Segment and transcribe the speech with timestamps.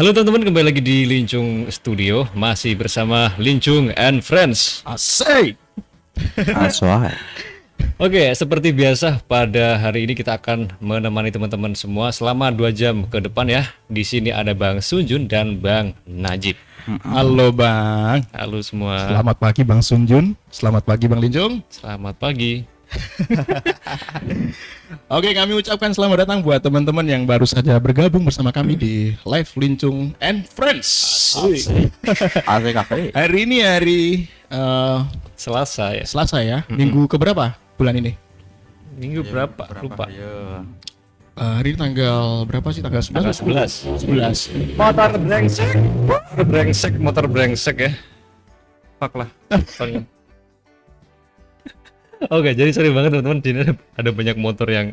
[0.00, 4.80] Halo teman-teman, kembali lagi di Lincung Studio, masih bersama Lincung and Friends.
[4.88, 5.60] Asik.
[6.56, 7.12] Aswai.
[8.00, 13.20] Oke, seperti biasa pada hari ini kita akan menemani teman-teman semua selama dua jam ke
[13.20, 13.68] depan ya.
[13.92, 16.56] Di sini ada Bang Sunjun dan Bang Najib.
[17.04, 18.24] Halo Bang.
[18.32, 19.04] Halo semua.
[19.04, 20.32] Selamat pagi Bang Sunjun.
[20.48, 21.60] Selamat pagi Bang Linjung.
[21.68, 22.64] Selamat pagi.
[25.16, 29.54] Oke, kami ucapkan selamat datang buat teman-teman yang baru saja bergabung bersama kami di Live
[29.54, 30.90] Lincung and Friends.
[32.46, 33.10] Asik kafe.
[33.18, 34.98] Hari ini hari eh,
[35.38, 36.04] Selasa ya.
[36.04, 36.66] Selasa ya.
[36.68, 38.18] Minggu keberapa bulan ini?
[38.98, 39.64] Minggu berapa?
[39.80, 40.10] Lupa.
[40.10, 40.66] Ya.
[41.40, 42.84] Eh, hari ini tanggal berapa sih?
[42.84, 43.16] Tanggal 11.
[43.16, 44.76] Tanggal 11.
[44.76, 44.76] 11.
[44.76, 45.72] Motor brengsek.
[46.04, 47.92] Motor brengsek, motor brengsek ya.
[49.00, 49.30] Fuck lah.
[52.28, 53.40] Oke, jadi sorry banget teman-teman.
[53.40, 54.92] Di sini ada, ada banyak motor yang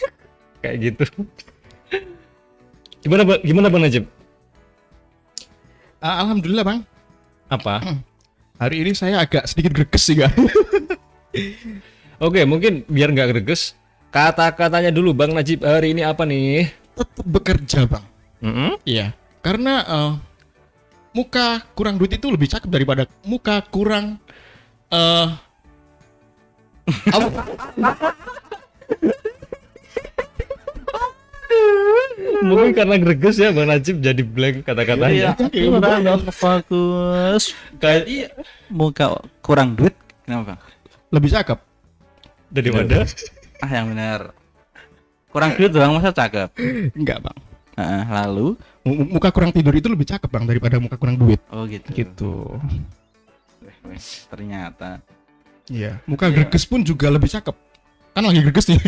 [0.64, 1.04] kayak gitu.
[3.04, 4.08] Gimana Bang- gimana Bang Najib?
[6.00, 6.80] Ah, Alhamdulillah Bang.
[7.52, 7.84] Apa?
[8.62, 10.32] Hari ini saya agak sedikit greges sih Bang.
[12.24, 13.76] Oke, mungkin biar nggak greges,
[14.08, 16.70] kata-katanya dulu Bang Najib hari ini apa nih?
[16.94, 18.06] Tetap bekerja Bang.
[18.86, 20.12] Iya, karena eh,
[21.12, 24.16] muka kurang duit itu lebih cakep daripada muka kurang
[24.88, 25.28] eh
[26.88, 27.28] apa?
[32.44, 35.32] Mungkin karena greges ya Bang Najib jadi blank kata-katanya.
[35.48, 37.56] Kurang fokus.
[37.80, 38.28] Kayak iya.
[38.68, 39.96] Muka kurang duit.
[40.24, 40.60] Kenapa bang?
[41.14, 41.58] lebih cakep.
[42.50, 43.06] Daripada
[43.62, 44.34] Ah yang benar.
[45.30, 46.50] Kurang duit doang masa cakep.
[46.94, 47.38] Enggak, Bang.
[47.74, 48.54] Heeh, lalu.
[48.86, 51.40] M- muka kurang tidur itu lebih cakep, Bang, daripada muka kurang duit.
[51.50, 51.88] Oh gitu.
[51.90, 52.34] Gitu.
[53.82, 53.98] Weh,
[54.30, 55.02] Ternyata.
[55.72, 57.56] Iya, muka greges pun juga lebih cakep.
[58.14, 58.78] Kan lagi greges nih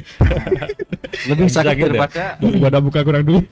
[1.32, 1.88] Lebih cakep gitu ya?
[1.88, 2.24] daripada.
[2.38, 3.48] daripada muka kurang duit.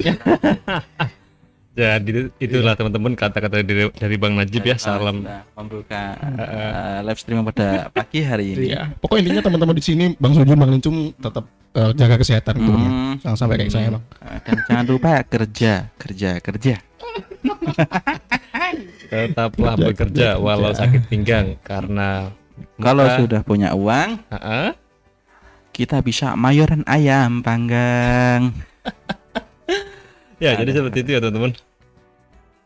[1.75, 4.77] jadi itulah teman-teman kata-kata dari, dari Bang Najib ya.
[4.79, 8.77] Salam Sudah Membuka eh, live stream pada pagi hari ini.
[8.77, 8.95] Iya.
[9.01, 12.91] Pokoknya intinya teman-teman di sini Bang Sujun, Bang Lincum tetap eh, jaga kesehatan tentunya.
[12.93, 13.15] Hmm.
[13.25, 14.05] Jangan sampai kayak saya, Bang.
[14.21, 16.75] Eh, Dan jangan lupa kerja, kerja, kerja.
[19.11, 22.31] tetaplah Kerja, bekerja kerja, walau sakit pinggang karena
[22.79, 24.75] Kalau sudah punya uang, Ha-ha.
[25.75, 28.51] kita bisa mayoran ayam panggang.
[30.43, 30.67] Ya, Ada.
[30.67, 31.53] jadi seperti itu ya, teman-teman.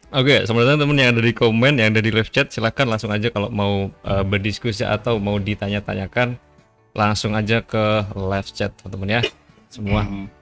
[0.09, 3.29] Oke, sebenarnya teman yang ada di komen, yang ada di live chat, silahkan langsung aja
[3.29, 6.41] kalau mau eh, berdiskusi atau mau ditanya-tanyakan,
[6.97, 9.23] langsung aja ke live chat, teman-teman ya.
[9.69, 10.09] Semua.
[10.09, 10.33] Hmm.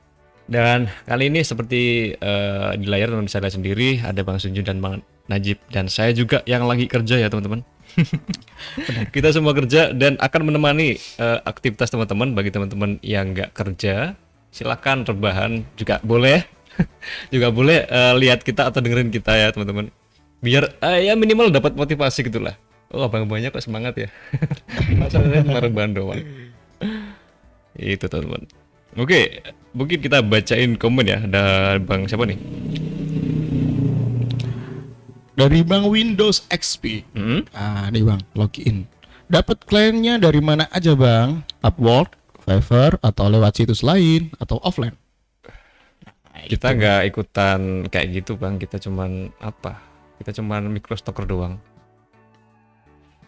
[0.46, 4.78] Dan kali ini seperti eh, di layar teman bisa lihat sendiri, ada Bang Sunjun dan
[4.78, 7.66] Bang Najib dan saya juga yang lagi kerja ya, teman-teman.
[9.14, 14.16] Kita semua kerja dan akan menemani eh, aktivitas teman-teman bagi teman-teman yang nggak kerja,
[14.52, 16.44] silakan rebahan juga boleh.
[17.34, 19.88] juga boleh eh, lihat kita atau dengerin kita ya, teman-teman.
[20.44, 22.56] Biar eh, ya minimal dapat motivasi gitulah.
[22.92, 24.08] Oh, abang banyak kok semangat ya.
[25.00, 25.96] Masalahnya cuma rebahan.
[27.76, 28.46] Itu teman-teman.
[28.96, 29.44] Oke,
[29.76, 31.18] mungkin kita bacain komen ya.
[31.20, 32.40] Ada Bang siapa nih?
[35.36, 37.04] Dari Bang Windows XP.
[37.12, 37.44] Hmm?
[37.52, 38.88] Ah, nih Bang, login.
[39.28, 41.44] Dapat kliennya dari mana aja, Bang?
[41.60, 42.16] Upwork,
[42.48, 44.96] Fiverr, atau lewat situs lain, atau offline?
[46.46, 48.54] Kita nggak ikutan kayak gitu bang.
[48.60, 49.82] Kita cuman apa?
[50.22, 51.58] Kita cuman microstocker doang.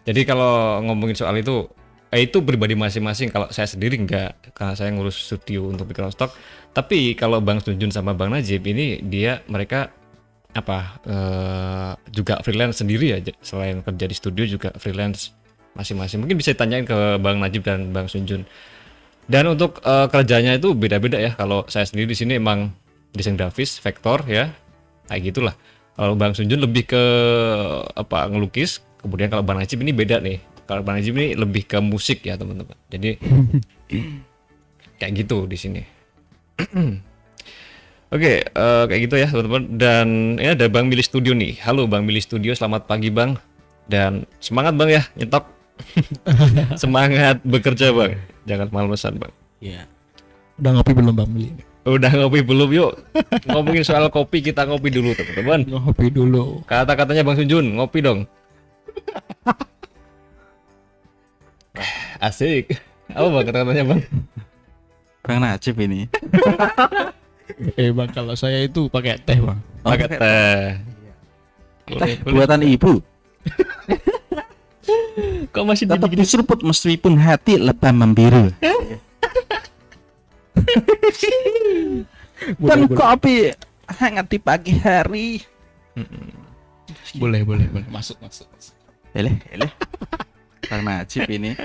[0.07, 1.67] Jadi kalau ngomongin soal itu,
[2.15, 3.29] eh, itu pribadi masing-masing.
[3.29, 6.31] Kalau saya sendiri nggak, karena saya ngurus studio untuk microstock.
[6.71, 9.91] Tapi kalau Bang Sunjun sama Bang Najib ini dia mereka
[10.49, 13.17] apa eh, juga freelance sendiri ya.
[13.41, 15.33] Selain kerja di studio juga freelance
[15.77, 16.25] masing-masing.
[16.25, 18.45] Mungkin bisa ditanyain ke Bang Najib dan Bang Sunjun.
[19.29, 21.37] Dan untuk eh, kerjanya itu beda-beda ya.
[21.37, 22.73] Kalau saya sendiri di sini emang
[23.13, 24.49] desain grafis, vektor ya,
[25.09, 25.55] kayak gitulah.
[25.93, 27.03] Kalau Bang Sunjun lebih ke
[27.93, 30.41] apa ngelukis, kemudian kalau Bang Najib ini beda nih.
[30.65, 32.77] Kalau Bang Najib ini lebih ke musik ya teman-teman.
[32.89, 33.19] Jadi
[34.99, 35.81] kayak gitu di sini.
[38.09, 39.63] Oke, eh, kayak gitu ya teman-teman.
[39.77, 40.07] Dan
[40.41, 41.61] ya ada Bang Mili Studio nih.
[41.61, 43.37] Halo Bang Mili Studio, selamat pagi Bang.
[43.85, 45.45] Dan semangat Bang ya, nyetok.
[46.81, 48.17] semangat bekerja Bang.
[48.49, 49.29] Jangan malesan Bang.
[49.61, 49.85] Iya.
[50.57, 51.53] Udah ngopi belum, Bang Mili?
[51.85, 52.97] Udah ngopi belum yuk?
[53.45, 55.69] Ngomongin soal kopi kita ngopi dulu teman-teman.
[55.69, 56.65] Ngopi dulu.
[56.65, 58.25] Kata-katanya Bang Sunjun, ngopi dong.
[62.25, 62.73] Asik.
[63.13, 64.01] Apa bang kata-katanya bang?
[65.23, 66.09] Bang Najib ini.
[67.79, 69.59] Eh, Bang, kalau saya itu pakai teh, Bang.
[69.81, 70.19] Oh, Pakai teh.
[70.19, 70.67] Teh
[71.89, 72.33] Boleh, boleh.
[72.37, 72.93] buatan ibu.
[75.53, 78.53] Kok masih Tetap diseruput meskipun hati lebam membiru.
[82.61, 83.49] Dan kopi
[83.89, 85.41] hangat di pagi hari.
[87.17, 87.87] Boleh, boleh, boleh.
[87.89, 88.45] Masuk, masuk.
[88.53, 88.77] masuk.
[89.17, 89.71] Eleh, eleh.
[90.69, 91.57] Bang Najib ini.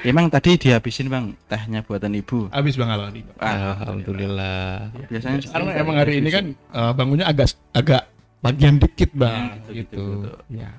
[0.00, 2.48] Emang tadi dihabisin bang tehnya buatan ibu.
[2.48, 2.88] Habis Bang.
[2.88, 3.12] Bang.
[3.36, 4.90] Alhamdulillah.
[5.12, 8.08] Biasanya Karena emang hari ini kan eh, bangunnya agak agak
[8.40, 9.36] bagian dikit, Bang.
[9.36, 9.92] Hmm, betul, gitu.
[9.92, 10.36] betul, betul.
[10.56, 10.70] Ya.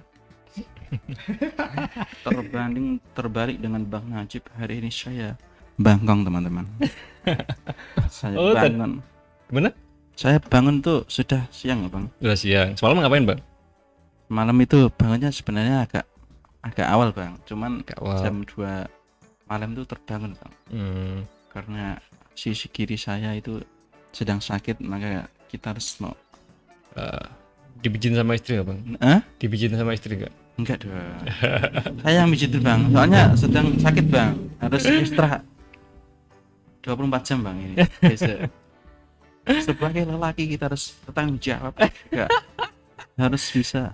[2.26, 5.38] terbanding terbalik dengan Bang Najib hari ini saya
[5.78, 6.66] bangkong teman-teman.
[8.10, 9.04] saya Oh, bangun.
[9.52, 9.70] Gimana?
[10.18, 12.06] Saya bangun tuh sudah siang ya bang.
[12.26, 12.70] Udah siang.
[12.74, 13.40] Semalam ngapain bang?
[14.28, 16.06] Malam itu bangunnya sebenarnya agak
[16.68, 17.34] agak awal bang.
[17.44, 18.18] Cuman Agak awal.
[18.20, 18.88] jam 2
[19.48, 20.54] malam tuh terbangun bang.
[20.70, 21.18] Hmm.
[21.48, 21.96] Karena
[22.34, 23.60] sisi kiri saya itu
[24.12, 26.14] sedang sakit maka kita harus mau
[26.94, 27.26] Eh,
[27.78, 28.80] dibijin sama istri nggak bang?
[28.98, 29.20] eh?
[29.38, 30.34] Dibijin sama istri nggak?
[30.58, 30.98] Enggak dong.
[32.02, 32.90] saya yang pijit bang.
[32.90, 34.34] Soalnya sedang sakit bang.
[34.58, 35.46] Harus istirahat.
[36.82, 37.76] 24 jam bang ini.
[38.02, 38.50] Biasa.
[39.62, 41.78] Sebagai lelaki kita harus bertanggung jawab.
[43.14, 43.94] Harus bisa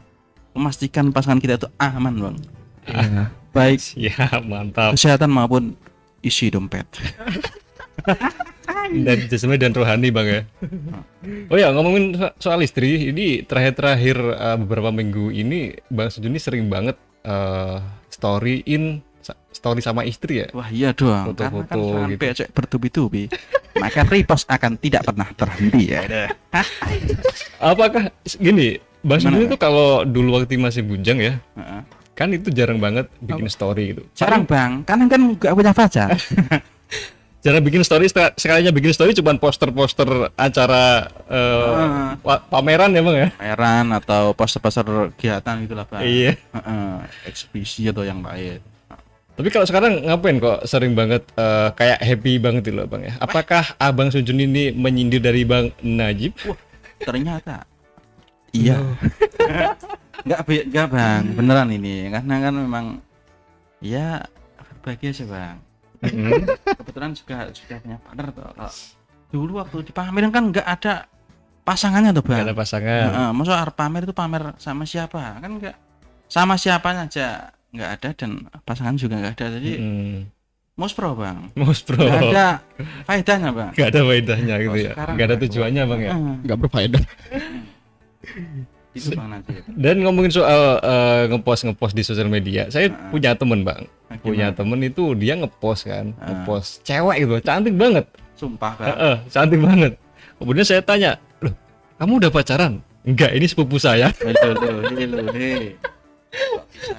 [0.53, 2.35] memastikan pasangan kita itu aman bang.
[2.85, 3.29] Iya.
[3.49, 4.93] Baik Ya mantap.
[4.93, 5.77] kesehatan maupun
[6.19, 6.85] isi dompet.
[8.93, 10.41] Dan jasmani dan rohani bang ya.
[11.47, 16.67] Oh ya ngomongin so- soal istri, ini terakhir-terakhir eh, beberapa minggu ini bang Sujuni sering
[16.67, 16.93] banget
[17.23, 17.77] eh,
[18.07, 18.99] story in
[19.49, 20.47] story sama istri ya.
[20.51, 21.31] Wah iya dong.
[21.31, 22.37] Karena kan Foto-foto sampai gitu.
[22.37, 23.23] cek bertubi-tubi.
[23.73, 26.01] Maka repost akan tidak pernah terhenti ya.
[27.57, 31.81] Apakah gini, bang Sujuni tuh kalau dulu waktu masih bujang ya, Heeh.
[32.13, 34.01] Kan itu jarang banget bikin story gitu.
[34.13, 36.09] Jarang bang, karena kan nggak punya pacar.
[37.43, 42.15] Jarang bikin story, sek- sekalinya bikin story cuman poster-poster acara Ah.
[42.17, 43.27] wa- pameran ya bang ya.
[43.35, 46.01] pameran atau poster-poster kegiatan gitulah bang.
[46.01, 46.31] Iya.
[46.39, 46.93] Heeh,
[47.25, 48.63] eksebisi atau yang lain.
[49.33, 53.13] Tapi kalau sekarang ngapain kok sering banget eh, kayak happy banget gitu loh bang ya?
[53.19, 56.39] Apakah abang Sujun ini menyindir dari bang Najib?
[56.97, 57.67] Ternyata
[58.53, 58.79] iya.
[60.23, 62.85] Enggak be- enggak bang, beneran ini karena kan memang
[63.79, 64.23] ya
[64.57, 65.55] berbagi aja bang.
[66.73, 68.43] Kebetulan juga sudah punya partner tuh.
[68.45, 68.71] Kalau
[69.29, 71.07] dulu waktu di pameran kan nggak ada
[71.61, 72.43] pasangannya tuh Gak bang.
[72.43, 73.07] ada pasangan.
[73.09, 75.75] Heeh, masa harus pamer itu pamer sama siapa kan enggak
[76.25, 77.27] sama siapanya aja
[77.69, 78.31] nggak ada dan
[78.61, 80.17] pasangan juga nggak ada jadi Mm.
[80.73, 81.97] muspro bang Mus bro.
[81.99, 82.47] nggak ada
[83.03, 84.91] faedahnya bang Gak ada faedahnya gitu Oh, ya.
[84.93, 86.11] Gak ada nggak tujuannya bang ya.
[86.43, 87.03] Nggak berfaedah.
[88.93, 93.09] itu bang nanti Dan ngomongin soal eh, ngepost ngepost di sosial media, saya Ah.
[93.09, 93.83] punya temen bang.
[94.19, 94.55] Punya gimana?
[94.55, 96.29] temen itu dia ngepost kan, Ah.
[96.31, 98.05] ngepost cewek gitu, cantik banget.
[98.33, 99.93] sumpah bang Heeh, cantik banget.
[100.35, 101.53] Kemudian saya tanya, loh,
[101.95, 102.73] kamu udah pacaran?
[103.01, 104.09] Enggak, ini sepupu saya.
[104.13, 105.75] Hei.
[106.31, 106.97] Kok bisa?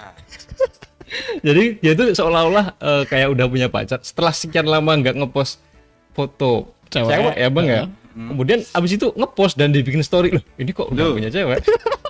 [1.41, 4.01] Jadi dia tuh seolah-olah eh, kayak udah punya pacar.
[4.01, 5.63] Setelah sekian lama nggak ngepost
[6.11, 7.35] foto cewek, Cewek.
[7.37, 7.83] ya bang ya.
[8.15, 10.45] Kemudian abis itu ngepost dan dibikin story loh.
[10.55, 11.61] Ini kok udah punya cewek.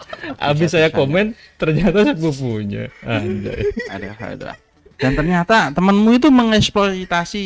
[0.53, 2.93] abis saya komen ternyata sepupunya.
[3.05, 3.65] Anjay.
[3.95, 4.51] ada ada
[4.99, 7.45] dan ternyata temanmu itu mengeksploitasi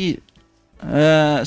[0.79, 1.39] eh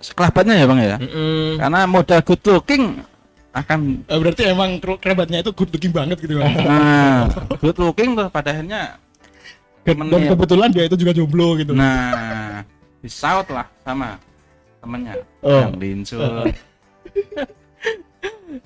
[0.00, 1.60] sekelabatnya ya bang ya Mm-mm.
[1.60, 3.04] karena modal good looking
[3.50, 6.54] akan Eh, berarti emang kerabatnya itu good looking banget gitu Bang.
[6.70, 7.26] nah,
[7.58, 8.96] good looking tuh pada akhirnya
[9.80, 11.72] Dan kebetulan dia itu juga jomblo gitu.
[11.72, 12.62] nah
[13.00, 14.20] disaut lah sama
[14.80, 15.60] temennya Oh.
[15.62, 16.20] yang lincul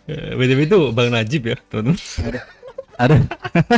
[0.09, 1.99] Eh, BTW itu Bang Najib ya, teman-teman.
[2.95, 3.19] ada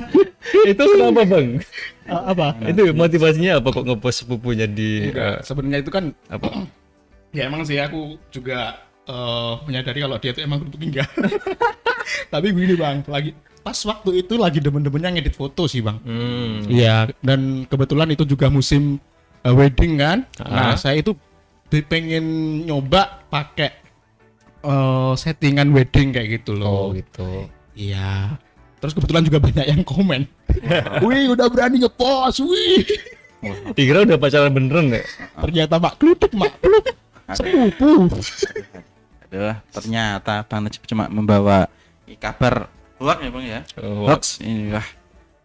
[0.70, 1.58] itu kenapa Bang?
[2.04, 2.52] A- apa?
[2.62, 6.68] itu motivasinya apa kok ngepost sepupunya di Enggak, eh, sebenarnya itu kan apa?
[7.36, 11.10] ya emang sih aku juga eh, menyadari kalau dia itu emang looking enggak.
[12.28, 15.98] Tapi begini Bang, lagi pas waktu itu lagi demen-demennya ngedit foto sih Bang.
[16.02, 16.62] Hmm.
[16.66, 19.02] Iya, dan kebetulan itu juga musim
[19.42, 20.22] uh, wedding kan.
[20.38, 20.76] Nah, Ah.
[20.76, 21.18] saya itu
[21.70, 22.24] pengen
[22.64, 23.70] nyoba pakai
[24.62, 26.90] uh, settingan wedding kayak gitu loh.
[26.90, 27.50] Oh gitu.
[27.76, 28.38] Iya.
[28.80, 30.28] Terus kebetulan juga banyak yang komen.
[31.04, 32.84] wih, udah berani ngepost, wih.
[33.72, 35.02] Dikira udah pacaran beneran ya?
[35.38, 36.32] Ternyata mak klutuk.
[37.34, 38.06] Sepupu.
[39.26, 41.66] Aduh, ternyata Bang Najib cuma membawa
[42.22, 42.70] kabar
[43.02, 43.60] hoax ya Bang ya.
[43.82, 44.86] Oh, Hoax ini wah.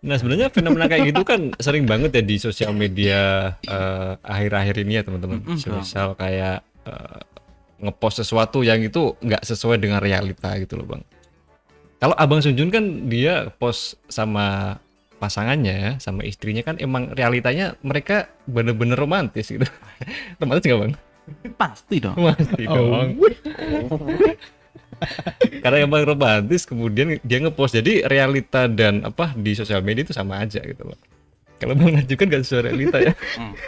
[0.02, 4.98] Nah sebenarnya fenomena kayak gitu kan sering banget ya di sosial media eh, akhir-akhir ini
[4.98, 5.46] ya teman-teman.
[5.46, 7.22] Misal kayak eh,
[7.82, 11.04] ngepost sesuatu yang itu nggak sesuai dengan realita gitu loh bang.
[12.02, 14.78] Kalau abang Sunjun kan dia post sama
[15.22, 19.70] pasangannya, sama istrinya kan emang realitanya mereka bener-bener romantis gitu.
[20.42, 20.94] Romantis nggak bang?
[21.54, 22.18] Pasti dong.
[22.18, 23.06] Pasti Oh.
[25.62, 30.42] Karena emang romantis kemudian dia ngepost jadi realita dan apa di sosial media itu sama
[30.42, 30.98] aja gitu loh.
[31.62, 33.14] Kalau Bang Najib kan gak sesuai realita ya.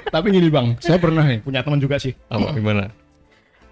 [0.09, 2.17] Tapi gini bang, saya pernah nih punya teman juga sih.
[2.25, 2.89] Apa gimana?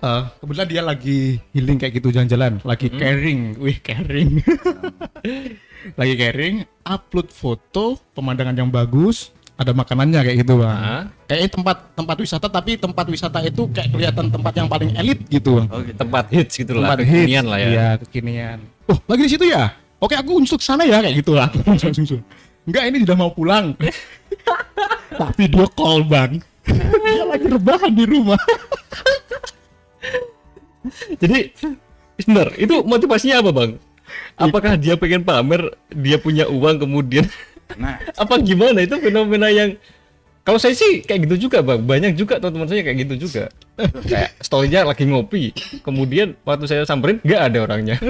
[0.01, 2.98] Eh, kebetulan dia lagi healing kayak gitu jalan-jalan, lagi Hmm.
[2.98, 4.41] caring, wih caring,
[6.00, 9.30] lagi caring, upload foto pemandangan yang bagus,
[9.62, 10.74] ada makanannya kayak gitu bang.
[10.74, 11.03] Ah.
[11.30, 15.62] Kayaknya tempat tempat wisata tapi tempat wisata itu kayak kelihatan tempat yang paling elit gitu
[15.62, 15.68] bang.
[15.70, 15.98] Oh gitu.
[16.01, 17.13] tempat hits gitu lah tempat hits.
[17.13, 18.60] kekinian lah ya Iya kekinian.
[18.89, 19.63] Oh lagi di situ ya?
[20.01, 21.48] Oke aku untuk sana ya kayak gitu lah.
[22.68, 23.77] Enggak ini sudah mau pulang.
[25.13, 26.41] tak video call bang.
[26.65, 28.41] dia lagi rebahan di rumah.
[31.22, 31.53] jadi
[32.22, 33.72] bener itu motivasinya apa bang
[34.38, 37.25] apakah dia pengen pamer dia punya uang kemudian
[37.78, 38.82] Nah, apa gimana?
[38.82, 39.78] Itu fenomena yang
[40.42, 41.82] kalau saya sih kayak gitu juga bang.
[41.82, 43.54] Banyak juga teman-teman saya kayak gitu juga.
[44.12, 47.98] Kayak storynya lagi ngopi kemudian waktu saya samperin nggak ada orangnya.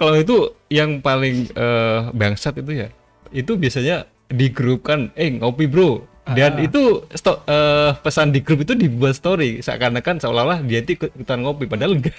[0.00, 0.36] Kalau itu
[0.68, 2.88] yang paling eh, bangsat itu ya
[3.32, 6.04] itu biasanya di grup kan eh ngopi bro.
[6.22, 11.66] Dan itu sto- eh, pesan di grup itu dibuat story seakan-akan seolah-olah dia ikutan ngopi
[11.66, 12.14] padahal enggak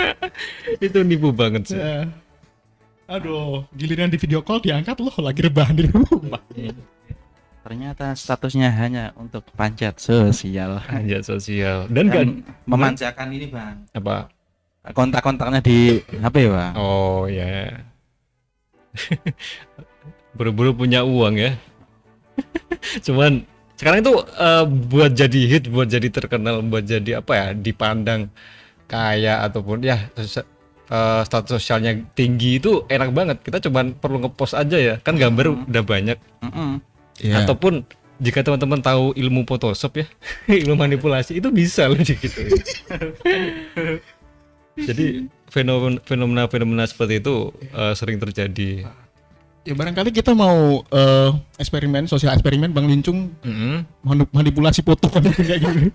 [0.86, 1.78] itu nipu banget sih.
[1.78, 2.08] Ya.
[3.06, 6.42] Aduh, giliran di video call diangkat loh lagi rebahan di rumah.
[7.66, 10.82] ternyata statusnya hanya untuk panjat sosial.
[10.86, 12.28] Hanya sosial dan Dan
[12.66, 13.86] memanjakan ini bang.
[13.90, 14.30] apa
[14.94, 16.72] Kontak-kontaknya di HP ya bang.
[16.78, 17.82] Oh ya.
[20.38, 21.58] Buru-buru punya uang ya.
[23.06, 23.46] Cuman
[23.78, 28.30] sekarang itu eh, buat jadi hit, buat jadi terkenal, buat jadi apa ya, dipandang
[28.86, 30.06] kaya ataupun ya
[30.86, 33.36] eh, status sosialnya tinggi itu enak banget.
[33.40, 34.94] Kita cuman perlu ngepost aja ya.
[34.98, 36.18] Kan gambar udah banyak.
[36.42, 36.78] Mm-mm.
[37.18, 37.42] Iya.
[37.42, 37.82] Ataupun
[38.16, 40.06] jika teman-teman tahu ilmu Photoshop ya,
[40.64, 42.28] ilmu manipulasi itu bisa loh gitu.
[44.76, 48.84] Jadi fenomena fenomena-fenomena seperti itu eh, sering terjadi.
[49.66, 53.82] Ya barangkali kita mau eh, eksperimen, sosial eksperimen Bang Lincung Mm-mm.
[54.00, 55.90] manu- manipulasi foto kan kayak gitu.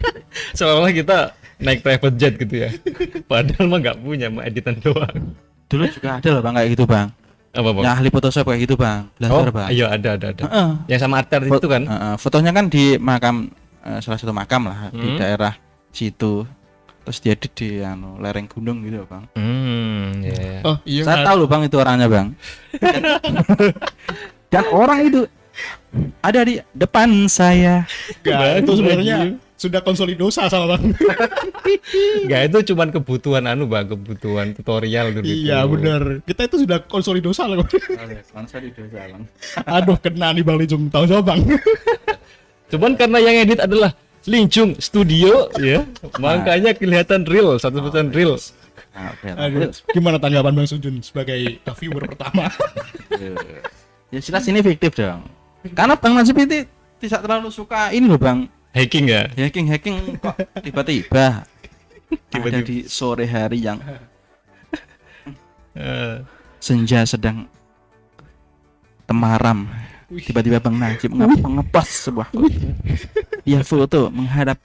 [0.54, 1.18] Seolah-olah kita
[1.62, 2.70] naik private jet gitu ya.
[3.32, 5.38] Padahal mah nggak punya, mah editan doang.
[5.66, 7.08] Dulu juga ada loh bang kayak gitu bang.
[7.52, 7.84] Apa bang?
[7.84, 9.00] Yang ahli Photoshop kayak gitu bang.
[9.08, 9.68] oh, Belajar bang.
[9.72, 10.44] iya ada ada ada.
[10.44, 10.70] Heeh.
[10.88, 11.84] Yang sama artis itu kan?
[11.86, 13.36] Heeh, fotonya kan di makam
[13.82, 15.18] eh, salah satu makam lah di Hmm.
[15.18, 15.54] daerah
[15.90, 16.44] situ.
[17.02, 19.26] Terus dia di, di anu, lereng gunung gitu bang.
[19.34, 20.34] Hmm, ya.
[20.38, 20.60] ya.
[20.64, 21.02] Oh iya.
[21.02, 22.28] Saya tahu loh bang itu orangnya bang.
[22.78, 23.02] Dan,
[24.54, 25.22] dan orang itu
[26.22, 27.84] ada di depan saya.
[28.22, 29.18] Enggak, itu sebenarnya
[29.62, 30.90] sudah konsolidosa sama Bang.
[32.26, 35.26] Nggak itu cuman kebutuhan anu bang, kebutuhan tutorial dulu.
[35.30, 36.26] iya benar.
[36.26, 37.62] Kita itu sudah konsolidosa loh.
[38.34, 39.24] Konsolidosa bang.
[39.78, 40.90] Aduh kena nih Bang Lincung.
[40.90, 41.46] Tahu siapa Bang?
[42.74, 43.94] Cuman karena yang edit adalah
[44.26, 45.82] Lincung Studio ya,
[46.22, 48.38] makanya kelihatan real, satu persen real.
[48.92, 49.28] Nah, oke.
[49.28, 52.50] Aduh, gimana tanggapan Bang Sujun sebagai viewer pertama?
[54.12, 55.26] Ya jelas ini fiktif dong.
[55.74, 56.66] Karena Bang Najib itu
[57.02, 58.50] tidak terlalu suka ini loh Bang.
[58.72, 59.28] Hacking ya?
[59.30, 61.44] Hacking hacking kok tiba-tiba
[62.28, 62.48] Tiba-tiba.
[62.48, 63.80] ada di sore hari yang
[65.72, 66.20] Eh,
[66.58, 67.48] senja sedang
[69.06, 69.72] temaram.
[70.12, 72.60] Tiba-tiba Bang Najib nge- ngepost sebuah foto.
[73.44, 74.60] Ya foto menghadap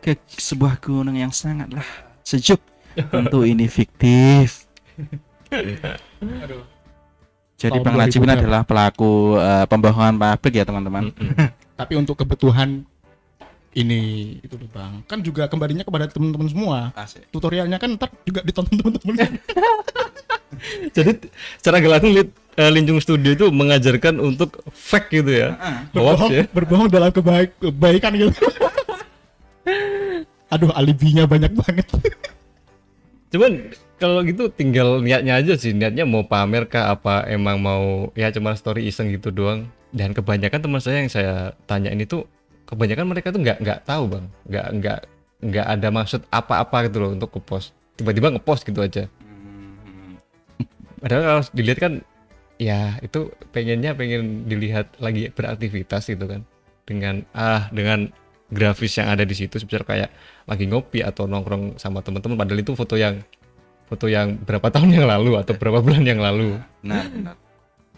[0.00, 1.84] ke sebuah gunung yang sangatlah
[2.22, 2.56] sejuk.
[2.96, 4.64] Tentu ini fiktif.
[5.52, 6.64] Aduh.
[7.54, 8.40] Jadi Bang Najib ini 2000-an.
[8.40, 11.12] adalah pelaku eh, pembohongan publik ya teman-teman.
[11.76, 12.88] Tapi untuk kebutuhan
[13.76, 14.00] ini
[14.40, 15.04] itu loh Bang.
[15.04, 16.78] Kan juga kembalinya kepada teman-teman semua.
[16.96, 17.28] Asik.
[17.28, 19.16] Tutorialnya kan ntar juga ditonton teman-teman.
[20.96, 21.28] Jadi
[21.60, 25.48] secara gak langsung Lid- eh, Linjung Studio itu mengajarkan untuk fake gitu ya.
[25.92, 26.44] Berbohong, ya.
[26.50, 28.32] berbohong dalam kebaik kebaikan gitu.
[30.52, 31.86] Aduh, alibinya banyak banget.
[33.28, 33.68] Cuman
[34.00, 35.76] kalau gitu tinggal niatnya aja sih.
[35.76, 39.68] Niatnya mau pamer kah apa emang mau ya cuma story iseng gitu doang.
[39.92, 41.34] Dan kebanyakan teman saya yang saya
[41.68, 42.24] tanyain itu
[42.68, 45.00] kebanyakan mereka tuh nggak nggak tahu bang, nggak nggak
[45.38, 47.72] nggak ada maksud apa-apa gitu loh untuk ke post.
[47.96, 49.08] Tiba-tiba ngepost gitu aja.
[49.24, 50.20] Hmm.
[51.00, 51.92] Padahal kalau dilihat kan
[52.58, 56.42] ya itu pengennya pengen dilihat lagi beraktivitas gitu kan
[56.84, 58.10] dengan ah dengan
[58.50, 60.10] grafis yang ada di situ sebenarnya kayak
[60.50, 63.22] lagi ngopi atau nongkrong sama teman-teman padahal itu foto yang
[63.86, 67.34] foto yang berapa tahun yang lalu atau berapa bulan yang lalu Benar, benar.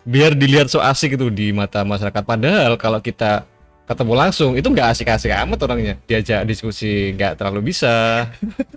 [0.04, 3.48] biar dilihat so asik itu di mata masyarakat padahal kalau kita
[3.90, 8.26] ketemu langsung itu nggak asik-asik amat orangnya diajak diskusi nggak terlalu bisa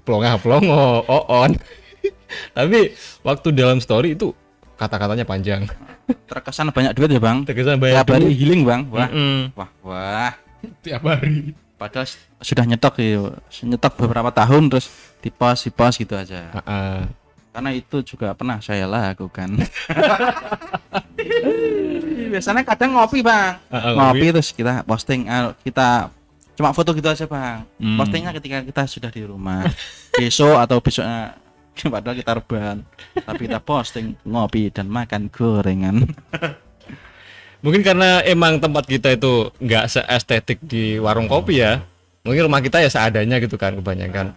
[0.02, 1.54] pelongah pelongo on
[2.58, 4.34] tapi waktu dalam story itu
[4.74, 5.70] kata-katanya panjang
[6.04, 7.48] Terkesan banyak duit ya Bang.
[7.48, 8.92] terkesan banyak Tiap hari healing Bang.
[8.92, 9.56] Wah, Mm-mm.
[9.56, 10.32] wah, wah.
[10.84, 11.56] Tiap hari.
[11.80, 12.08] Padahal
[12.44, 13.32] sudah nyetok ya,
[13.64, 14.92] nyetok beberapa tahun terus
[15.24, 16.52] di pos, di pos gitu aja.
[16.60, 17.08] Ah-ah.
[17.54, 19.54] Karena itu juga pernah saya lakukan.
[22.34, 26.10] Biasanya kadang ngopi bang, Ah, ah, ngopi terus kita posting, ah, kita
[26.54, 27.98] cuma foto gitu aja bang Hmm.
[27.98, 29.66] postingnya ketika kita sudah di rumah
[30.14, 31.34] besok atau besoknya
[31.94, 32.78] padahal kita rebahan
[33.26, 36.06] tapi kita posting ngopi dan makan gorengan
[37.64, 41.80] Mungkin karena emang tempat kita itu nggak seestetik di warung kopi ya.
[42.28, 44.36] Mungkin rumah kita ya seadanya gitu kan kebanyakan.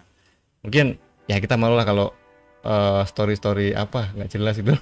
[0.63, 0.95] Mungkin
[1.27, 2.15] ya kita malu lah kalau
[2.63, 4.73] eh, story-story apa nggak jelas itu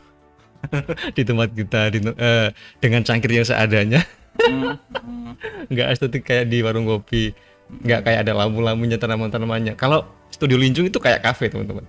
[1.18, 4.02] di tempat kita di, eh, dengan cangkir yang seadanya.
[5.72, 7.32] Nggak estetik kayak di warung kopi.
[7.86, 9.78] Nggak kayak ada lampu-lampunya tanaman-tanamannya.
[9.78, 11.86] Kalau studio Linjung itu kayak kafe teman-teman.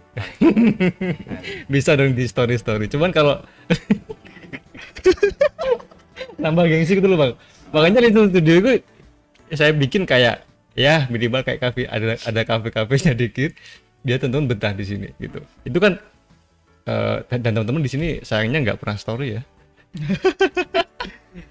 [1.73, 2.87] Bisa dong di story-story.
[2.93, 3.41] Cuman kalau
[6.37, 7.33] nambah gengsi gitu loh bang
[7.73, 8.73] makanya di studio itu
[9.55, 10.45] saya bikin kayak
[10.77, 13.57] ya minimal kayak kafe ada ada kafe kafenya dikit
[14.07, 15.43] dia tentu betah di sini gitu.
[15.67, 15.99] Itu kan
[16.87, 19.43] eh, dan teman-teman di sini sayangnya nggak pernah story ya.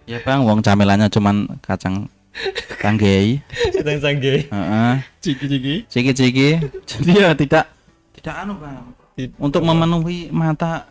[0.09, 2.09] Ya bang wong camilannya cuman kacang
[2.81, 3.37] tanggei.
[3.69, 4.93] Sedang sanggei Heeh.
[5.21, 5.75] Ciki-ciki.
[5.85, 6.49] ciki-ciki.
[6.89, 7.69] Jadi ya tidak
[8.17, 8.81] tidak anu bang.
[9.37, 10.89] Untuk memenuhi mata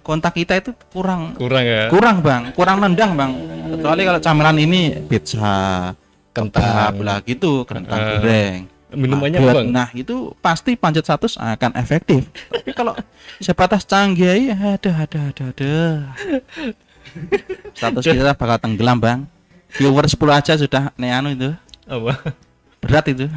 [0.00, 1.36] kontak kita itu kurang.
[1.36, 1.92] Kurang ya?
[1.92, 2.42] Kurang bang.
[2.56, 3.32] Kurang nendang bang.
[3.76, 5.92] Kecuali kalau camilan ini pizza
[6.32, 7.00] Kentang.
[7.00, 8.60] lah gitu kentang Eh, goreng
[8.94, 12.26] minumannya bang nah itu pasti panjat status akan efektif.
[12.50, 12.94] Tapi kalau
[13.42, 15.74] sebatas canggih ada ada ada ada
[17.74, 19.20] status kita bakal tenggelam bang.
[19.76, 21.50] Viewer 10 aja sudah neanu itu.
[21.90, 22.32] Apa?
[22.80, 23.26] Berat itu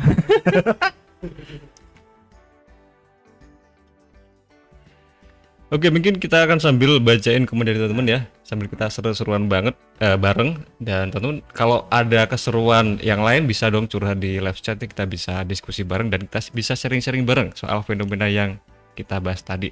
[5.69, 10.17] Oke, mungkin kita akan sambil bacain komen dari teman-teman ya, sambil kita seru-seruan banget eh,
[10.17, 10.57] bareng.
[10.81, 15.45] Dan teman-teman, kalau ada keseruan yang lain bisa dong curhat di live chat, kita bisa
[15.45, 18.57] diskusi bareng dan kita bisa sharing-sharing bareng soal fenomena yang
[18.97, 19.69] kita bahas tadi.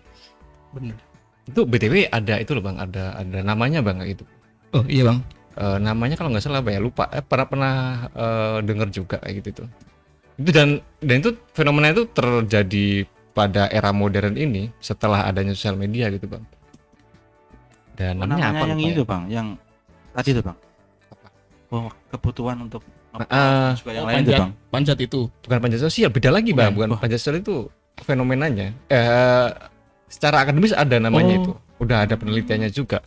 [0.70, 0.94] Bener.
[1.50, 4.22] Itu btw ada itu loh bang, ada ada namanya bang itu.
[4.78, 5.18] Oh iya bang.
[5.58, 7.10] Eh, namanya kalau nggak salah apa ya lupa.
[7.10, 7.74] Eh, pernah pernah
[8.14, 9.68] eh, dengar juga kayak gitu tuh.
[10.38, 16.10] Itu dan dan itu fenomena itu terjadi pada era modern ini setelah adanya sosial media
[16.10, 16.42] gitu bang.
[17.94, 18.66] Dan namanya, apa?
[18.74, 19.10] yang itu ya?
[19.10, 19.48] bang yang
[20.14, 20.58] tadi itu bang
[21.10, 21.28] Apa?
[21.70, 23.26] oh kebutuhan untuk apa
[23.74, 25.20] juga yang Oh, lain itu panjat, bang panjat itu.
[25.46, 26.74] bukan panjat sosial, beda lagi bang.
[26.74, 26.88] Bukan.
[26.94, 27.70] Bukan panjat sosial itu
[28.02, 28.74] fenomenanya.
[28.90, 29.48] Eh,
[30.06, 31.42] secara akademis ada namanya Oh.
[31.42, 31.52] itu.
[31.78, 33.02] Udah ada penelitiannya juga.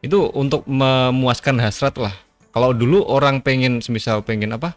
[0.00, 2.12] Itu untuk memuaskan hasrat lah.
[2.52, 4.72] Kalau dulu orang pengen, semisal pengen apa?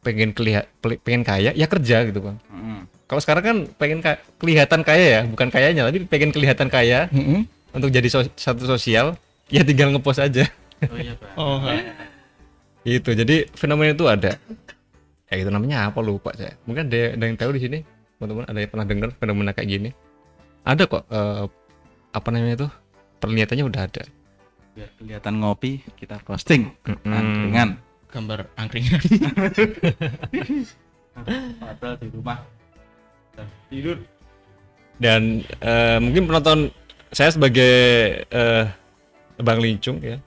[0.00, 2.36] Pengen kelihat, pengen kaya, ya kerja gitu bang.
[2.48, 2.80] Mm-mm.
[3.04, 7.44] Kalau sekarang kan pengen ka- kelihatan kaya ya, bukan kayanya, tapi pengen kelihatan kaya Mm-mm.
[7.70, 9.14] untuk jadi so- satu sosial,
[9.46, 10.48] ya tinggal ngepost aja.
[10.82, 11.60] oh iya bang Oh.
[12.82, 13.10] Gitu.
[13.12, 14.36] Jadi fenomena itu ada.
[15.24, 16.52] Kayak gitu namanya apa lupa saya.
[16.64, 17.78] Mungkin ada, ada yang tahu di sini,
[18.14, 19.90] teman-teman ada yang pernah dengar fenomena kayak gini?
[20.62, 21.04] Ada kok.
[21.06, 21.44] eh,
[22.10, 22.68] apa namanya itu?
[23.18, 24.04] Penelitiannya udah ada.
[24.70, 27.06] biar kelihatan ngopi kita posting Mm-mm.
[27.06, 27.68] angkringan
[28.10, 28.98] Gambar angkringan.
[31.56, 32.42] padahal di rumah
[33.70, 33.98] tidur.
[34.98, 36.70] Dan eh, mungkin penonton
[37.10, 37.74] saya sebagai
[38.26, 38.64] eh,
[39.42, 40.18] Bang Lincung ya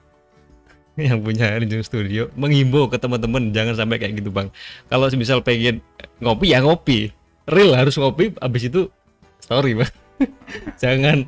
[0.98, 4.52] yang punya Lincung Studio menghimbau ke teman-teman jangan sampai kayak gitu Bang.
[4.90, 5.80] Kalau misal pengen
[6.20, 7.12] ngopi ya ngopi.
[7.48, 8.92] Real harus ngopi abis itu
[9.40, 9.92] story Bang.
[10.82, 11.24] Jangan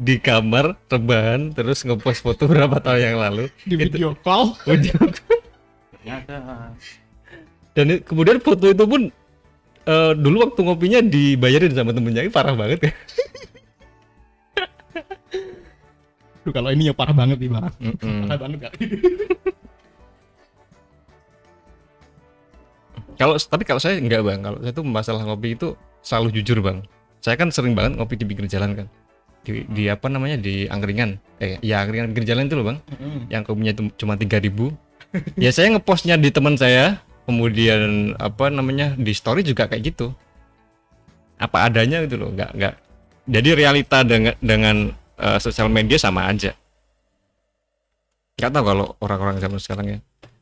[0.00, 3.44] di kamar rebahan terus ngepost foto berapa tahun yang lalu.
[3.68, 4.56] Di Itu- video call.
[7.70, 9.14] Dan kemudian foto itu pun
[9.86, 12.92] eh, dulu waktu ngopinya dibayarin sama temennya ini parah banget ya.
[16.40, 17.68] Duh, kalau ini ya parah banget nih bang.
[18.24, 18.74] Parah banget gak?
[23.20, 26.80] Kalau tapi kalau saya enggak bang, kalau saya tuh masalah ngopi itu selalu jujur bang.
[27.20, 28.86] Saya kan sering banget ngopi di pinggir jalan kan,
[29.44, 30.40] di, di apa namanya?
[30.40, 32.78] Di angkringan, eh ya angkringan pinggir jalan itu loh bang,
[33.28, 34.72] yang kopinya itu cuma tiga ribu.
[35.36, 40.14] ya saya ngepostnya di teman saya, kemudian apa namanya di story juga kayak gitu.
[41.36, 42.74] Apa adanya gitu loh, nggak nggak.
[43.30, 44.76] Jadi realita dengan dengan
[45.16, 46.52] eh, sosial media sama aja.
[48.36, 49.98] Nggak tahu kalau orang-orang zaman sekarang ya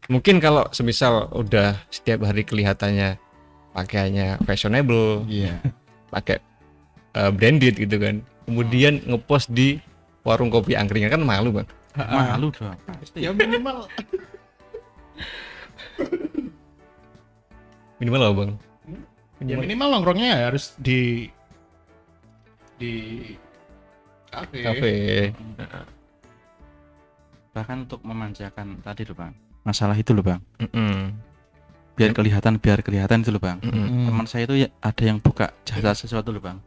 [0.09, 3.21] mungkin kalau semisal udah setiap hari kelihatannya
[3.77, 5.61] pakaiannya fashionable Iya.
[6.09, 6.41] pakai
[7.13, 9.77] eh, branded gitu kan kemudian ngepost di
[10.25, 11.69] warung kopi angkringan kan malu bang
[12.09, 12.73] malu dong
[13.13, 13.85] Ya minimal.
[17.99, 18.51] minimal apa bang.
[19.39, 19.89] Ya minimal.
[19.95, 21.31] nongkrongnya ya harus di
[22.79, 22.95] di
[24.31, 24.59] kafe.
[24.63, 24.95] kafe.
[27.55, 29.33] Bahkan untuk memanjakan tadi loh bang.
[29.67, 30.41] Masalah itu loh bang.
[30.63, 31.27] Mm-mm.
[31.99, 33.59] biar kelihatan biar kelihatan itu loh bang.
[33.59, 33.87] Mm-mm.
[33.91, 34.07] Hmm.
[34.07, 36.59] teman saya itu ya ada yang buka jasa sesuatu loh bang.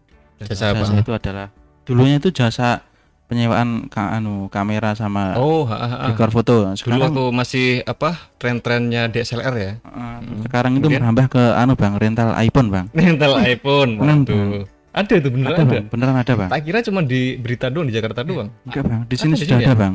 [0.44, 0.84] Jasa apa?
[0.84, 1.48] Jasa itu adalah
[1.88, 2.84] dulunya itu jasa
[3.32, 5.98] penyewaan ka, anu kamera sama Oh, ha, ha, ha.
[6.12, 6.56] record foto.
[6.68, 9.72] Dulu Sekarang waktu masih apa tren-trennya DSLR ya.
[9.80, 11.00] eh, sekarang itu Kemudian?
[11.00, 12.86] merambah ke anu Bang, rental iPhone, Bang.
[12.94, 13.92] Rental iPhone.
[13.96, 14.68] Beneran, Waduh.
[14.92, 15.72] Ada itu beneran Ada, ada.
[15.72, 15.86] Bang.
[15.88, 16.50] Beneran ada, Bang.
[16.52, 18.52] Tak kira cuma di berita doang di Jakarta doang.
[18.68, 19.02] Enggak, Bang.
[19.08, 19.74] Di sini Ada sudah ada, ya?
[19.74, 19.94] Bang.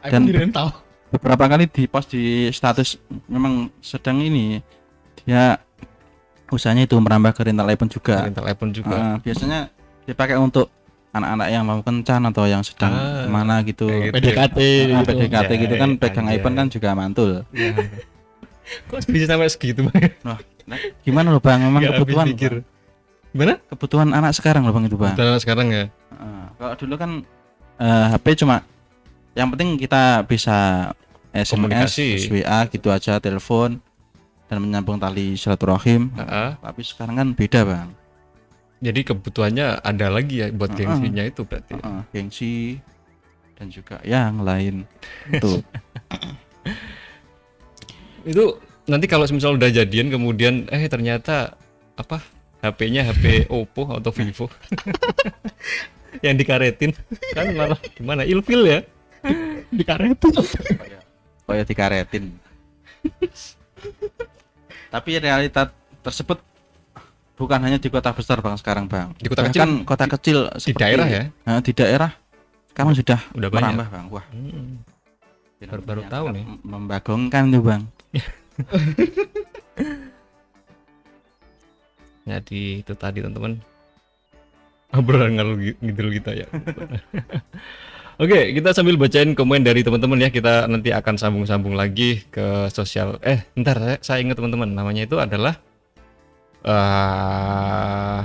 [0.00, 0.68] iPhone di rental.
[1.10, 4.56] Beberapa kali di post di status memang sedang ini
[5.20, 5.60] dia
[6.48, 8.24] usahanya itu merambah ke rental iPhone juga.
[8.24, 8.96] Rental iPhone juga.
[8.96, 9.68] Eh, biasanya
[10.02, 10.72] dipakai untuk
[11.10, 13.86] anak-anak yang mau kencan atau yang sedang Ah, ke mana gitu.
[13.86, 14.14] kayak gitu.
[14.16, 15.08] PDKT Ah, gitu.
[15.10, 16.38] PDKT gitu kan Anjay, pegang anjay.
[16.38, 17.30] iPhone kan juga mantul.
[17.50, 17.70] Ya.
[18.86, 20.14] Kok bisa sampai segitu bang?
[20.22, 20.38] Nah,
[21.02, 21.58] gimana loh Bang?
[21.58, 22.62] Memang kebutuhan pikir.
[23.30, 23.58] Gimana?
[23.66, 25.14] kebutuhan anak sekarang loh Bang itu Bang.
[25.14, 25.84] Betul sekarang ya.
[25.90, 26.44] Heeh.
[26.54, 27.10] kalau dulu kan
[27.76, 28.62] eh, HP cuma
[29.32, 30.90] yang penting kita bisa
[31.30, 32.08] SMS, Komunikasi.
[32.28, 33.78] WA gitu aja, telepon
[34.46, 36.10] dan menyambung tali silaturahim.
[36.14, 36.58] Ha-ha.
[36.60, 37.88] Tapi sekarang kan beda Bang.
[38.80, 40.80] Jadi kebutuhannya ada lagi ya buat Ha-ha.
[40.80, 41.76] gengsinya itu berarti.
[41.76, 42.52] Heeh, gengsi
[43.54, 44.88] dan juga yang lain.
[45.36, 45.60] Tuh.
[48.24, 51.56] Itu nanti kalau misal udah jadian kemudian eh ternyata
[51.94, 52.20] apa
[52.60, 54.48] HP-nya HP Oppo atau Vivo
[56.24, 56.92] yang dikaretin
[57.32, 58.80] kan malah gimana ilfil ya
[59.70, 60.32] Dikaretin.
[61.46, 62.24] kayak dikaretin.
[64.90, 66.40] Tapi realita tersebut
[67.40, 69.16] bukan hanya di kota besar bang sekarang bang.
[69.16, 72.10] Di kota Bahkan kecil, kota kecil di seperti- daerah ya Nah, di daerah
[72.70, 74.06] kamu sudah udah banyak merambah bang.
[74.12, 74.84] Wah Hmm.
[75.82, 76.44] baru yang tahu nih.
[76.44, 77.82] mem- Membagongkan tuh bang.
[82.22, 83.58] jadi itu tadi teman-teman
[84.92, 86.46] obrolan ngalur gi- ngidul kita ya
[88.20, 90.28] Oke, kita sambil bacain komen dari teman-teman ya.
[90.28, 93.16] Kita nanti akan sambung-sambung lagi ke sosial.
[93.24, 94.68] Eh, ntar saya, saya ingat teman-teman.
[94.68, 95.56] Namanya itu adalah
[96.62, 98.20] eh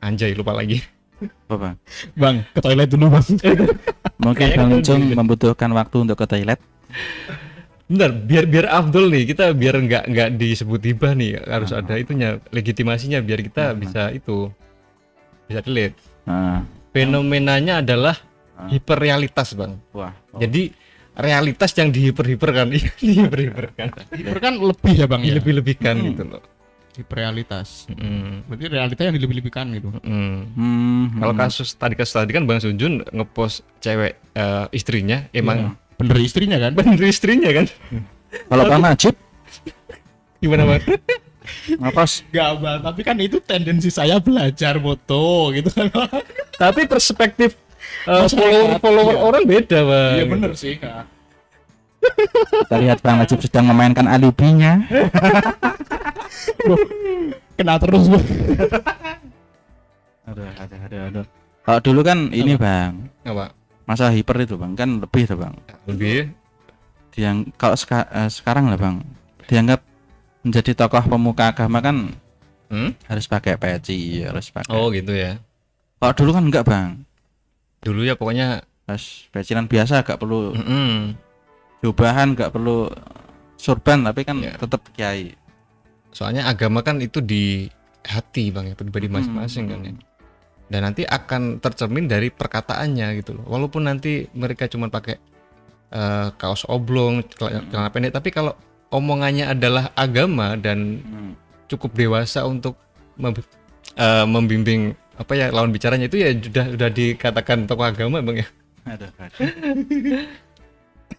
[0.00, 0.82] anjay lupa lagi.
[1.18, 1.74] Apa bang?
[2.14, 3.26] Bang, ke toilet dulu, Bang.
[4.20, 4.94] Mungkin Bang kan gitu.
[5.12, 6.60] membutuhkan waktu untuk ke toilet.
[7.84, 12.38] Bentar, biar biar Abdul nih, kita biar nggak nggak disebut hibah nih, harus ada itunya
[12.48, 13.80] legitimasinya biar kita Hmm.
[13.80, 14.52] bisa itu
[15.44, 15.96] bisa delete.
[16.22, 18.14] Nah, Fenomenanya adalah
[18.54, 18.68] Ah.
[18.68, 19.78] hiperrealitas, Bang.
[19.90, 20.12] wah.
[20.30, 20.70] oh, Jadi
[21.14, 22.66] realitas yang dihiper-hiperkan,
[23.00, 25.22] dihiper-hiperkan, Hiper kan lebih ya, Bang.
[25.22, 25.32] ya?
[25.32, 26.06] dilebih-lebihkan Hmm.
[26.12, 26.42] gitu loh.
[26.98, 27.86] Hiperrealitas.
[27.88, 29.88] Mm, Berarti realita yang dilebih-lebihkan gitu.
[30.02, 30.36] mm.
[30.58, 36.18] Hmm, Kalau kasus tadi kasus tadi kan Bang Sunjun ngepost cewek eh, istrinya emang Bener
[36.18, 36.74] istrinya kan?
[36.74, 37.66] bener istrinya kan?
[38.46, 39.14] kalau Bang Najib
[40.38, 40.82] Gimana Bang?
[41.80, 42.80] ngapos Gak, Bang.
[42.82, 45.88] Tapi kan itu tendensi saya belajar moto gitu kan.
[46.54, 47.54] Tapi perspektif
[48.04, 49.22] eh, Masyarakat, follower follower iya.
[49.22, 50.14] orang beda Bang.
[50.18, 51.17] Iya bener sih, Kak.
[52.64, 54.82] Kita lihat Bang Najib sedang memainkan alibinya.
[57.54, 58.26] Kena terus, Bang.
[60.24, 61.24] Aduh, aduh, aduh, aduh.
[61.64, 63.52] Kalau dulu kan ini Bang, Apa?
[63.84, 65.56] masa hiper itu Bang kan lebih tuh Bang.
[65.84, 66.32] Lebih
[67.12, 69.02] Yang kalau seka- eh, sekarang lah Bang,
[69.44, 69.82] dianggap
[70.40, 72.14] menjadi tokoh pemuka agama kan
[72.68, 72.92] Hmm?
[73.04, 74.68] harus pakai peci, harus pakai.
[74.70, 75.40] Oh gitu ya.
[75.98, 77.02] Kalau dulu kan enggak Bang.
[77.80, 81.12] Dulu ya pokoknya Harus pecinan biasa enggak perlu mm-mm.
[81.80, 82.90] Jubahan, enggak perlu
[83.54, 84.54] surban tapi kan Ya.
[84.54, 85.34] tetap kiai.
[86.08, 87.68] soalnya agama kan itu di
[88.02, 89.92] hati Bang ya, pribadi masing-masing kan ya.
[90.66, 93.44] Dan nanti akan tercermin dari perkataannya gitu loh.
[93.46, 95.20] Walaupun nanti mereka cuma pakai
[95.88, 98.52] eh, kaos oblong, celana celana pendek, tapi kalau
[98.88, 101.32] omongannya adalah agama dan Hmm.
[101.66, 102.76] cukup dewasa untuk
[103.14, 103.36] mem-
[103.94, 108.48] eh, membimbing apa ya lawan bicaranya itu ya sudah sudah dikatakan tokoh agama Bang ya.
[108.86, 109.08] Aduh,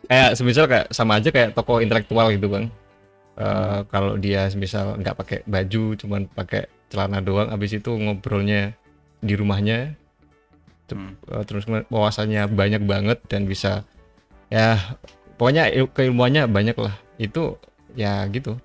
[0.08, 2.66] kayak semisal kayak sama aja kayak tokoh intelektual gitu bang.
[3.40, 8.76] Eh, kalau dia semisal nggak pakai baju cuman pakai celana doang habis itu ngobrolnya
[9.24, 9.96] di rumahnya
[10.90, 11.14] Hmm.
[11.30, 13.86] eh, terus wawasannya banyak banget dan bisa
[14.50, 14.98] ya
[15.38, 16.98] pokoknya il- keilmuannya banyak lah.
[17.22, 17.62] Itu
[17.94, 18.58] ya gitu.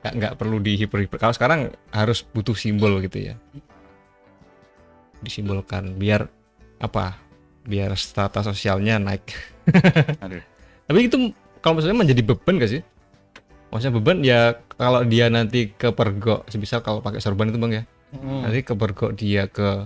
[0.00, 1.60] Nggak nggak perlu dihiper-hiper kalau sekarang
[1.92, 3.34] harus butuh simbol gitu ya.
[5.20, 6.24] Disimbolkan biar
[6.80, 7.18] apa
[7.68, 9.28] biar strata sosialnya naik
[10.24, 10.40] Aduh.
[10.84, 11.16] tapi itu
[11.60, 12.82] kalau misalnya menjadi beban gak sih
[13.68, 14.40] maksudnya beban ya
[14.72, 18.40] kalau dia nanti ke pergok semisal kalau pakai sorban itu bang ya Hmm.
[18.40, 19.84] nanti ke pergok dia ke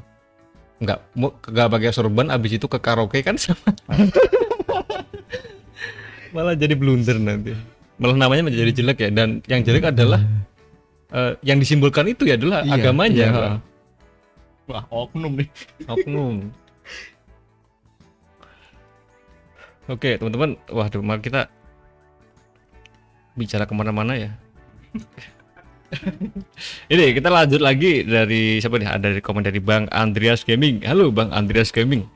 [0.79, 3.75] nggak mau nggak pakai sorban abis itu ke karaoke kan sama
[6.31, 7.53] malah jadi blunder nanti
[7.99, 10.23] malah namanya menjadi jelek ya dan yang jelek adalah
[11.11, 13.35] eh, yang disimbolkan itu ya adalah Iya, agamanya iya.
[13.35, 13.57] Bang.
[14.65, 15.49] Wah, oknum nih.
[15.85, 16.35] oknum
[19.91, 21.51] oke teman-teman waduh mari kita
[23.39, 24.31] bicara ke mana-mana ya
[26.89, 28.89] Ini kita lanjut lagi dari siapa nih?
[28.89, 30.81] Ada dari komen dari Bang Andreas Gaming.
[30.89, 32.09] Halo Bang Andreas Gaming.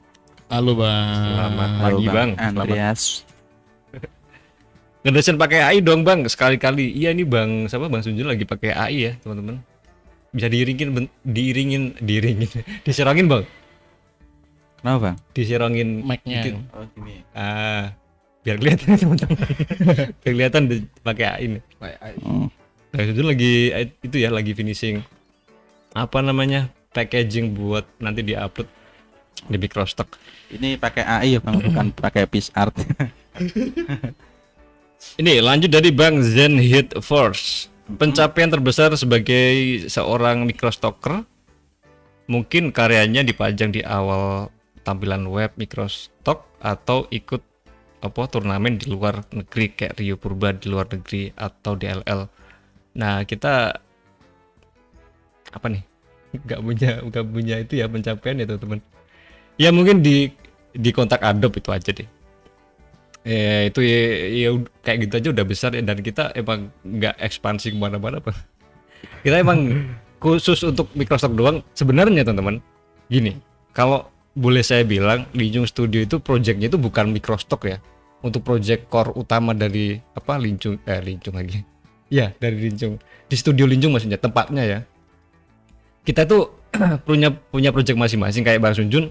[0.47, 1.11] Halo bang.
[1.11, 2.31] Selamat Halo, pagi Bang.
[2.39, 3.03] Selamat Andreas
[5.03, 6.95] Ngedesain pakai AI dong bang sekali-kali.
[6.95, 9.59] Iya nih bang, siapa bang Sunjun lagi pakai AI ya teman-teman.
[10.31, 12.51] Bisa diiringin, diiringin, diiringin,
[12.87, 13.43] diserongin bang,
[14.79, 16.41] kenapa bang diserongin Mic-nya.
[16.41, 16.55] dikit.
[16.73, 17.93] oh gini Ah,
[18.41, 19.39] biar kelihatan teman-teman.
[20.17, 20.63] biar kelihatan
[21.01, 21.59] pakai AI ini.
[22.21, 22.49] Hmm.
[22.89, 25.03] Bang Sunjun lagi eh, itu ya lagi finishing
[25.93, 28.69] apa namanya packaging buat nanti diupload
[29.47, 30.17] di Microstock.
[30.49, 32.73] ini pakai AI ya bang bukan pakai PixArt
[35.17, 37.69] Ini lanjut dari Bang Zen Hit Force.
[37.87, 39.55] Pencapaian terbesar sebagai
[39.87, 41.23] seorang microstocker
[42.27, 44.51] mungkin karyanya dipajang di awal
[44.87, 47.43] tampilan web microstock atau ikut
[48.07, 52.21] apa turnamen di luar negeri kayak Rio Purba di luar negeri atau DLL.
[52.95, 53.75] Nah, kita
[55.51, 55.83] apa nih?
[56.47, 58.81] Nggak punya nggak punya itu ya pencapaian ya teman-teman.
[59.57, 60.31] Ya mungkin di
[60.77, 62.09] di kontak Adobe itu aja deh
[63.27, 64.49] ya itu ya, ya
[64.87, 68.39] kayak gitu aja udah besar ya dan kita emang nggak ekspansi ke mana-mana pak
[69.27, 69.83] kita emang
[70.23, 72.63] khusus untuk Microsoft doang sebenarnya teman-teman
[73.11, 73.35] gini
[73.75, 77.81] kalau boleh saya bilang Linjung Studio itu projectnya itu bukan Microstock ya.
[78.21, 81.65] Untuk project core utama dari apa Linjung eh Linjung lagi.
[82.07, 83.03] Ya dari Linjung.
[83.27, 84.79] Di studio Linjung maksudnya tempatnya ya.
[86.07, 86.55] Kita tuh
[87.09, 88.47] punya punya project masing-masing.
[88.47, 89.11] Kayak Bang Sunjun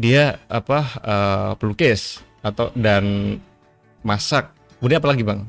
[0.00, 3.36] dia apa eh, pelukis atau dan
[4.00, 4.48] masak.
[4.80, 5.40] Kemudian apa lagi bang?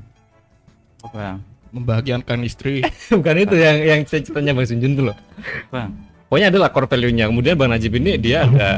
[1.08, 1.39] Oh, bang
[1.71, 2.84] Membahagiakan istri.
[3.15, 5.17] bukan itu yang yang saya ceritanya bang Sunjun tuh loh.
[5.71, 7.29] Bang pokoknya adalah core value-nya.
[7.29, 8.69] Kemudian bang Najib ini dia ada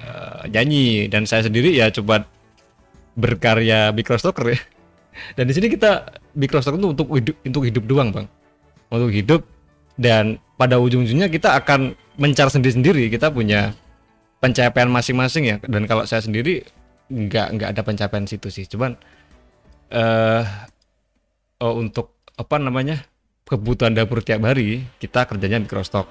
[0.00, 1.06] eh, nyanyi.
[1.12, 2.24] Dan saya sendiri ya coba
[3.18, 4.58] berkarya microstocker ya.
[5.36, 8.26] Dan di sini kita microstocker itu untuk hidup untuk hidup doang bang.
[8.92, 9.42] Untuk hidup.
[9.98, 13.10] Dan pada ujung-ujungnya kita akan mencari sendiri-sendiri.
[13.10, 13.74] Kita punya
[14.38, 15.56] pencapaian masing-masing ya.
[15.66, 16.62] Dan kalau saya sendiri
[17.08, 18.64] nggak nggak ada pencapaian situ sih.
[18.70, 18.94] Cuman
[19.88, 20.44] eh
[21.62, 23.02] oh, untuk apa namanya
[23.48, 26.06] kebutuhan dapur tiap hari kita kerjanya microstock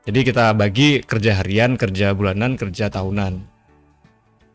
[0.00, 3.36] jadi kita bagi kerja harian kerja bulanan kerja tahunan.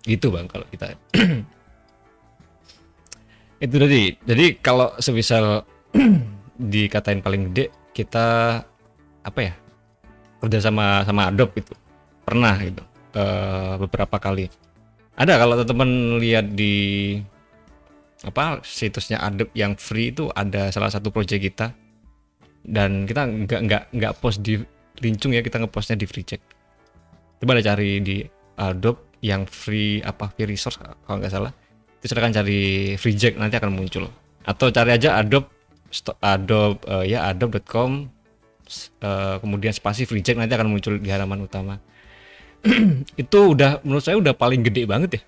[0.10, 0.98] Itu bang kalau kita.
[3.66, 4.18] Itu tadi.
[4.26, 5.62] Jadi kalau semisal
[6.74, 8.60] dikatain paling gede kita
[9.26, 9.54] apa ya
[10.44, 11.74] kerja sama sama Adobe itu
[12.22, 14.50] pernah gitu eh, beberapa kali.
[15.16, 17.16] Ada kalau teman-teman lihat di
[18.26, 21.68] apa situsnya Adobe yang free itu ada salah satu project kita.
[22.66, 24.58] Dan kita nggak nggak nggak post di
[25.00, 26.42] lincung ya kita ngepostnya di free check
[27.42, 28.24] coba ada cari di
[28.56, 31.52] Adobe yang free apa free resource kalau nggak salah.
[32.00, 34.08] Itu silakan cari free jack nanti akan muncul.
[34.46, 35.50] Atau cari aja Adobe
[36.22, 38.08] Adobe eh, ya adobe.com
[38.64, 41.76] s- eh, kemudian spasi free jack nanti akan muncul di halaman utama.
[43.22, 45.22] Itu udah menurut saya udah paling gede banget ya.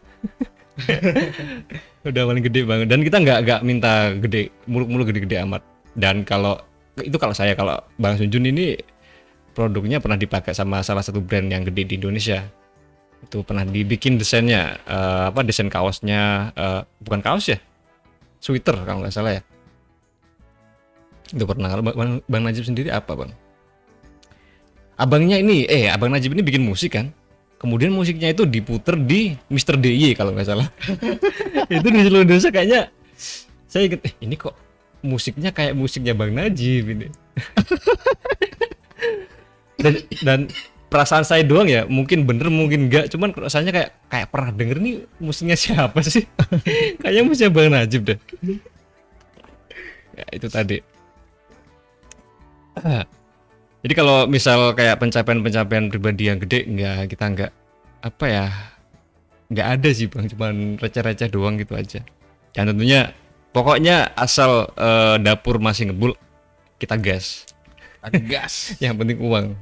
[2.07, 2.87] Udah paling gede banget.
[2.87, 5.65] Dan kita nggak nggak minta gede muluk-muluk gede-gede amat.
[5.97, 6.61] Dan kalau
[7.01, 8.77] itu kalau saya kalau Bang Sunjun ini
[9.57, 12.45] produknya pernah dipakai sama salah satu brand yang gede di Indonesia.
[13.25, 17.57] Itu pernah dibikin desainnya eh, apa desain kaosnya eh, bukan kaos ya
[18.37, 19.43] sweater kalau nggak salah ya.
[21.33, 21.73] Itu pernah.
[21.73, 23.33] Kalau bang, bang, Najib sendiri apa bang?
[25.01, 27.09] Abangnya ini eh abang Najib ini bikin musik kan?
[27.57, 29.81] Kemudian musiknya itu diputer di Mr.
[29.81, 30.69] DIY kalau nggak salah.
[31.73, 32.93] Itu di seluruh Indonesia kayaknya
[33.67, 34.55] saya inget eh, ini kok
[35.03, 37.07] musiknya kayak musiknya Bang Najib ini
[39.77, 39.93] dan,
[40.25, 40.39] dan
[40.87, 43.11] perasaan saya doang ya mungkin bener mungkin enggak.
[43.11, 46.23] Cuman rasanya kayak kayak pernah denger nih musiknya siapa sih?
[47.03, 48.19] Kayaknya musiknya Bang Najib deh.
[50.17, 50.79] Ya itu tadi.
[52.77, 53.09] Ah.
[53.81, 57.51] jadi kalau misal kayak pencapaian-pencapaian pribadi yang gede enggak kita enggak
[58.05, 58.45] apa ya
[59.49, 60.25] nggak ada sih bang.
[60.29, 62.05] Cuman receh-receh doang gitu aja.
[62.53, 63.17] Dan tentunya
[63.49, 66.13] pokoknya asal eh, dapur masih ngebul
[66.77, 67.49] kita gas.
[68.29, 68.71] Gas.
[68.83, 69.57] yang penting uang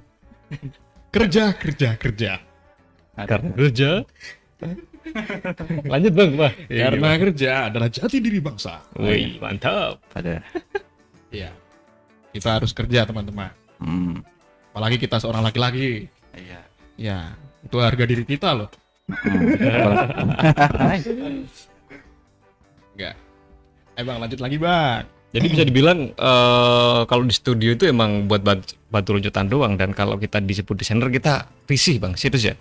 [1.10, 2.32] kerja, kerja, kerja.
[3.16, 3.90] karena kerja
[5.88, 8.82] lanjut bang wah Karena kerja adalah jati diri bangsa.
[8.98, 10.42] wih mantap pada
[11.32, 11.52] Iya.
[12.32, 13.52] Kita harus kerja, teman-teman.
[13.80, 14.24] hmm,
[14.72, 16.08] Apalagi kita seorang laki-laki.
[16.32, 16.60] iya
[16.96, 18.72] Ya, itu harga diri kita loh.
[22.96, 23.16] Enggak.
[23.96, 25.04] Eh bang, lanjut lagi bang.
[25.36, 28.40] Jadi bisa dibilang eh, kalau di studio itu emang buat
[28.88, 29.76] batu, runcutan doang.
[29.76, 32.16] Dan kalau kita disebut desainer kita risih bang.
[32.16, 32.56] Situs ya?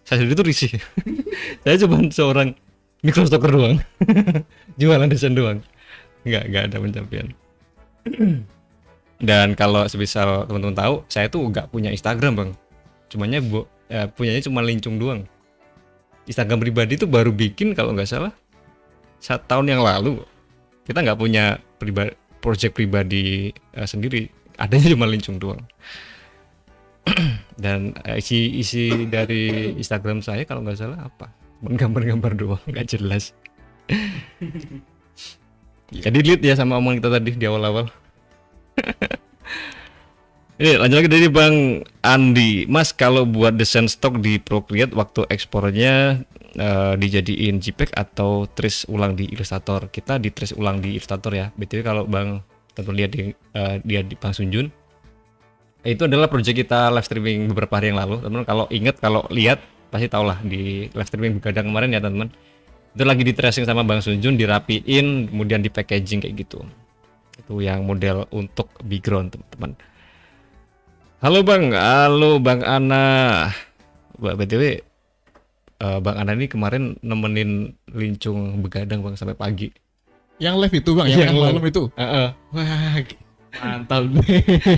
[0.00, 0.72] Saya sendiri tuh risih.
[1.62, 2.56] Saya cuma seorang
[3.04, 3.76] microstocker doang.
[4.80, 5.60] Jualan desain doang.
[6.24, 7.28] Nggak nggak ada pencapaian.
[9.20, 12.50] Dan kalau sebisal teman-teman tahu, saya tuh nggak punya Instagram bang.
[13.12, 15.28] Cumanya bu, ya, punyanya cuma lincung doang.
[16.24, 18.32] Instagram pribadi tuh baru bikin kalau nggak salah
[19.20, 20.24] satu tahun yang lalu.
[20.86, 24.30] Kita nggak punya pribadi, project pribadi eh, sendiri.
[24.56, 25.66] Adanya cuma lincung doang.
[27.62, 31.26] Dan eh, isi isi dari Instagram saya kalau nggak salah apa?
[31.66, 33.34] Gambar-gambar doang, nggak jelas.
[36.06, 37.90] Jadi lihat ya sama omongan kita tadi di awal-awal.
[40.56, 42.64] Ini lanjut lagi dari Bang Andi.
[42.64, 46.24] Mas kalau buat desain stok di Procreate waktu ekspornya
[46.56, 49.92] eh, dijadiin JPEG atau trace ulang di Illustrator.
[49.92, 51.46] Kita di trace ulang di Illustrator ya.
[51.54, 52.42] BTW kalau Bang
[52.72, 54.68] tentu lihat di eh, dia di Bang Sunjun
[55.86, 58.18] itu adalah project kita live streaming beberapa hari yang lalu.
[58.18, 62.34] Teman-teman kalau ingat kalau lihat pasti tau lah di live streaming begadang kemarin ya teman-teman.
[62.96, 66.64] Itu lagi di tracing sama Bang Sunjun, dirapiin, kemudian di packaging kayak gitu
[67.36, 69.72] itu yang model untuk background teman-teman
[71.20, 73.04] halo bang halo bang Ana
[74.16, 74.62] Mbak btw
[75.78, 77.50] eh, bang Ana ini kemarin nemenin
[77.88, 79.68] lincung begadang bang sampai pagi
[80.36, 81.54] Yang live itu bang, yang, Yang live.
[81.56, 81.82] malam itu.
[81.96, 82.28] Heeh.
[82.52, 83.00] Wah,
[83.56, 84.02] mantap.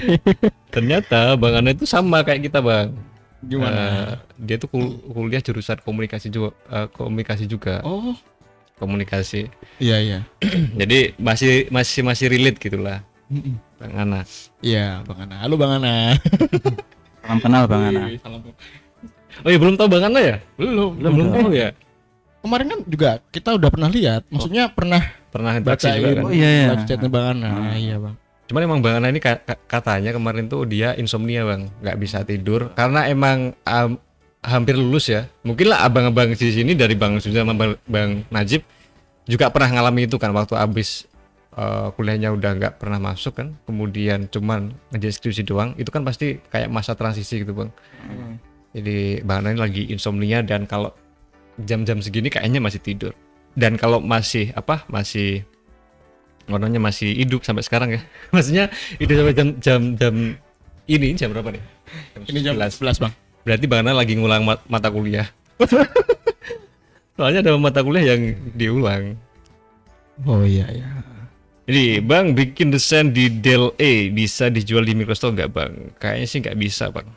[0.75, 2.95] ternyata bang Ana itu sama kayak kita bang
[3.39, 3.79] Gimana?
[3.79, 8.15] Eh, dia tuh kul- kuliah jurusan komunikasi juga eh, komunikasi juga oh,
[8.77, 9.47] komunikasi
[9.79, 10.19] iya iya.
[10.81, 13.03] jadi masih masih masih relate gitulah
[13.79, 14.23] bang Ana
[14.59, 15.39] Iya, Bang Ana.
[15.39, 16.19] Halo Bang Ana.
[17.23, 18.11] Salam kenal Bang Ana.
[18.19, 18.43] Salam.
[19.45, 20.37] Oh ya belum tahu bang Ana ya?
[20.59, 21.71] Belum, belum, belum tahu ya?
[22.39, 26.25] Kemarin kan juga kita udah pernah lihat, maksudnya pernah pernah interaksi baca juga kan?
[26.25, 26.67] Oh, iya, iya.
[26.71, 27.49] live chatnya Bang Ana.
[27.75, 28.15] Iya, Bang.
[28.49, 32.23] Cuman emang Bang Ana ini ka- ka- katanya kemarin tuh dia insomnia bang, nggak bisa
[32.25, 32.73] tidur.
[32.73, 34.01] Karena emang am-
[34.41, 35.27] hampir lulus ya.
[35.43, 38.63] Mungkin lah abang-abang di sini dari Bang Suza sama Bang, Bang Najib
[39.29, 41.05] juga pernah ngalami itu kan waktu abis
[41.59, 46.39] eh, kuliahnya udah nggak pernah masuk kan, kemudian cuman ngerjain skripsi doang, itu kan pasti
[46.49, 47.69] kayak masa transisi gitu bang.
[48.77, 50.93] Jadi Bang Ana ini lagi insomnia dan kalau
[51.65, 53.13] jam-jam segini kayaknya masih tidur.
[53.59, 55.43] Dan kalau masih apa masih
[56.49, 58.01] warnanya masih hidup sampai sekarang ya.
[58.35, 58.69] Maksudnya
[59.01, 60.15] hidup sampai jam jam jam
[60.89, 61.63] ini jam berapa nih?
[62.29, 62.81] Ini jam 11.
[62.97, 63.13] 11, Bang.
[63.45, 65.29] Berarti Bang Ana lagi ngulang mat- mata kuliah.
[67.19, 69.19] Soalnya ada mata kuliah yang diulang.
[70.23, 70.89] Oh iya iya.
[71.69, 75.73] Jadi Bang bikin desain di Dell E bisa dijual di Microsoft nggak Bang?
[76.01, 77.09] Kayaknya sih nggak bisa Bang.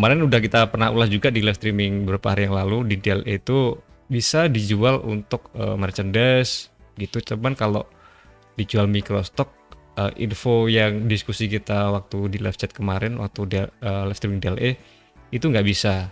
[0.00, 3.20] Kemarin udah kita pernah ulas juga di live streaming beberapa hari yang lalu di Dell
[3.28, 3.76] E itu
[4.08, 7.20] bisa dijual untuk eh, merchandise gitu.
[7.20, 7.84] Cuman kalau
[8.56, 9.52] dijual Microstock
[10.00, 14.40] eh, info yang diskusi kita waktu di live chat kemarin waktu Dell, eh, live streaming
[14.40, 14.80] Dell E
[15.36, 16.08] itu nggak bisa.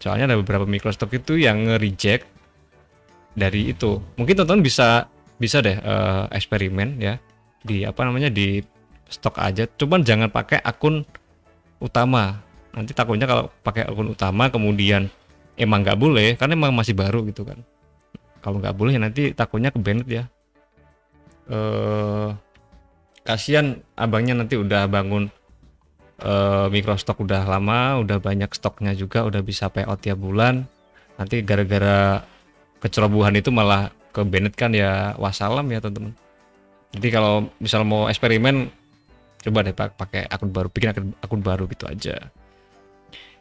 [0.00, 2.24] Soalnya ada beberapa Microstock itu yang nge-reject
[3.36, 4.00] dari itu.
[4.16, 7.20] Mungkin teman-teman bisa bisa deh eh, eksperimen ya
[7.60, 8.64] di apa namanya di
[9.12, 9.68] stok aja.
[9.68, 11.04] Cuman jangan pakai akun
[11.84, 12.48] utama.
[12.70, 15.10] Nanti takutnya kalau pakai akun utama kemudian
[15.58, 17.58] emang nggak boleh karena emang masih baru gitu kan.
[18.40, 19.78] Kalau nggak boleh nanti takutnya ke
[20.08, 20.24] ya.
[21.50, 22.28] Eh
[23.26, 25.28] kasihan abangnya nanti udah bangun
[26.20, 30.64] eh Microstock udah lama, udah banyak stoknya juga, udah bisa payout tiap bulan.
[31.20, 32.24] Nanti gara-gara
[32.80, 36.16] kecerobohan itu malah ke Bennett kan ya wassalam ya teman-teman.
[36.90, 38.66] Jadi kalau misal mau eksperimen
[39.40, 42.32] coba deh pak pakai akun baru, bikin akun baru gitu aja.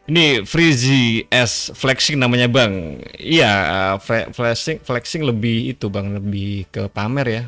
[0.09, 2.97] Ini Freezy S flexing namanya bang.
[3.13, 7.43] Iya eh, fle- flexing flexing lebih itu bang lebih ke pamer ya.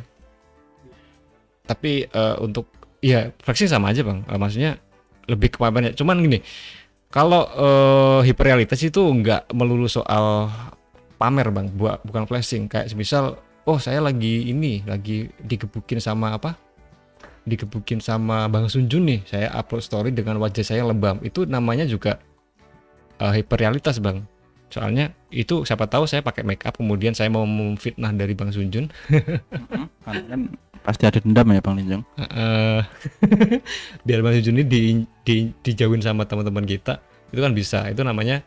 [1.66, 2.70] Tapi eh, untuk
[3.02, 4.22] ya flexing sama aja bang.
[4.30, 4.78] Eh, maksudnya
[5.26, 5.98] lebih ke pamernya.
[5.98, 6.46] Cuman gini,
[7.10, 10.54] kalau eh, hiperrealitas itu nggak melulu soal
[11.18, 12.70] pamer bang, buat bukan flashing.
[12.70, 16.54] Kayak semisal, oh saya lagi ini, lagi digebukin sama apa?
[17.42, 19.26] Digebukin sama Bang Sunjun nih.
[19.26, 21.18] Saya upload story dengan wajah saya lebam.
[21.26, 22.22] Itu namanya juga
[23.22, 24.26] eh, hiperrealitas bang.
[24.72, 28.88] Soalnya itu siapa tahu saya pakai make up kemudian saya mau memfitnah dari Bang Sunjun.
[30.08, 30.48] Kan,
[30.88, 32.02] pasti ada dendam ya Bang Linjong.
[32.18, 32.82] eh
[34.08, 34.82] biar Bang Sunjun ini di,
[35.22, 36.98] di- dijauhin sama teman-teman kita
[37.32, 38.42] itu kan bisa itu namanya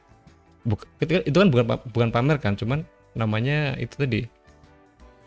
[0.65, 2.83] buk- itu, kan bukan bukan pamer kan cuman
[3.15, 4.21] namanya itu tadi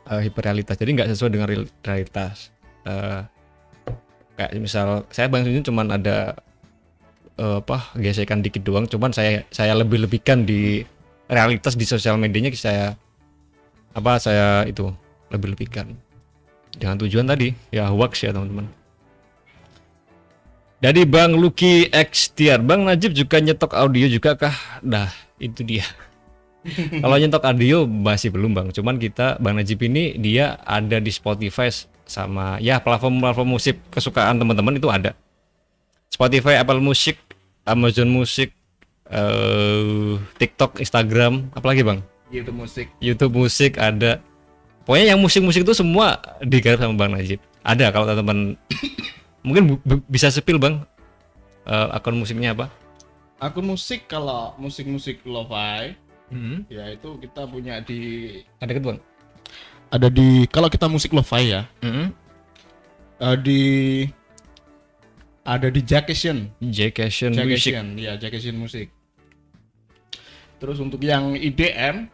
[0.05, 2.51] eh, hiperrealitas jadi nggak sesuai dengan real- realitas
[2.88, 3.21] Eh,
[4.33, 6.39] kayak misal saya Bang Sunjun cuman ada
[7.38, 8.90] eh, apa gesekan dikit doang.
[8.90, 10.83] Cuman saya saya lebih lebihkan di
[11.29, 12.96] realitas di sosial medianya saya
[13.94, 14.90] apa saya itu
[15.33, 15.92] lebih lebihkan
[16.77, 18.69] dengan tujuan tadi ya hoax ya teman-teman.
[20.77, 24.54] Dari Bang Lucky X Tiar Bang Najib juga nyetok audio juga kah?
[24.85, 25.10] Dah
[25.42, 25.81] itu dia.
[27.04, 28.67] Kalau nyetok audio masih belum Bang.
[28.69, 31.73] Cuman kita Bang Najib ini dia ada di Spotify
[32.08, 35.17] sama ya platform-platform musik kesukaan teman-teman itu ada.
[36.08, 37.19] Spotify, Apple Music,
[37.68, 38.56] Amazon Music,
[39.12, 42.00] eh TikTok, Instagram, apalagi bang?
[42.32, 42.88] Gitu musik.
[43.04, 44.24] YouTube musik ada.
[44.88, 47.44] Pokoknya yang musik-musik itu semua digarap sama Bang Najib.
[47.68, 48.56] Ada kalau teman-teman
[49.46, 50.80] mungkin bisa sepil bang
[51.68, 52.72] Eh, akun musiknya apa?
[53.44, 55.92] Akun musik kalau musik-musik lo-fi
[56.72, 58.32] ya itu kita punya di
[58.63, 59.00] Ada deket bang?
[59.88, 63.62] ada di kalau kita musik lo-fi ya eh, di
[65.48, 67.71] ada di Jackation Jackation Music.
[68.04, 68.91] Ya Jackation musik
[70.60, 72.10] terus untuk yang IDM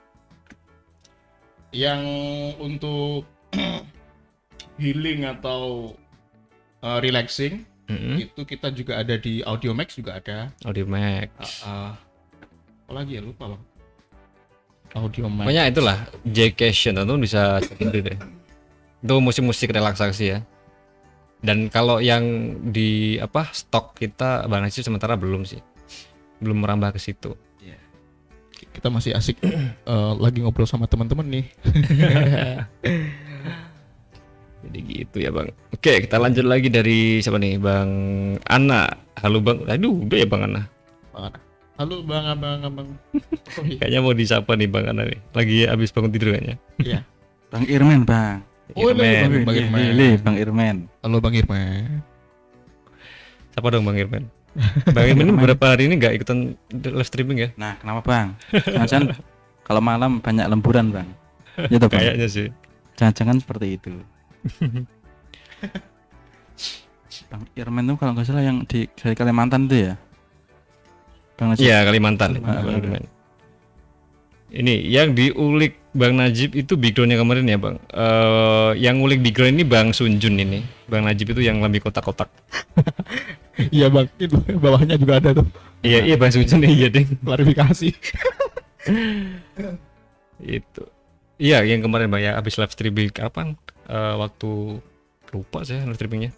[1.74, 2.04] yang
[2.62, 3.26] untuk
[4.82, 5.96] healing atau
[6.86, 8.16] eh, relaxing Mm-mm.
[8.22, 11.34] itu kita juga ada di Audiomax juga ada Audio Mac.
[11.36, 11.92] Ah, ah.
[12.88, 13.64] apa lagi ya lupa bang
[14.94, 18.18] Audiomax Pokoknya itulah Jackation tentu bisa sendiri deh.
[19.02, 20.40] Itu musik-musik relaksasi ya.
[21.44, 22.24] Dan kalau yang
[22.72, 25.60] di apa stok kita Bang Najib sementara belum sih.
[26.40, 27.36] Belum merambah ke situ.
[28.74, 31.46] kita masih asik eh, lagi ngobrol sama teman-teman nih
[34.66, 35.54] Jadi gitu ya Bang.
[35.76, 37.60] Oke, kita lanjut lagi dari siapa nih?
[37.62, 37.92] Bang
[38.48, 38.88] Ana.
[39.20, 39.62] Halo Bang.
[39.68, 40.66] Aduh, udah ya Bang Ana.
[41.14, 41.40] Bang Ana.
[41.74, 43.82] halo bang abang abang oh, iya.
[43.82, 45.20] Kayaknya mau disapa nih Bang Ana nih.
[45.36, 46.56] Lagi habis bangun tidur kayaknya.
[46.80, 47.00] Iya.
[47.52, 49.44] Bang Irman bang Oh, Irman.
[49.44, 49.82] Bang Irman.
[49.92, 52.00] Ini Bang Irman halo bang Irman
[53.52, 54.24] Siapa dong Bang Irman?
[54.96, 57.50] Bang Irman ini beberapa hari ini nggak ikutan live streaming ya?
[57.60, 58.28] nah kenapa bang
[58.88, 59.12] jangan
[59.68, 61.08] kalau malam banyak lemburan bang
[61.68, 62.48] gitu bang Kayaknya sih.
[62.96, 63.94] jangan-jangan seperti itu
[67.30, 69.94] Bang Irman tuh kalau nggak salah yang di dari Kalimantan tuh ya
[71.34, 72.38] Bang Iya Kalimantan.
[72.38, 72.64] Kalimantan.
[72.64, 73.04] Bang Irman.
[74.54, 77.78] Ini yang diulik Bang Najib itu backgroundnya kemarin ya Bang.
[77.94, 80.66] Eh yang ngulik background ini Bang Sunjun ini.
[80.90, 82.34] Bang Najib itu yang lebih kotak-kotak.
[83.70, 85.46] iya bang itu bawahnya juga ada tuh
[85.86, 87.06] Iya iya Bang Sunjun iya ding.
[87.22, 87.94] klarifikasi
[90.42, 90.84] Itu.
[91.38, 93.54] Iya yang kemarin Bang ya habis live streaming kapan?
[93.86, 94.82] Eh waktu
[95.30, 96.34] lupa saya live streamingnya.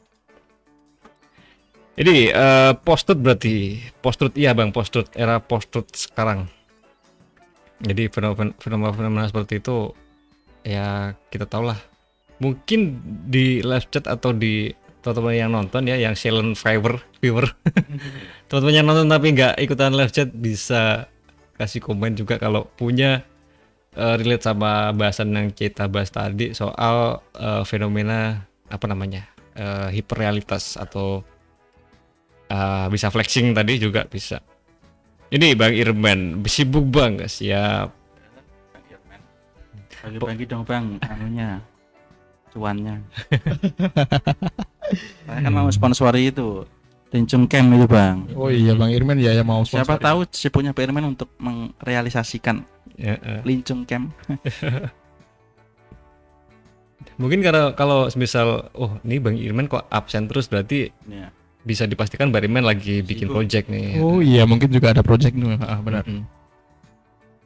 [1.95, 6.51] Jadi eh post-truth berarti post-truth iya Bang post-truth era post-truth sekarang.
[7.83, 9.91] Jadi fenomena- fenomena-fenomena seperti itu
[10.63, 11.79] ya kita tahu lah.
[12.39, 12.99] Mungkin
[13.31, 14.71] di live chat atau di
[15.05, 17.45] teman-teman yang nonton ya yang silent viewer viewer
[18.49, 21.05] teman-teman yang nonton tapi nggak ikutan live chat bisa
[21.61, 23.21] kasih komen juga kalau punya
[23.93, 30.73] eh, relate sama bahasan yang kita bahas tadi soal eh, fenomena apa namanya eh, hiperrealitas
[30.81, 31.21] atau
[32.49, 34.41] eh, bisa flexing tadi juga bisa.
[35.31, 37.89] Ini Bang Irman sibuk bang siap.
[38.71, 39.19] Bang Irman
[40.05, 41.59] bagi-bagi dong bang anunya
[42.53, 42.95] cuannya
[45.25, 46.63] saya kan mau sponsori itu
[47.09, 50.05] Lincung Camp itu bang oh iya bang Irman ya yang mau siapa sponsor.
[50.05, 52.63] tahu si punya Pak Irman untuk merealisasikan
[52.95, 53.43] Ya, eh.
[53.43, 54.15] Lincung Camp
[57.15, 61.31] Mungkin karena kalau misal oh ini Bang Irman kok absen terus berarti ya.
[61.65, 63.41] Bisa dipastikan Bang Irman lagi bikin Sibuk.
[63.41, 63.97] project nih.
[63.97, 66.23] oh iya mungkin juga ada project nih ah, benar Mm-mm.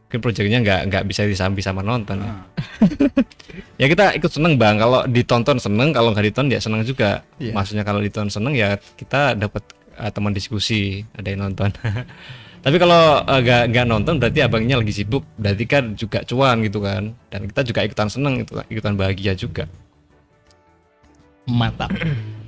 [0.09, 2.17] Mungkin projectnya nggak nggak bisa disambi sama nonton.
[2.17, 2.33] ya.
[2.33, 2.41] Nah,
[3.77, 4.81] Ya kita ikut seneng bang.
[4.81, 7.21] Kalau ditonton seneng, kalau nggak ditonton ya seneng juga.
[7.37, 7.53] Iya.
[7.53, 9.61] Maksudnya kalau ditonton seneng ya kita dapat
[10.01, 11.69] eh, teman diskusi, ada yang nonton.
[12.65, 15.21] Tapi kalau eh, nggak nggak nonton berarti abangnya lagi sibuk.
[15.37, 17.13] Berarti kan juga cuan gitu kan.
[17.29, 19.69] Dan kita juga ikutan seneng, itu ikutan bahagia juga.
[21.45, 21.93] mantap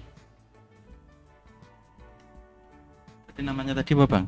[3.42, 4.26] namanya tadi apa bang?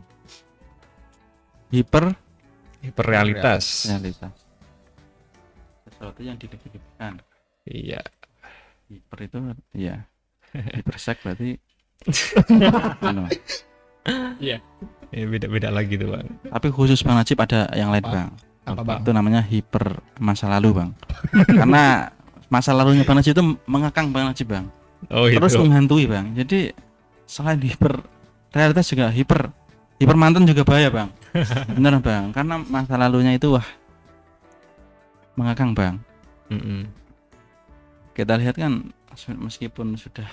[1.69, 2.13] Hiper
[2.83, 3.87] Hiperrealitas.
[3.87, 4.33] realitas.
[5.87, 7.23] Sesuatu yang dilebih-lebihkan.
[7.63, 8.01] Iya.
[8.91, 9.37] Hiper itu
[9.73, 10.03] ya
[10.53, 11.57] hipersek berarti
[13.09, 13.25] anu.
[14.37, 14.59] Ya,
[15.13, 16.27] beda-beda lagi tuh bang.
[16.51, 18.11] Tapi khusus Bang Najib ada yang lain Apa?
[18.11, 18.29] bang.
[18.63, 19.85] apa bang Itu namanya hiper
[20.19, 20.89] masa lalu bang.
[21.47, 22.11] Karena
[22.51, 24.65] masa lalunya Bang Najib itu mengekang Bang Najib bang.
[25.07, 25.39] Oh itu.
[25.39, 26.35] Terus menghantui bang.
[26.35, 26.75] Jadi
[27.23, 28.03] selain hiper
[28.53, 29.49] realitas juga hiper
[29.97, 31.09] hiper mantan juga bahaya bang.
[31.75, 32.29] Bener bang.
[32.31, 33.65] Karena masa lalunya itu wah
[35.35, 35.95] mengekang bang.
[36.53, 36.85] Mm-mm.
[38.13, 38.93] Kita lihat kan
[39.41, 40.29] meskipun sudah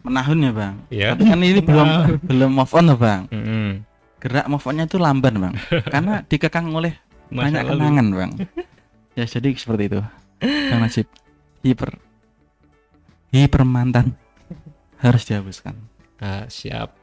[0.00, 0.74] menahun ya bang.
[0.88, 1.08] Iya.
[1.12, 1.88] Tapi kan ini belum
[2.24, 3.22] belum move on loh bang.
[3.28, 3.84] Mm-mm.
[4.20, 5.54] Gerak move onnya itu lamban bang.
[5.86, 6.96] Karena dikekang oleh
[7.30, 7.78] Masa banyak lalu.
[7.78, 8.30] kenangan bang
[9.18, 10.02] ya jadi seperti itu
[10.42, 11.06] bang Najib
[11.62, 11.94] hiper
[13.30, 14.18] hiper mantan
[14.98, 15.78] harus dihapuskan
[16.18, 16.99] Ah, siap.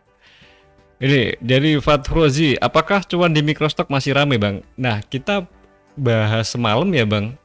[0.97, 4.65] Ini dari Fathrozi, apakah cuan di Microstock masih rame, Bang?
[4.73, 5.45] Nah, kita
[5.93, 7.37] bahas semalam ya, Bang.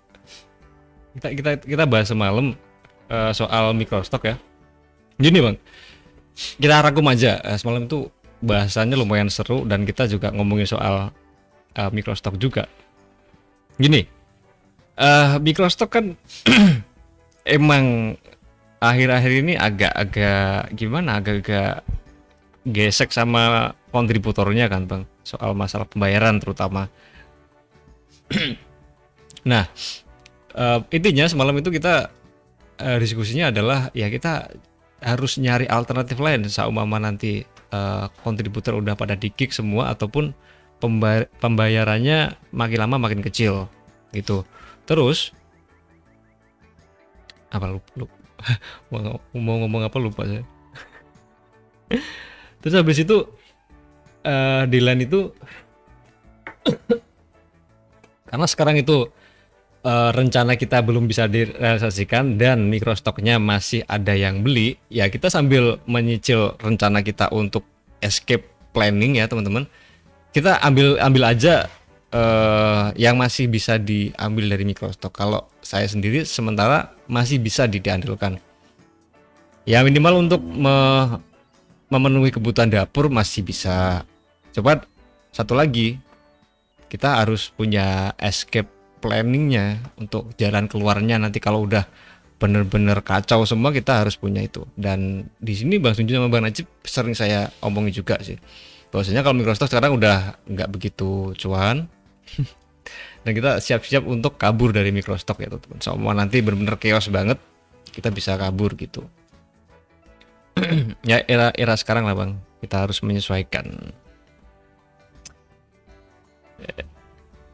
[1.12, 2.56] Kita kita kita bahas semalam
[3.12, 4.36] eh, soal microstock ya.
[5.20, 5.56] Gini bang,
[6.56, 7.38] kita rangkum aja.
[7.44, 8.08] Eh, semalam itu
[8.42, 11.12] bahasanya lumayan seru dan kita juga ngomongin soal
[11.76, 12.64] eh, microstock juga.
[13.76, 14.08] Gini,
[14.96, 16.16] eh microstock kan
[17.44, 18.16] emang
[18.82, 21.84] akhir-akhir ini agak-agak gimana, agak-agak
[22.62, 26.86] gesek sama kontributornya kan bang, soal masalah pembayaran terutama.
[29.50, 29.66] nah,
[30.54, 32.10] eh, intinya semalam itu kita
[32.78, 34.54] eh, diskusinya adalah ya kita
[35.02, 40.30] harus nyari alternatif lain saumpama nanti eh, kontributor udah pada dikik semua ataupun
[40.78, 43.66] pemba- pembayarannya makin lama makin kecil
[44.14, 44.46] gitu.
[44.86, 45.34] Terus
[47.52, 48.06] apa lu, lu
[48.88, 50.44] mau, mau ngomong apa lupa saya.
[52.62, 53.26] Terus habis itu
[54.22, 55.34] eh di lain itu
[58.30, 59.10] karena sekarang itu
[59.82, 65.82] eh, rencana kita belum bisa direalisasikan dan mikrostoknya masih ada yang beli, ya kita sambil
[65.90, 67.66] menyicil rencana kita untuk
[67.98, 69.66] escape planning ya teman-teman.
[70.32, 71.68] Kita ambil ambil aja
[72.14, 75.12] eh, yang masih bisa diambil dari mikrostok.
[75.12, 78.40] Kalau saya sendiri sementara masih bisa di- diandalkan.
[79.68, 81.31] Ya minimal untuk me-
[81.92, 84.08] memenuhi kebutuhan dapur masih bisa.
[84.56, 84.80] Coba
[85.28, 86.00] satu lagi
[86.88, 88.68] kita harus punya escape
[89.04, 91.20] planningnya untuk jalan keluarnya.
[91.20, 91.84] Nanti kalau udah
[92.40, 94.64] bener-bener kacau semua kita harus punya itu.
[94.72, 98.40] Dan di sini bang Sunjun sama bang Najib sering saya omongin juga sih.
[98.88, 101.88] Bahwasanya kalau Microsoft sekarang udah nggak begitu cuan.
[103.22, 107.38] Dan kita siap-siap untuk kabur dari Microsoft ya teman-teman semua nanti bener-bener chaos banget
[107.94, 109.06] kita bisa kabur gitu
[111.10, 112.36] ya era era sekarang lah bang.
[112.60, 113.92] Kita harus menyesuaikan.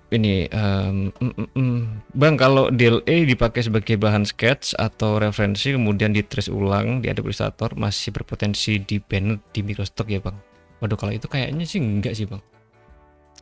[0.09, 1.81] Ini em, mm, mm,
[2.17, 7.77] bang kalau DLA dipakai sebagai bahan sketch atau referensi kemudian ditrace ulang di Adobe Illustrator
[7.77, 10.37] masih berpotensi di banned di Microstock ya bang?
[10.81, 12.41] Waduh kalau itu kayaknya sih enggak sih bang.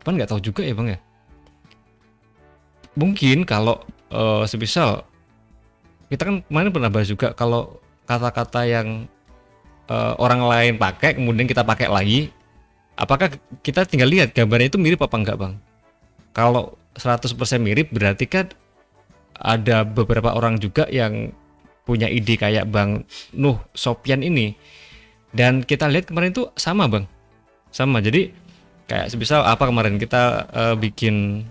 [0.03, 0.99] Kan nggak tahu juga ya bang ya?
[2.99, 5.07] Mungkin kalau eh, semisal
[6.11, 7.79] kita kan kemarin pernah bahas juga kalau
[8.11, 9.07] kata-kata yang
[9.91, 12.31] eh, orang lain pakai kemudian kita pakai lagi.
[12.97, 13.29] Apakah
[13.61, 15.55] kita tinggal lihat gambarnya itu mirip apa enggak bang?
[16.33, 17.29] Kalau 100%
[17.61, 18.49] mirip berarti kan
[19.37, 21.33] ada beberapa orang juga yang
[21.85, 23.05] punya ide kayak Bang
[23.37, 24.57] Nuh Sopian ini.
[25.31, 27.05] Dan kita lihat kemarin itu sama Bang.
[27.69, 28.01] Sama.
[28.01, 28.33] Jadi
[28.89, 31.45] kayak sebisal apa kemarin kita eh, bikin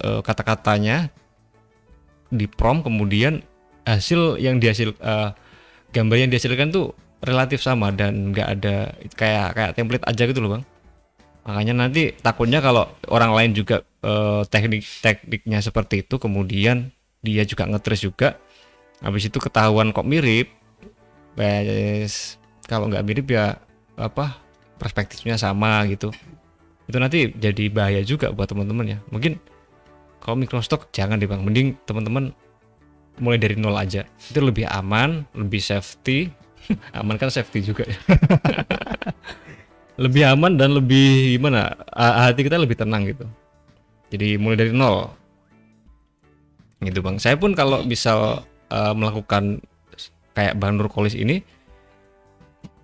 [0.00, 1.12] eh, kata-katanya
[2.28, 3.44] di prompt kemudian
[3.84, 5.30] hasil yang dihasil eh,
[5.92, 6.92] gambar yang dihasilkan tuh
[7.22, 10.64] relatif sama dan nggak ada kayak kayak template aja gitu loh bang.
[11.48, 16.92] Makanya nanti takutnya kalau orang lain juga eh, teknik tekniknya seperti itu kemudian
[17.24, 18.38] dia juga ngetrace juga
[19.02, 20.58] habis itu ketahuan kok mirip
[21.38, 22.34] Bes,
[22.66, 23.62] kalau nggak mirip ya
[23.94, 24.42] apa
[24.74, 26.10] perspektifnya sama gitu.
[26.90, 28.98] Itu nanti jadi bahaya juga buat teman-teman ya.
[29.14, 29.38] Mungkin
[30.18, 31.38] kalau Microstock jangan deh bang.
[31.46, 32.34] Mending teman-teman
[33.22, 34.02] mulai dari nol aja.
[34.18, 36.26] Itu lebih aman lebih safety
[36.98, 37.98] aman kan safety juga ya.
[39.98, 41.74] Lebih aman dan lebih gimana?
[41.90, 43.26] Ah, hati kita lebih tenang gitu.
[44.14, 45.10] Jadi mulai dari nol.
[46.78, 47.18] Gitu bang.
[47.18, 48.38] Saya pun kalau bisa
[48.70, 49.58] eh, melakukan
[50.38, 51.42] kayak bang Nurkolis ini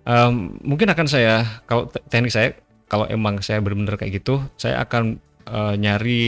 [0.03, 2.51] em, mungkin akan saya kalau te- teknik saya
[2.91, 5.15] kalau emang saya benar-benar kayak gitu saya akan
[5.47, 6.23] eh, nyari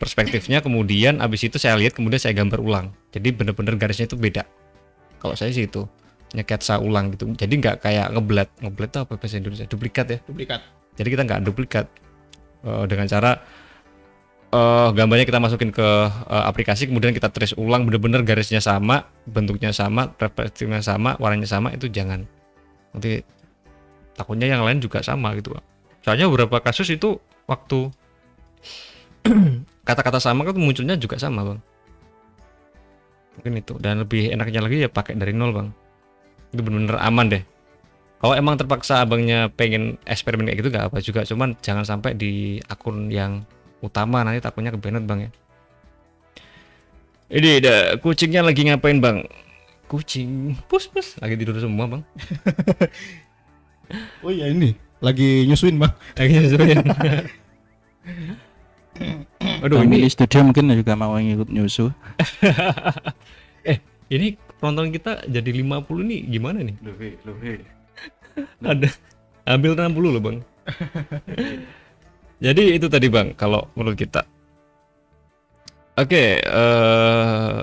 [0.00, 2.86] perspektifnya kemudian abis itu saya lihat kemudian saya gambar ulang.
[3.12, 4.48] Jadi benar-benar garisnya itu beda.
[5.20, 5.84] Kalau saya sih itu
[6.32, 7.28] nyeketsa ulang gitu.
[7.36, 9.66] Jadi nggak kayak ngeblat ngeblat itu apa bahasa Indonesia?
[9.68, 10.18] Duplikat ya?
[10.24, 10.60] Duplikat.
[10.96, 11.86] Jadi kita nggak duplikat.
[12.62, 13.32] Eh, dengan cara
[14.52, 19.72] eh gambarnya kita masukin ke eh, aplikasi kemudian kita trace ulang bener-bener garisnya sama bentuknya
[19.72, 22.24] sama perspektifnya sama warnanya sama itu jangan.
[22.92, 23.24] Nanti
[24.16, 25.56] takutnya yang lain juga sama gitu
[26.02, 27.16] soalnya beberapa kasus itu
[27.46, 27.88] waktu
[29.88, 31.60] kata-kata sama kan munculnya juga sama bang.
[33.38, 33.74] Mungkin itu.
[33.80, 35.68] Dan lebih enaknya lagi ya pakai dari nol bang
[36.52, 37.42] itu bener-bener aman deh.
[38.22, 41.26] Kalau emang terpaksa abangnya pengen eksperimen kayak gitu gak apa juga.
[41.26, 43.42] Cuman jangan sampai di akun yang
[43.82, 45.30] utama nanti takutnya kebanet bang ya.
[47.32, 49.26] Ini ada kucingnya lagi ngapain bang?
[49.90, 50.54] Kucing.
[50.70, 51.18] Pus pus.
[51.18, 52.02] Lagi tidur semua bang.
[54.24, 54.72] Oh iya ini.
[55.04, 55.92] Lagi nyusuin bang.
[56.16, 56.80] Lagi nyusuin.
[59.62, 61.92] Aduh Kami ini di studio mungkin juga mau ngikut nyusu.
[63.70, 63.78] eh
[64.08, 66.78] ini penonton kita jadi 50 nih gimana nih
[68.70, 68.88] ada
[69.42, 70.38] ambil 60 loh bang
[72.38, 74.22] jadi itu tadi bang kalau menurut kita
[75.98, 77.62] oke eh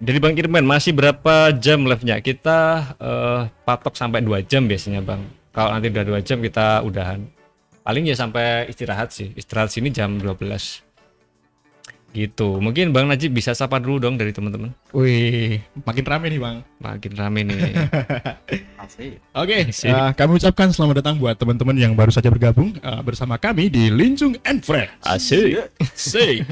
[0.00, 2.24] Dari Bang Kirman masih berapa jam live-nya?
[2.24, 5.28] Kita eh, patok sampai 2 jam biasanya, Bang.
[5.52, 7.20] Kalau nanti udah 2 jam kita udahan.
[7.84, 9.36] Paling ya sampai istirahat sih.
[9.36, 10.40] Istirahat sini jam 12.
[12.10, 12.58] Gitu.
[12.58, 14.74] Mungkin Bang Najib bisa sapa dulu dong dari teman-teman.
[14.90, 16.56] Wih, makin rame nih bang.
[16.82, 17.70] Makin rame nih.
[18.82, 19.22] Asik.
[19.30, 19.94] Oke, Sip.
[19.94, 23.94] eh, kami ucapkan selamat datang buat teman-teman yang baru saja bergabung eh, bersama kami di
[23.94, 24.90] Lincung and Friends.
[25.06, 25.70] Asik.
[25.78, 26.42] Asik.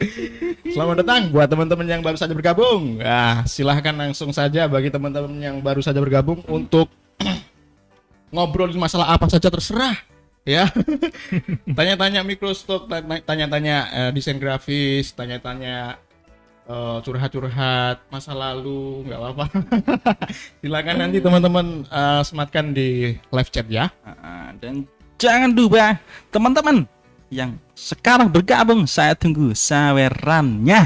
[0.76, 3.00] Selamat datang buat teman-teman yang baru saja bergabung.
[3.00, 6.92] Ah, silahkan langsung saja bagi teman-teman yang baru saja bergabung untuk
[8.34, 10.09] ngobrolin masalah apa saja terserah.
[10.48, 10.72] Ya,
[11.76, 16.00] tanya-tanya mikrostock, tanya- tanya-tanya eh, desain grafis, tanya-tanya
[16.64, 19.44] eh, curhat-curhat masa lalu, nggak apa-apa.
[20.64, 23.92] Silakan nanti teman-teman eh, sematkan di live chat ya.
[24.00, 24.88] Ah, dan
[25.20, 26.00] jangan lupa
[26.32, 26.88] teman-teman
[27.30, 30.82] yang sekarang bergabung saya tunggu sawerannya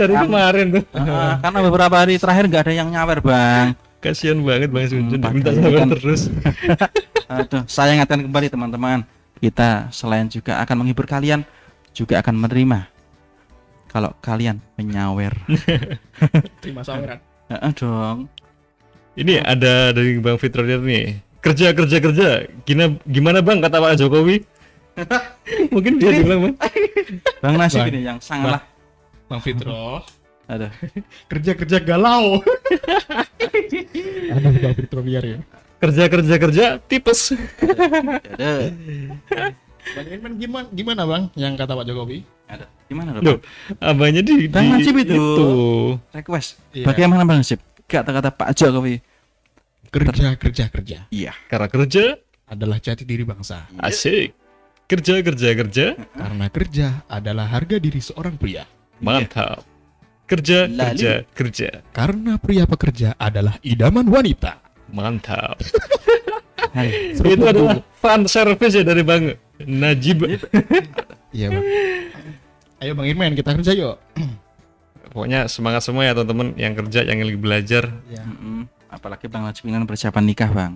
[0.00, 0.84] dari kemarin tuh.
[0.96, 5.32] Ah, karena beberapa hari terakhir nggak ada yang nyawer bang Kasihan banget Bang Sunjun Hmm,
[5.32, 6.28] minta sabar kan- terus.
[7.32, 9.00] Aduh, saya ingatkan kembali teman-teman
[9.40, 11.40] kita selain juga akan menghibur kalian
[11.96, 12.84] juga akan menerima
[13.88, 15.32] kalau kalian menyawer
[16.60, 17.16] Terima saweran.
[17.48, 18.28] Heeh, dong
[19.14, 21.22] Ini ada dari Bang Fitrodir nih.
[21.38, 22.28] Kerja kerja kerja.
[22.66, 24.42] Gimana gimana Bang kata Pak Jokowi?
[25.74, 26.54] Mungkin dia bilang Bang.
[27.40, 27.88] bang Nasib Bang.
[27.88, 28.60] ini yang sangatlah
[29.30, 30.04] Bang Fitro.
[30.44, 30.72] Aduh
[31.30, 32.40] kerja-kerja galau.
[34.30, 35.38] Ada Bang Fitro liar ya.
[35.76, 37.32] Kerja kerja kerja tipes.
[38.34, 38.70] aduh
[39.84, 42.24] Bang Irman gimana gimana Bang yang kata Pak Jokowi?
[42.44, 43.38] aduh gimana dong Loh,
[43.80, 44.96] abangnya di, Bang di itu.
[45.00, 45.48] itu.
[46.10, 46.84] request Iya.
[46.84, 49.00] bagaimana bang Nasib kata-kata Pak Jokowi
[49.88, 53.64] Kerja kerja kerja iya Karena kerja adalah jati diri bangsa.
[53.78, 54.36] asik.
[54.84, 58.68] Kerja kerja kerja Karena kerja adalah harga diri seorang pria.
[59.00, 59.64] mantap.
[60.24, 60.80] Kerja Lalu.
[60.96, 64.56] kerja kerja Karena pria pekerja adalah idaman wanita.
[64.88, 65.58] mantap.
[66.76, 67.12] Hai.
[67.12, 70.24] itu adalah fan service ya dari Bang Najib.
[71.28, 71.64] Iya Bang.
[72.78, 73.96] Ayo Bang Irman kita kerja yuk.
[75.12, 77.84] Pokoknya semangat semua ya teman-teman yang kerja yang lagi belajar.
[78.08, 78.22] Ya.
[78.88, 80.72] Apalagi bang Najib ini kan persiapan nikah bang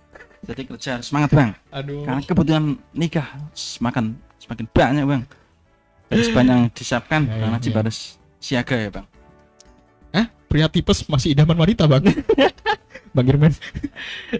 [0.44, 2.04] jadi kerja harus semangat bang Aduh.
[2.04, 3.24] karena kebutuhan nikah
[3.56, 5.22] semakin semakin banyak bang
[6.12, 7.78] harus banyak disiapkan Ya, bang ya, Najib ya.
[7.80, 7.98] harus
[8.44, 9.06] siaga ya bang
[10.14, 10.26] Hah?
[10.46, 12.06] Pria tipes masih idaman wanita Bang.
[13.14, 13.54] Bang Irman.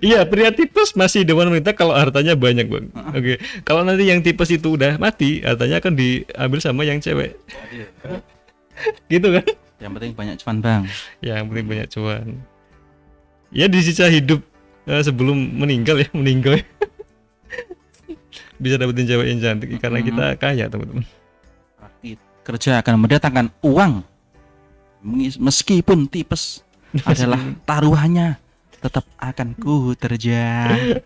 [0.03, 2.91] Iya, pria tipes masih dewan wanita kalau hartanya banyak, Bang.
[3.15, 3.39] Oke.
[3.63, 7.39] Kalau nanti yang tipes itu udah mati, hartanya akan diambil sama yang cewek.
[9.15, 9.47] gitu kan?
[9.83, 10.83] yang penting banyak cuan bang
[11.21, 12.27] Ya, yang penting banyak cuan.
[13.55, 14.43] Ya di sisa hidup
[14.91, 16.59] eh, sebelum meninggal ya, meninggal.
[16.59, 16.67] ya.
[18.63, 21.07] Bisa dapetin cewek yang cantik karena kita kaya, teman-teman.
[22.45, 24.05] Kerja akan mendatangkan uang
[25.41, 26.61] meskipun tipes
[27.09, 28.37] adalah taruhannya
[28.79, 30.77] tetap akan ku terjang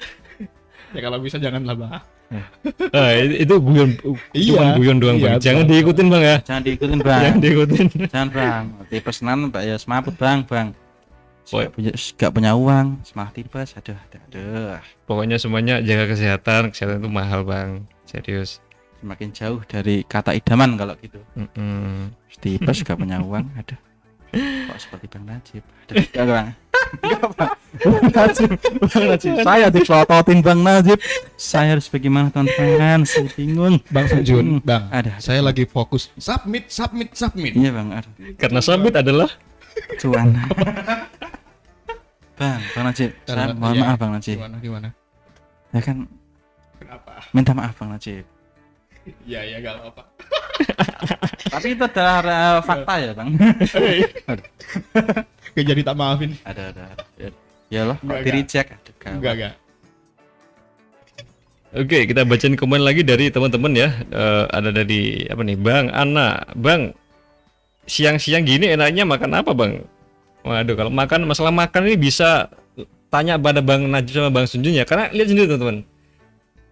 [0.89, 2.01] Ya kalau bisa janganlah Bang.
[2.93, 3.91] Ah, itu itu guyon
[4.33, 5.41] Iya, guyon doang, iya, Bang.
[5.41, 5.71] Jangan Bang.
[5.71, 6.37] diikutin, Bang ya.
[6.45, 7.87] jangan diikutin bang Jangan diikutin.
[8.09, 10.69] jangan bang tipes nan pak ya semaput bang bang
[11.49, 14.77] Oh, gak punya, gak punya uang semangat tipes aduh aduh, aduh.
[15.05, 17.89] Pokoknya semuanya jaga kesehatan, kesehatan itu mahal, Bang.
[18.05, 18.61] Serius.
[18.99, 21.23] Semakin jauh dari kata idaman kalau gitu.
[21.35, 22.11] Mm-mm.
[22.39, 23.79] tipes gak punya uang aduh.
[24.29, 25.63] Kok seperti bang Najib?
[25.89, 26.49] Aduh enggak bang.
[27.01, 27.53] Enggak bang.
[27.79, 28.51] Bang Najib
[28.85, 29.33] bang Najib.
[29.41, 30.99] Saya dipelototin bang Najib.
[31.35, 33.03] Saya harus bagaimana teman-teman?
[33.05, 33.81] Saya bingung.
[33.89, 34.85] Bang Sanjun, Bang.
[34.93, 36.13] ada Saya lagi fokus.
[36.21, 37.57] Submit, submit, submit.
[37.57, 38.13] iya bang aduh.
[38.37, 39.31] Karena sabit adalah
[39.97, 40.37] cuan.
[42.37, 43.11] Bang bang Najib.
[43.25, 43.83] Saya Karena- mohon iya.
[43.83, 44.37] maaf bang Najib.
[44.37, 44.89] Gimana gimana?
[45.69, 45.97] ya kan?
[46.79, 47.13] Kenapa?
[47.35, 48.25] minta maaf bang Najib
[49.27, 50.03] Iya, iya gak apa-apa.
[51.55, 53.31] tapi itu adalah uh, fakta ya bang
[55.55, 56.31] Kayak jadi tak maafin.
[56.45, 56.85] ada ada
[57.19, 57.31] ya,
[57.73, 58.75] ya loh di reject.
[59.07, 59.55] Enggak, enggak.
[61.69, 63.89] Oke, kita bacain komen lagi dari teman-teman ya.
[64.09, 66.97] Eh, ada dari apa nih, Bang Ana, Bang.
[67.85, 69.85] Siang-siang gini enaknya makan apa, Bang?
[70.49, 72.49] Waduh, kalau makan masalah makan ini bisa
[73.13, 75.85] tanya pada Bang Najib sama Bang Sunjun ya, karena lihat sendiri teman-teman.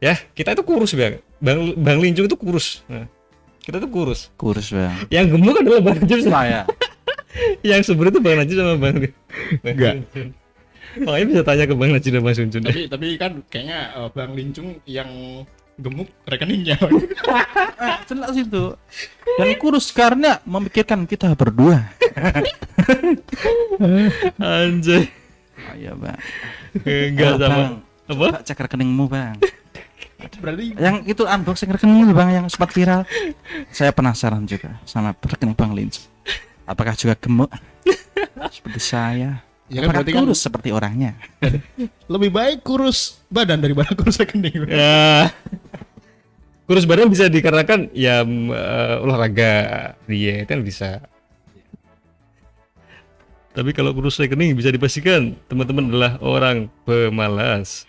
[0.01, 1.20] Ya, kita itu kurus, Bang.
[1.41, 2.80] Bang Bang Linjung itu kurus.
[2.89, 3.05] Nah,
[3.61, 4.30] kita itu kurus.
[4.39, 6.61] kurus bang Yang gemuk adalah Bang Najib sama saya
[7.66, 9.95] yang sebenarnya itu Bang Najib sama Bang Bang Enggak.
[10.97, 12.62] Makanya bisa tanya ke Bang Najib dan Bang Sunjun.
[12.62, 15.11] Tapi tapi kan kayaknya eh, Bang Lincung yang
[15.76, 16.80] gemuk rekeningnya.
[18.09, 18.64] jelas itu
[19.37, 21.91] dan kurus karena memikirkan kita berdua
[24.41, 25.05] Anjay.
[25.61, 26.18] oh, iya bang
[26.87, 27.72] Enggak Ayo, sama bang
[28.07, 28.26] apa?
[28.47, 29.37] Cek rekeningmu bang
[30.16, 33.04] Berarti Yang itu unboxing rekening itu bang yang sempat viral.
[33.68, 36.08] Saya penasaran juga sama rekening bang Lins.
[36.66, 37.52] Apakah juga gemuk
[38.50, 39.44] seperti saya?
[39.66, 41.18] ya kan Apakah berarti kan kurus seperti orangnya?
[42.06, 44.66] lebih baik kurus badan daripada kurus rekening.
[44.70, 45.30] Ya.
[46.66, 49.52] Kurus badan bisa dikarenakan ya eh, olahraga
[50.06, 51.02] diet kan bisa.
[53.56, 57.88] Tapi kalau kurus rekening bisa dipastikan teman-teman adalah orang pemalas.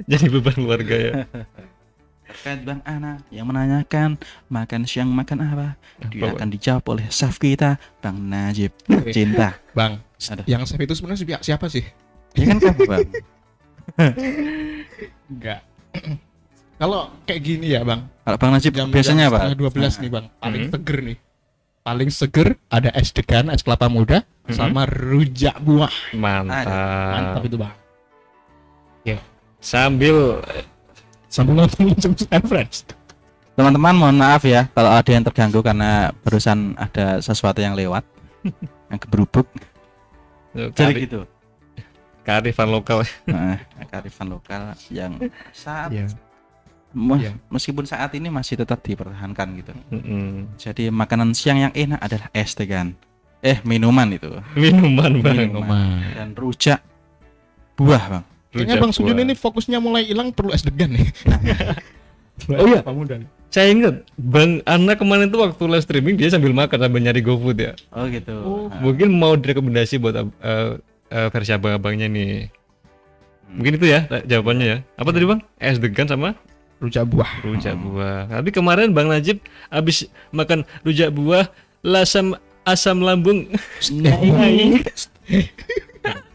[0.10, 1.12] Jadi beban keluarga ya.
[2.24, 4.14] Terkait Bang Ana yang menanyakan
[4.46, 5.68] makan siang makan apa,
[6.08, 8.70] dia akan dijawab oleh staff kita Bang Najib
[9.10, 9.58] Cinta.
[9.74, 9.98] Bang,
[10.30, 10.46] Aduh.
[10.46, 11.82] yang chef itu sebenarnya siapa, sih?
[12.38, 13.08] Ya kan kamu Bang?
[15.30, 15.60] Enggak.
[16.80, 18.06] Kalau kayak gini ya, Bang.
[18.22, 19.38] Kalau Bang Najib Jam biasanya jam apa?
[19.50, 20.26] setengah 12 nih, Bang.
[20.38, 20.72] Paling Hmm.
[20.72, 21.18] seger nih.
[21.80, 24.54] Paling seger ada es degan, es kelapa muda, Mhm.
[24.54, 25.90] sama rujak buah.
[26.14, 26.70] Mantap.
[27.10, 27.74] Mantap itu, Bang.
[29.60, 30.40] Sambil
[31.28, 31.94] Sambil nonton
[32.48, 32.82] Friends.
[33.54, 38.02] Teman-teman mohon maaf ya kalau ada yang terganggu karena barusan ada sesuatu yang lewat
[38.90, 39.46] yang keberubuk.
[40.50, 41.20] Jadi kari, gitu.
[42.24, 43.04] kearifan lokal.
[43.24, 45.14] Nah, kearifan lokal yang
[45.52, 45.92] saat
[46.90, 47.38] me- Iya.
[47.46, 49.70] meskipun saat ini masih tetap dipertahankan gitu.
[49.94, 50.58] Mm-mm.
[50.58, 52.98] Jadi makanan siang yang enak adalah es tegan.
[53.40, 55.48] Eh minuman itu Minuman bang.
[55.48, 56.02] Minuman.
[56.12, 56.82] dan rujak
[57.72, 58.24] buah bang.
[58.50, 61.06] Kayaknya Bang Sujun ini fokusnya mulai hilang perlu es degan nih.
[62.48, 62.80] Oh iya.
[63.52, 67.60] Saya ingat Bang Ana kemarin tuh waktu live streaming dia sambil makan sambil nyari GoFood
[67.60, 67.76] ya.
[67.92, 68.32] Oh gitu.
[68.32, 72.48] Oh, Nah, Mungkin mau direkomendasi buat uh, uh, versi abang-abangnya nih.
[72.48, 73.60] Hmm.
[73.60, 74.78] Mungkin itu ya jawabannya ya.
[74.96, 75.44] Apa tadi bang?
[75.60, 76.32] Es degan sama
[76.80, 77.28] Rujak buah.
[77.44, 78.32] rujak buah.
[78.32, 81.44] Tapi kemarin Bang Najib habis makan rujak buah
[81.84, 83.52] lasam asam lambung.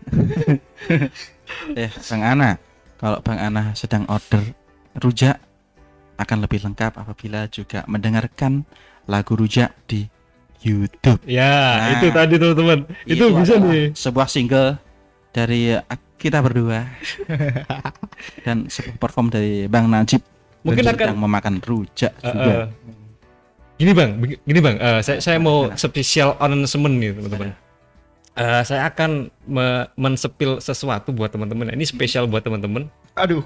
[1.77, 2.57] eh Bang Ana,
[2.97, 4.41] kalau Bang Ana sedang order
[4.97, 5.37] rujak
[6.15, 8.63] akan lebih lengkap apabila juga mendengarkan
[9.05, 10.07] lagu rujak di
[10.63, 11.21] YouTube.
[11.27, 12.79] ya Nah, itu tadi teman-teman.
[13.05, 13.85] Itu, bisa adalah nih.
[13.93, 14.69] Sebuah single
[15.35, 16.87] dari uh, kita berdua
[18.47, 20.23] dan sebuah perform dari Bang Najib
[20.65, 22.53] Mungkin yang akan sedang memakan rujak Uh, juga.
[22.57, 22.65] uh,
[23.75, 24.09] gini bang,
[24.47, 27.49] gini bang, uh, saya saya mau spesial announcement nih teman-teman.
[28.35, 31.71] Uh, saya akan me- mensepil sesuatu buat teman-teman.
[31.71, 32.91] Ini spesial buat teman-teman.
[33.15, 33.43] Aduh.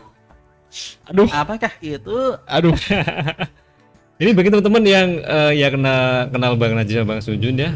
[1.09, 1.29] Aduh.
[1.29, 2.37] Apakah itu?
[2.45, 2.73] Aduh.
[4.19, 7.71] Ini bagi teman-teman yang uh, ya kenal kenal Bang Najib sama Bang Sujun ya,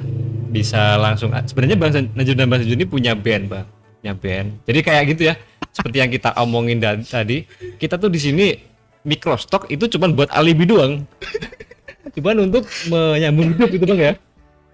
[0.52, 1.32] bisa langsung.
[1.32, 3.66] Sebenarnya Bang Najib dan Bang Sujun ini punya band bang,
[4.04, 4.48] punya band.
[4.68, 5.40] Jadi kayak gitu ya,
[5.72, 7.48] seperti yang kita omongin tadi.
[7.80, 8.60] Kita tuh di sini
[9.08, 11.08] microstock itu cuma buat alibi doang.
[12.20, 14.14] Cuman untuk menyambung hidup gitu bang ya,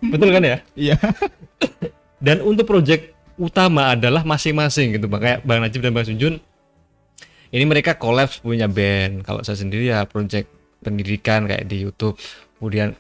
[0.10, 0.58] betul kan ya?
[0.74, 0.98] Iya.
[2.20, 5.22] Dan untuk project utama adalah masing-masing gitu bang.
[5.24, 6.36] Kayak Bang Najib dan Bang Sunjun.
[7.50, 9.26] Ini mereka collab punya band.
[9.26, 10.52] Kalau saya sendiri ya project
[10.84, 12.20] pendidikan kayak di YouTube.
[12.60, 12.94] Kemudian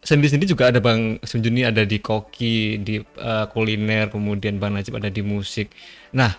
[0.00, 4.96] sendiri-sendiri juga ada Bang Sunjun ini ada di koki, di eh, kuliner, kemudian Bang Najib
[4.96, 5.74] ada di musik.
[6.14, 6.32] Nah,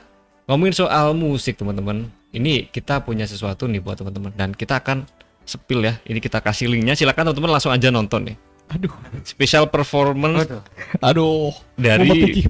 [0.47, 2.07] ngomongin soal musik teman-teman.
[2.35, 5.07] Ini kita punya sesuatu nih buat teman-teman dan kita akan
[5.47, 5.99] spill ya.
[6.03, 6.97] Ini kita kasih linknya.
[6.97, 8.37] Silakan teman-teman langsung aja nonton nih.
[8.73, 8.93] Aduh.
[9.21, 10.61] Special performance Waduh,
[11.01, 11.53] Aduh.
[11.77, 12.41] dari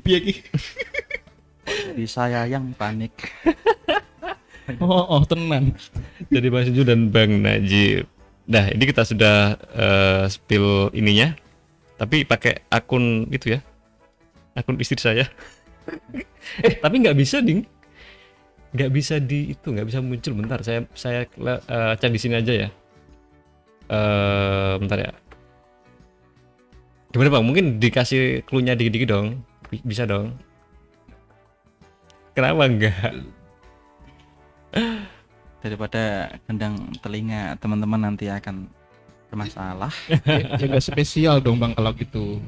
[1.96, 3.14] di saya yang panik.
[4.82, 5.78] Oh, oh, tenan.
[6.34, 8.10] dari Bang Sunju dan Bang Najib.
[8.50, 11.38] Nah, ini kita sudah eh, spill ininya.
[12.02, 13.60] Tapi pakai akun itu ya.
[14.58, 15.30] Akun istri saya.
[16.66, 17.62] eh, tapi nggak bisa, Ding.
[18.74, 20.34] Nggak bisa di itu, nggak bisa muncul.
[20.34, 22.70] Bentar, saya saya eh, cek di sini aja ya.
[23.86, 25.12] Eh, bentar ya.
[27.16, 27.48] Gimana Bang?
[27.48, 29.40] Mungkin dikasih clue-nya dikit-dikit dong.
[29.72, 30.36] Bi- Bisa dong.
[32.36, 33.16] Kenapa enggak?
[35.64, 38.68] Daripada gendang telinga teman-teman nanti akan
[39.32, 39.96] bermasalah.
[40.60, 42.44] ya nggak spesial dong bang kalau gitu.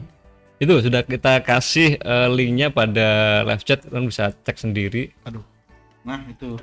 [0.60, 5.14] itu sudah kita kasih eh, linknya pada live chat kan bisa cek sendiri
[6.02, 6.60] Nah, itu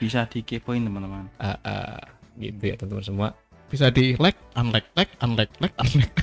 [0.00, 1.28] bisa dikepoin teman-teman.
[1.36, 2.00] Ah, ah,
[2.40, 3.28] gitu ya teman-teman semua
[3.70, 6.14] Bisa di like, unlike, like, unlike, like, unlike.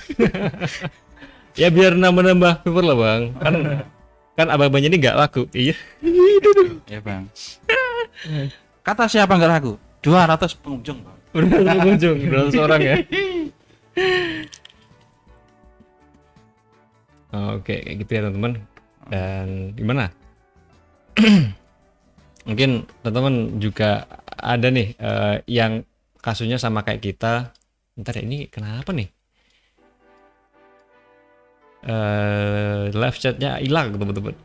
[1.61, 3.53] ya biar nambah-nambah viewer lah bang kan
[4.37, 5.73] kan abang-abangnya ini nggak laku iya
[6.91, 7.27] Ya, Bang.
[8.85, 9.73] Kata siapa nggak laku?
[10.05, 11.17] 200 pengunjung, Bang.
[11.37, 12.95] udah pengunjung berapa orang ya
[17.33, 18.53] oke kayak gitu ya teman-teman
[19.11, 20.05] dan gimana
[22.47, 24.07] mungkin teman-teman juga
[24.39, 25.83] ada nih eh, yang
[26.19, 27.53] kasusnya sama kayak kita
[27.97, 29.09] ntar ya ini kenapa nih
[31.87, 34.35] eh live chatnya hilang teman-teman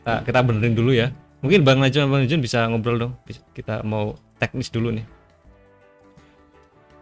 [0.00, 1.08] kita, kita benerin dulu ya
[1.40, 3.12] mungkin bang Najwa bang Jun bisa ngobrol dong
[3.54, 5.04] kita mau teknis dulu nih.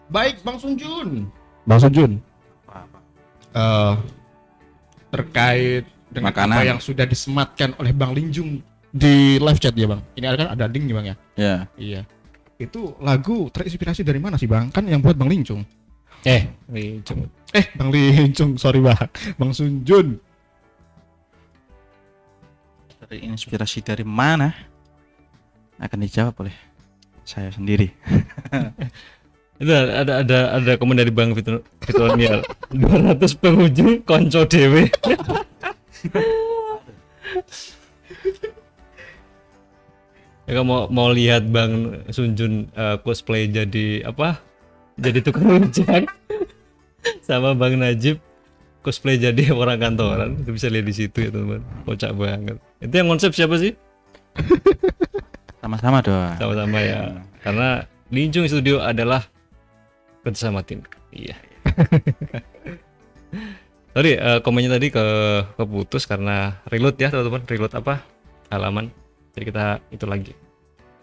[0.08, 1.30] Baik, Bang Sunjun.
[1.68, 2.18] Bang Sunjun,
[3.54, 3.94] eh
[5.08, 6.56] terkait dengan Makanan.
[6.56, 10.00] apa yang sudah disematkan oleh Bang Linjung di live chat ya, Bang.
[10.16, 11.16] Ini ada kan ada ding nih, Bang ya?
[11.36, 11.54] Ya.
[11.76, 12.00] Iya.
[12.58, 14.74] Itu lagu terinspirasi dari mana sih, Bang?
[14.74, 15.62] Kan yang buat Bang Linjung.
[16.26, 17.30] Eh, Linjung.
[17.54, 19.06] Eh, Bang Linjung, sorry, Bang.
[19.38, 20.18] Bang Sunjun.
[22.98, 24.50] Dari inspirasi dari mana?
[25.78, 26.56] Akan dijawab oleh
[27.22, 27.94] saya sendiri.
[29.62, 32.42] Itu ada ada ada, komen dari Bang Fitur Fiturnial.
[32.74, 34.90] 200 pengunjung konco dewe.
[40.48, 44.40] ya mau mau lihat Bang Sunjun eh, cosplay jadi apa?
[44.96, 46.08] Jadi tukang rujak.
[47.22, 48.18] Sama Bang Najib
[48.82, 50.40] cosplay jadi orang kantoran.
[50.40, 51.60] Itu bisa lihat di situ ya, teman.
[51.84, 52.56] Kocak banget.
[52.80, 53.76] Itu yang konsep siapa sih?
[55.60, 56.38] Sama-sama doang.
[56.40, 57.20] Sama-sama ya.
[57.44, 59.28] Karena Linjung Studio adalah
[60.24, 60.80] kerjasama tim.
[61.12, 61.36] Iya.
[63.92, 65.04] Sorry, eh, komennya tadi ke
[65.58, 67.42] keputus karena reload ya teman-teman.
[67.44, 68.00] Reload apa?
[68.48, 69.07] Halaman.
[69.38, 70.34] Jadi kita itu lagi.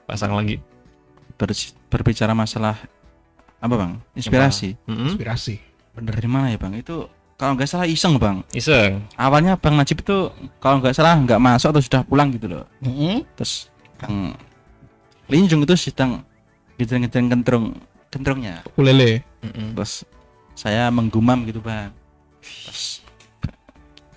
[0.04, 0.60] Pasang lagi.
[1.40, 1.56] Ber-
[1.88, 2.76] berbicara masalah
[3.64, 3.92] apa bang?
[4.12, 4.76] Inspirasi.
[4.84, 5.16] Mm-mm.
[5.16, 5.56] Inspirasi.
[5.96, 6.76] Bener dari mana ya bang?
[6.76, 7.08] Itu
[7.40, 8.44] kalau nggak salah iseng bang.
[8.52, 9.08] Iseng.
[9.16, 10.28] Awalnya bang Najib itu
[10.60, 12.68] kalau nggak salah nggak masuk atau sudah pulang gitu loh.
[12.84, 13.24] Mm-mm.
[13.40, 13.72] Terus
[14.04, 14.36] bang
[15.32, 16.28] Linjung itu sedang
[16.76, 17.80] ngejeng-ngejeng kentrung
[18.12, 18.68] kentrungnya.
[18.76, 19.24] Ulele.
[19.48, 19.80] Mm-mm.
[19.80, 20.04] Terus
[20.60, 21.96] saya menggumam gitu bang.
[22.44, 23.00] Terus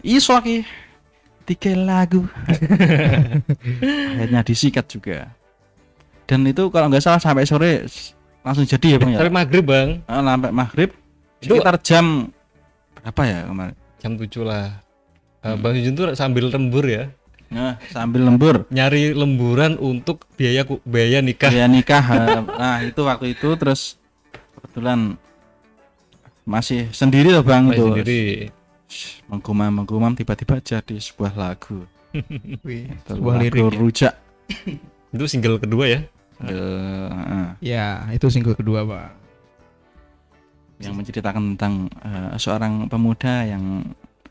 [0.02, 0.66] iso lagi
[1.48, 2.28] tiga lagu.
[4.14, 5.32] Akhirnya disikat juga.
[6.28, 7.88] Dan itu kalau nggak salah sampai sore
[8.44, 9.18] langsung jadi ya bang ya.
[9.18, 9.88] Sampai maghrib bang.
[10.04, 10.90] Ah, sampai maghrib
[11.40, 12.04] Itu- sekitar jam
[13.00, 13.74] berapa ya kemarin?
[13.98, 14.66] Jam 7 lah.
[15.38, 17.08] Eh, Bang Junjun tuh sambil lembur ya.
[17.48, 21.48] Nah, sambil lembur Nyari lemburan untuk biaya biaya nikah.
[21.48, 22.04] biaya nikah.
[22.04, 23.96] eh, nah itu waktu itu terus
[24.52, 25.16] kebetulan
[26.44, 27.88] masih sendiri loh bang Main tuh.
[27.96, 28.52] sendiri.
[29.26, 31.84] Menggumam menggumam tiba-tiba jadi sebuah lagu.
[32.66, 33.76] Wih, Itu sebuah lagu lirik.
[33.76, 34.14] rujak.
[35.14, 36.00] Itu single kedua ya.
[36.38, 39.10] Eh, Ya, itu single kedua, Bang.
[40.78, 43.82] yang menceritakan tentang eh, seorang pemuda yang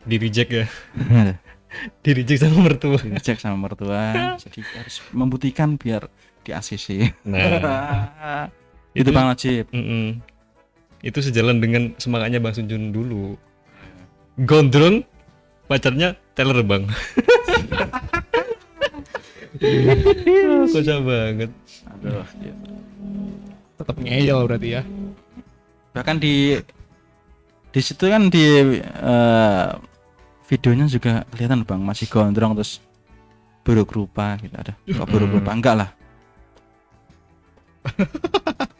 [0.01, 0.65] Di reject ya.
[2.03, 2.95] Di reject sama mertua.
[2.95, 6.07] dicek sama mertua jadi harus membuktikan biar
[6.39, 8.47] di ACC Nah,
[8.93, 10.23] itu bang Najib Mm-mm.
[10.97, 13.35] Itu sejalan dengan semangatnya Bang Sunjun dulu.
[14.37, 15.01] Gondrong
[15.65, 16.85] pacarnya Taylor Bang.
[20.69, 21.51] Kocak banget.
[21.87, 22.69] aduh gitu.
[23.81, 24.83] Tetap ngeyel berarti ya.
[25.97, 26.61] bahkan di
[27.73, 29.69] di situ kan di eh,
[30.45, 32.85] videonya juga kelihatan bang masih gondrong terus
[33.65, 35.89] buruk rupa gitu ada kok buruk rupa enggak lah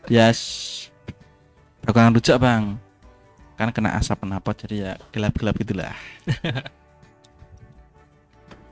[0.08, 0.40] ya yes,
[1.82, 2.78] bakalan rujak bang
[3.58, 5.94] kan kena asap knalpot jadi ya gelap-gelap gitulah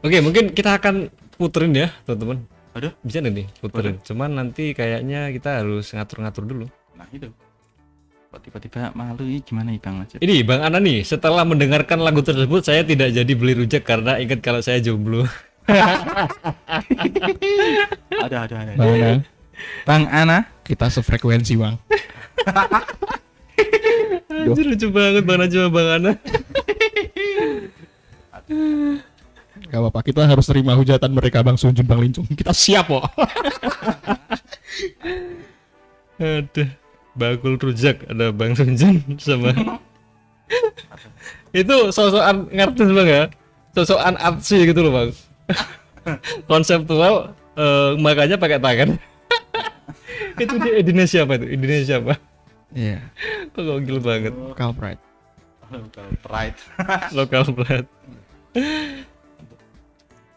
[0.05, 2.45] Oke, mungkin kita akan puterin ya, teman-teman.
[2.77, 2.93] Aduh.
[3.01, 3.97] Bisa nih puterin.
[4.05, 6.69] Cuman nanti kayaknya kita harus ngatur-ngatur dulu.
[6.93, 7.27] nah itu
[8.31, 12.19] kok tiba-tiba malu ini gimana nih bang Najib Ini Bang Ana nih, setelah mendengarkan lagu
[12.23, 15.27] tersebut saya tidak jadi beli rujak karena ingat kalau saya jomblo.
[18.25, 19.23] ada ada ada Bang Ana,
[19.87, 21.79] bang Ana kita sefrekuensi, Bang.
[24.45, 26.11] Anjir lucu banget Bang Najwa Bang Ana.
[29.65, 32.27] Gak apa-apa, kita harus terima hujatan mereka Bang Sunjun, Bang Lincung.
[32.29, 33.05] Kita siap kok.
[36.21, 36.69] Aduh,
[37.15, 39.55] bakul rujak ada Bang Sunjun sama
[41.55, 43.23] itu sosokan ngartis bang ya
[43.71, 45.09] sosokan artsy gitu loh bang
[46.51, 48.99] konseptual eh, makanya pakai tangan
[50.43, 52.19] itu di Indonesia apa itu Indonesia apa
[52.75, 52.99] Iya,
[53.55, 54.33] kok gokil banget.
[54.35, 55.01] Local pride.
[56.21, 56.59] pride.
[57.17, 57.87] Lokal plat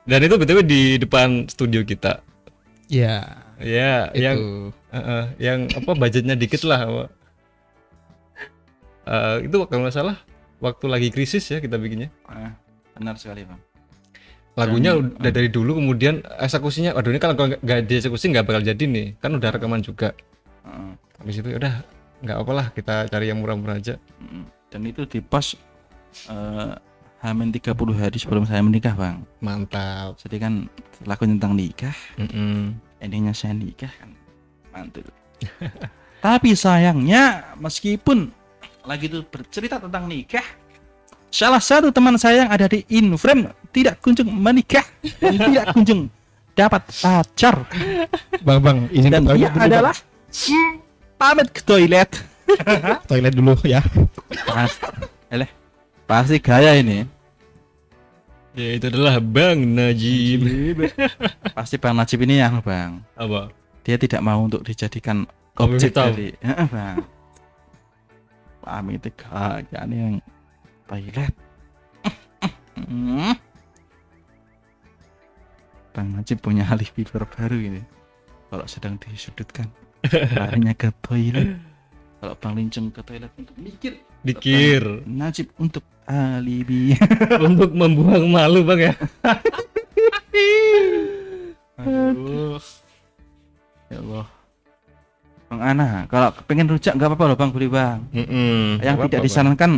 [0.08, 2.24] dan itu btw di depan studio kita.
[2.88, 4.24] Ya, ya itu.
[4.24, 4.38] yang
[4.88, 7.04] eh, eh, yang apa budgetnya dikit lah apa.
[9.04, 10.16] Eh, itu kalau nggak salah
[10.64, 12.08] waktu lagi krisis ya kita bikinnya.
[12.24, 12.56] Ah,
[12.96, 13.60] benar sekali bang.
[14.56, 18.84] Lagunya Dan- udah dari dulu kemudian eksekusinya waduh ini kalau nggak dieksekusi nggak bakal jadi
[18.88, 19.20] nih.
[19.20, 20.16] Kan udah rekaman juga.
[20.64, 20.92] Heeh.
[21.18, 21.74] habis itu ya udah
[22.18, 23.94] nggak apa lah kita cari yang murah-murah aja.
[24.18, 25.54] Mm, dan itu di pos
[26.28, 26.74] eh
[27.18, 29.18] Hamin 30 hari sebelum saya menikah bang.
[29.42, 30.14] Mantap.
[30.22, 30.70] Jadi kan
[31.02, 32.78] lagu tentang nikah Mm-mm.
[33.02, 34.14] endingnya saya nikah kan.
[34.70, 35.06] Mantul.
[36.24, 38.30] Tapi sayangnya meskipun
[38.86, 40.46] lagi itu bercerita tentang nikah
[41.28, 44.86] salah satu teman saya yang ada di Inframe tidak kunjung menikah
[45.18, 46.06] tidak kunjung
[46.58, 47.66] dapat pacar.
[48.42, 49.94] Bang, bang, izin dan dia dulu, Bang.
[51.18, 52.08] Pamit ke toilet.
[53.10, 53.82] toilet dulu ya.
[54.46, 54.72] Pas,
[55.28, 55.50] eleh,
[56.06, 57.04] pasti gaya ini.
[58.58, 60.46] Ya itu adalah Bang Najib.
[61.52, 63.04] Pasti Bang Najib ini yang Bang.
[63.18, 63.52] Apa?
[63.82, 65.26] Dia tidak mau untuk dijadikan
[65.58, 66.14] objek hitam.
[66.14, 66.96] dari Heeh, Bang.
[68.62, 70.14] Pamit ke gaya ini yang
[70.86, 71.34] toilet.
[75.94, 77.82] Bang Najib punya alibi baru ini.
[78.48, 79.68] Kalau sedang disudutkan,
[80.38, 81.58] larinya ke toilet.
[82.18, 86.98] Kalau Bang Linceng ke toilet untuk mikir, Dikir Najib untuk alibi.
[87.46, 88.94] untuk membuang malu Bang ya.
[91.78, 92.58] Aduh.
[93.88, 94.26] Ya Allah.
[95.48, 98.04] Bang Ana, kalau pengen rujak nggak apa-apa loh Bang beli Bang.
[98.12, 98.82] Mm-mm.
[98.84, 99.26] Yang tidak Bang.
[99.30, 99.72] disarankan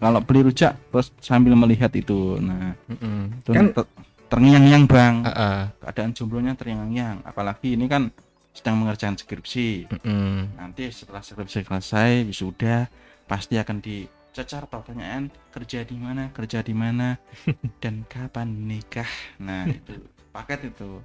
[0.00, 2.40] kalau beli rujak terus sambil melihat itu.
[2.40, 3.42] Nah, Mm-mm.
[3.42, 3.90] itu Kan ter-
[4.32, 5.14] terngiang-ngiang Bang.
[5.28, 5.68] Ah.
[5.82, 7.26] Keadaan jomblonya terngiang-ngiang.
[7.26, 8.08] Apalagi ini kan
[8.50, 9.90] sedang mengerjakan skripsi.
[9.90, 10.58] Mm-mm.
[10.58, 12.90] Nanti setelah skripsi selesai wisuda
[13.30, 17.14] pasti akan dicecar pertanyaan kerja di mana, kerja di mana
[17.82, 19.08] dan kapan nikah.
[19.38, 19.94] Nah, itu
[20.34, 21.00] paket itu.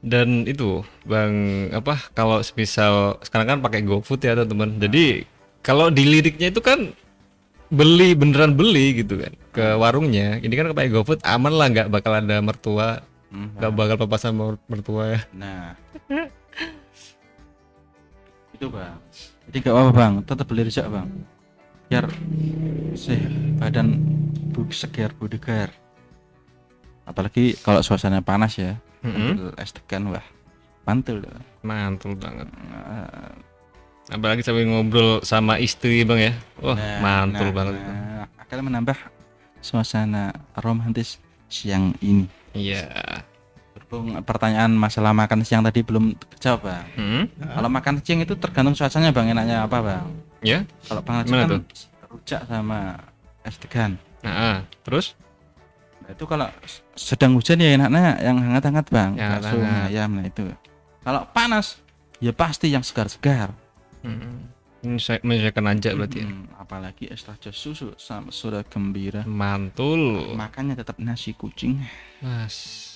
[0.00, 4.80] Dan itu Bang apa kalau semisal sekarang kan pakai GoFood ya teman-teman.
[4.80, 5.28] Jadi
[5.60, 6.96] kalau di liriknya itu kan
[7.70, 10.40] beli beneran beli gitu kan ke warungnya.
[10.40, 14.58] Ini kan pakai GoFood aman lah nggak bakal ada mertua, Hmm, nggak bakal papasan sama
[14.66, 15.20] mertua ya.
[15.30, 15.78] Nah,
[18.54, 18.98] itu bang.
[19.46, 21.08] Jadi gak apa-apa bang, tetap beli rujak bang.
[21.86, 22.04] Biar
[22.98, 23.22] sih
[23.58, 24.02] badan
[24.50, 25.70] bu segar budegar.
[27.06, 28.78] Apalagi kalau suasana panas ya,
[29.58, 30.26] es degan wah
[30.82, 31.22] mantul.
[31.22, 31.38] dah.
[31.62, 32.50] Mantul banget.
[32.50, 33.34] Nah,
[34.10, 36.32] Apalagi sambil ngobrol sama istri bang ya.
[36.58, 37.74] Wah nah, mantul nah, banget.
[37.78, 38.98] Nah, akan menambah
[39.62, 42.39] suasana romantis siang ini.
[42.54, 42.86] Iya.
[43.74, 46.86] Berhubung pertanyaan masalah makan siang tadi belum terjawab bang.
[46.98, 47.24] Hmm?
[47.38, 50.06] Kalau makan siang itu tergantung cuacanya bang, enaknya apa bang?
[50.40, 50.58] Ya.
[50.88, 51.62] Kalau Bang Haji kan tuh?
[52.10, 52.98] rujak sama
[53.46, 53.94] es degan.
[54.26, 54.58] Nah, ah.
[54.82, 55.14] terus?
[56.02, 56.50] Nah, itu kalau
[56.98, 59.10] sedang hujan ya enaknya yang hangat-hangat bang.
[59.14, 59.88] Bakso, hangat-hangat.
[59.94, 60.42] ayam nah itu.
[61.06, 61.78] Kalau panas
[62.18, 63.54] ya pasti yang segar-segar.
[64.02, 64.49] Mm-mm.
[64.80, 66.24] Menyesuaikan aja berarti.
[66.24, 66.28] ya.
[66.56, 69.28] Apalagi es teh susu sama soda gembira.
[69.28, 70.32] Mantul.
[70.32, 71.76] Makannya tetap nasi kucing,
[72.18, 72.88] Mas.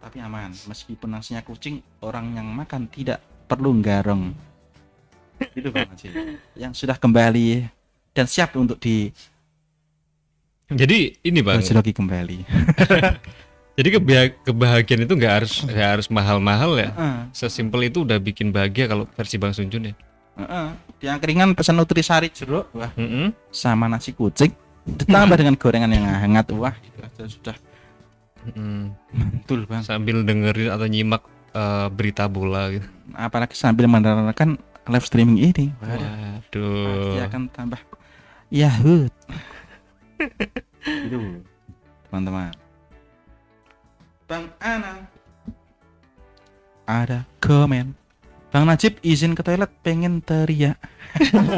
[0.00, 0.50] tapi aman.
[0.50, 4.32] Meskipun nasinya kucing, orang yang makan tidak perlu garong.
[5.54, 6.06] itu bang Haji.
[6.54, 7.66] Yang sudah kembali
[8.10, 9.10] dan siap untuk di
[10.70, 11.60] Jadi ini bang.
[11.60, 12.38] lagi kembali.
[13.78, 16.90] Jadi kebah- kebahagiaan itu nggak harus nggak harus mahal-mahal ya.
[16.92, 17.16] Heeh.
[17.32, 19.94] Sesimpel itu udah bikin bahagia kalau versi Bang Sunjun ya.
[20.38, 20.66] Heeh.
[21.02, 22.70] Yang keringan pesan nutrisari jeruk.
[22.72, 22.90] Wah.
[22.96, 23.34] Mm-mm.
[23.52, 24.54] sama nasi kucing.
[24.82, 26.50] Ditambah dengan gorengan yang hangat.
[26.54, 27.56] Wah itu aja sudah
[28.48, 28.90] Mm-mm.
[29.14, 29.82] mantul bang.
[29.86, 31.22] Sambil dengerin atau nyimak
[31.52, 32.86] eh, berita bola gitu.
[33.14, 34.56] apalagi sambil mendengarkan
[34.88, 35.70] live streaming ini.
[35.78, 36.86] Waduh.
[36.86, 37.80] Pasti akan tambah
[38.50, 39.06] yahoo
[40.98, 41.18] itu
[42.08, 42.52] teman-teman.
[44.26, 45.06] Bang Ana
[46.82, 47.94] ada komen
[48.52, 50.76] Bang Najib izin ke toilet pengen teriak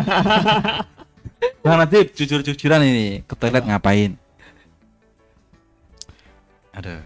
[1.67, 4.15] Bang Najib jujur-jujuran ini ke toilet ngapain
[6.71, 7.03] ada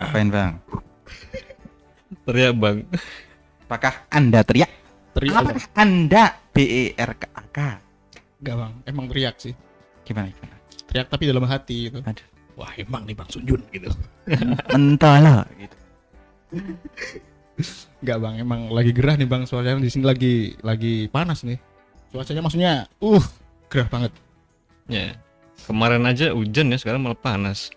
[0.00, 0.52] ngapain bang
[2.24, 2.88] Teriak Bang.
[3.68, 4.72] apakah anda teriak
[5.12, 5.36] Teriak.
[5.36, 7.58] apakah anda B E R K A K
[8.36, 8.72] Enggak, Bang.
[8.84, 9.54] Emang teriak sih.
[10.04, 10.56] gimana gimana
[10.86, 11.98] Teriak tapi dalam hati gitu.
[12.04, 12.26] Aduh.
[12.56, 13.92] Wah, emang nih Bang Sunjun gitu.
[14.72, 15.76] mentolo gitu
[18.04, 18.34] Enggak, Bang.
[18.36, 19.48] Emang lagi gerah nih, Bang.
[19.48, 21.56] Soalnya di sini lagi lagi panas nih.
[22.12, 23.24] Cuacanya maksudnya uh,
[23.72, 24.12] gerah banget.
[24.86, 25.16] Ya.
[25.66, 27.72] Kemarin aja hujan ya, sekarang malah panas.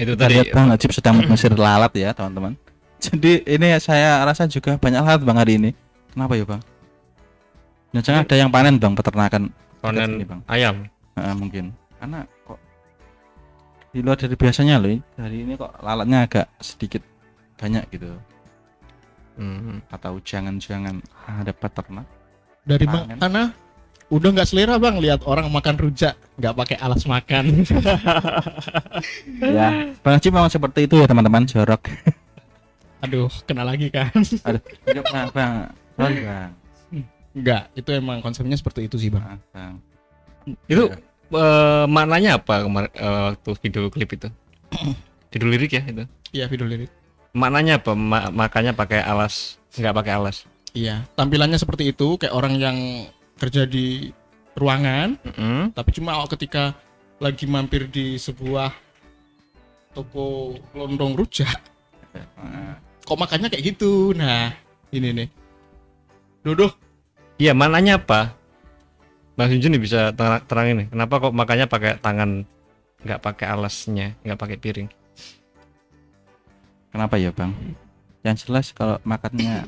[0.00, 2.56] itu Kita tadi lihat Bang Najib sedang mengusir lalat ya teman-teman
[3.00, 5.70] jadi ini saya rasa juga banyak lalat Bang hari ini
[6.16, 6.64] kenapa ya Bang
[7.90, 9.50] Nah, jangan ada yang panen Bang peternakan
[9.82, 10.86] panen Bang ayam.
[11.18, 12.22] Heeh, mungkin karena
[13.90, 17.02] di luar dari biasanya loh hari ini kok lalatnya agak sedikit
[17.56, 18.10] banyak gitu
[19.34, 19.80] Hmm.
[19.88, 22.04] atau jangan-jangan ada peternak
[22.60, 23.24] Dari Bang Panen.
[23.24, 23.44] Ana
[24.06, 27.64] udah nggak selera Bang lihat orang makan rujak nggak pakai alas makan.
[29.40, 31.80] ya Bang Najib memang seperti itu ya teman-teman jorok
[33.06, 34.12] Aduh, kena lagi kan.
[34.44, 35.54] aduh enggak Bang Bang
[35.96, 36.12] Bang
[37.30, 39.38] Enggak, itu emang konsepnya seperti itu sih, Bang.
[39.54, 39.78] Bang
[40.66, 40.98] Itu Ya.
[41.30, 44.28] Eh, maknanya apa kemarin eh, waktu video klip itu?
[45.34, 46.04] Judul lirik ya itu.
[46.34, 46.90] Iya, video lirik.
[47.32, 47.92] Maknanya apa?
[47.94, 50.46] Ma- makanya pakai alas, nggak pakai alas.
[50.74, 52.76] Iya, tampilannya seperti itu kayak orang yang
[53.38, 54.10] kerja di
[54.54, 55.70] ruangan, Mm-mm.
[55.74, 56.74] tapi cuma ketika
[57.20, 58.72] lagi mampir di sebuah
[59.92, 61.58] toko lontong rujak
[62.14, 62.72] Heeh.
[63.02, 64.54] kok makannya kayak gitu nah
[64.94, 65.28] ini nih
[66.40, 66.70] Dodo
[67.40, 68.36] Iya, mananya apa?
[69.40, 70.88] Bang Junjun nih bisa terang, terangin nih.
[70.92, 72.44] Kenapa kok makanya pakai tangan
[73.00, 74.88] nggak pakai alasnya, nggak pakai piring?
[76.92, 77.56] Kenapa ya bang?
[78.20, 79.64] Yang jelas kalau makannya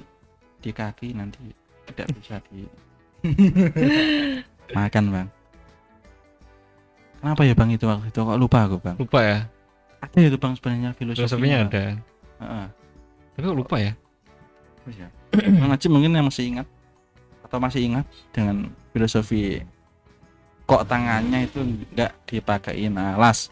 [0.61, 1.57] di kaki nanti
[1.89, 2.69] tidak bisa di
[4.77, 5.29] makan bang.
[7.25, 8.97] Kenapa ya bang itu waktu itu kok lupa aku bang?
[9.01, 9.39] Lupa ya.
[10.05, 11.25] Ada itu bang sebenarnya filosofinya.
[11.25, 11.85] Filosofinya ada.
[12.45, 12.67] Heeh.
[13.33, 13.97] Tapi kok lupa ya?
[14.93, 15.09] Ya.
[15.33, 16.69] Bang Najib mungkin yang masih ingat
[17.41, 18.05] atau masih ingat
[18.37, 19.61] dengan filosofi
[20.63, 23.51] kok tangannya itu enggak dipakein alas.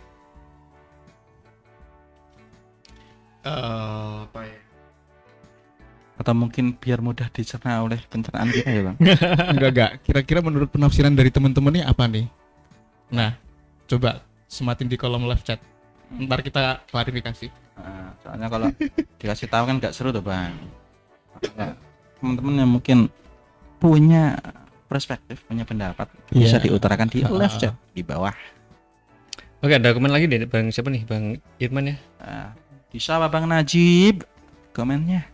[3.41, 4.61] Eh, apa ya
[6.21, 8.97] Atau mungkin biar mudah dicerna oleh pencernaan kita ya bang.
[9.57, 12.29] enggak enggak kira-kira menurut penafsiran dari teman-teman ini apa nih
[13.09, 13.33] nah
[13.89, 15.57] coba sematin di kolom live chat
[16.15, 17.49] ntar kita klarifikasi
[17.81, 18.69] Nah, soalnya kalau
[19.21, 20.53] dikasih tahu kan nggak seru tuh bang.
[22.21, 22.99] Teman-teman yang mungkin
[23.81, 24.37] punya
[24.91, 26.67] perspektif, punya pendapat bisa Iya.
[26.67, 27.31] diutarakan di Ah.
[27.31, 28.35] live chat di bawah.
[29.63, 31.07] Oke, ada komen lagi deh Bang siapa nih?
[31.07, 31.97] Bang Irman ya.
[32.19, 32.51] Nah,
[32.91, 34.27] bisa apa bang Najib
[34.73, 35.31] komennya?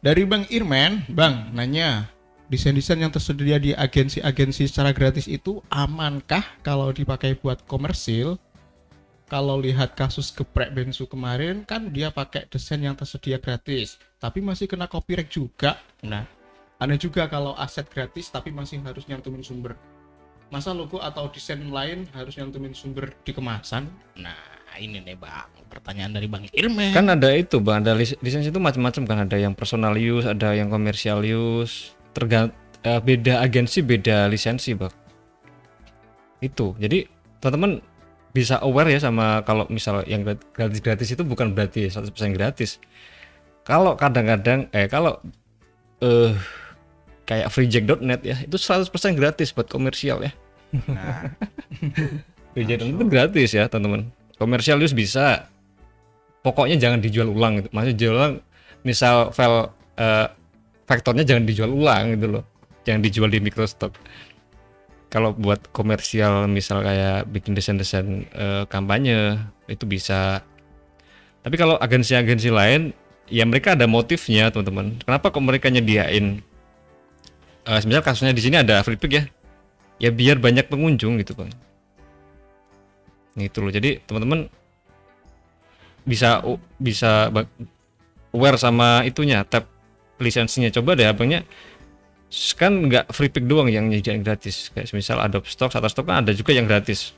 [0.00, 2.12] dari Bang Irman Bang nanya
[2.52, 8.36] desain-desain yang tersedia di agensi-agensi secara gratis itu amankah kalau dipakai buat komersil
[9.24, 14.68] kalau lihat kasus geprek bensu kemarin kan dia pakai desain yang tersedia gratis tapi masih
[14.68, 16.28] kena copyright juga nah
[16.84, 19.74] aneh juga kalau aset gratis tapi masih harus nyantumin sumber
[20.52, 24.36] masa logo atau desain lain harus nyantumin sumber di kemasan nah
[24.76, 28.60] ini nih bang pertanyaan dari bang Irman Kan ada itu Bang, ada lis- lisensi itu
[28.62, 31.98] macam-macam kan ada yang personal use, ada yang commercial use.
[32.14, 32.54] Tergant
[32.86, 34.94] eh, beda agensi beda lisensi, Bang.
[36.38, 36.78] Itu.
[36.78, 37.10] Jadi
[37.42, 37.82] teman-teman
[38.30, 42.78] bisa aware ya sama kalau misal yang grat- gratis-gratis itu bukan berarti 100% gratis.
[43.66, 45.18] Kalau kadang-kadang eh kalau
[46.02, 46.34] eh
[47.24, 50.32] kayak freejack.net ya, itu 100% gratis buat komersial ya.
[50.88, 51.32] Nah,
[52.54, 54.14] Freejack.net itu gratis ya, teman-teman.
[54.38, 55.50] Komersial use bisa.
[56.46, 57.68] Pokoknya jangan dijual ulang gitu.
[57.74, 58.34] Maksudnya jual ulang
[58.86, 60.28] misal file eh,
[60.86, 62.44] vektornya jangan dijual ulang gitu loh.
[62.86, 63.96] Jangan dijual di microstock.
[65.08, 70.44] Kalau buat komersial misal kayak bikin desain-desain eh, kampanye itu bisa.
[71.42, 72.92] Tapi kalau agensi-agensi lain
[73.26, 75.00] ya mereka ada motifnya, teman-teman.
[75.00, 76.44] Kenapa kok mereka nyediain
[77.64, 79.24] sebenarnya kasusnya di sini ada free pick ya.
[79.96, 81.50] Ya biar banyak pengunjung gitu, Bang.
[83.34, 83.72] Gitu loh.
[83.72, 84.46] Jadi teman-teman
[86.04, 86.44] bisa
[86.76, 87.32] bisa
[88.34, 89.64] aware sama itunya tab
[90.20, 90.68] lisensinya.
[90.68, 91.46] Coba deh abangnya.
[92.58, 94.74] Kan nggak free pick doang yang nyediain gratis.
[94.74, 97.14] Kayak misal Adobe Stock Shutterstock kan ada juga yang gratis.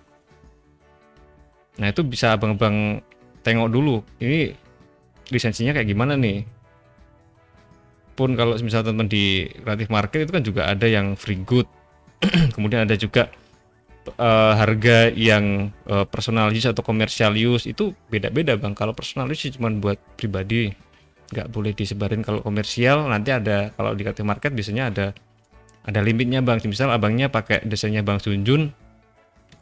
[1.77, 3.01] Nah itu bisa abang-abang
[3.41, 4.05] tengok dulu.
[4.21, 4.53] Ini
[5.33, 6.45] lisensinya kayak gimana nih
[8.17, 11.69] pun kalau misal teman-teman di Creative Market itu kan juga ada yang free good.
[12.57, 13.29] Kemudian ada juga
[14.09, 18.73] eh, harga yang eh, personal use atau commercial use itu beda-beda bang.
[18.73, 20.73] Kalau personal use cuma buat pribadi
[21.37, 22.25] nggak boleh disebarin.
[22.25, 25.07] Kalau komersial nanti ada kalau di Creative Market biasanya ada
[25.85, 26.59] ada limitnya bang.
[26.65, 28.73] Misal abangnya pakai desainnya bang Sunjun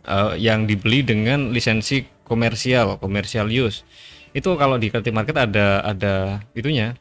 [0.07, 3.83] eh, yang dibeli dengan lisensi komersial komersial use.
[4.31, 6.95] Itu kalau di Creative Market ada ada itunya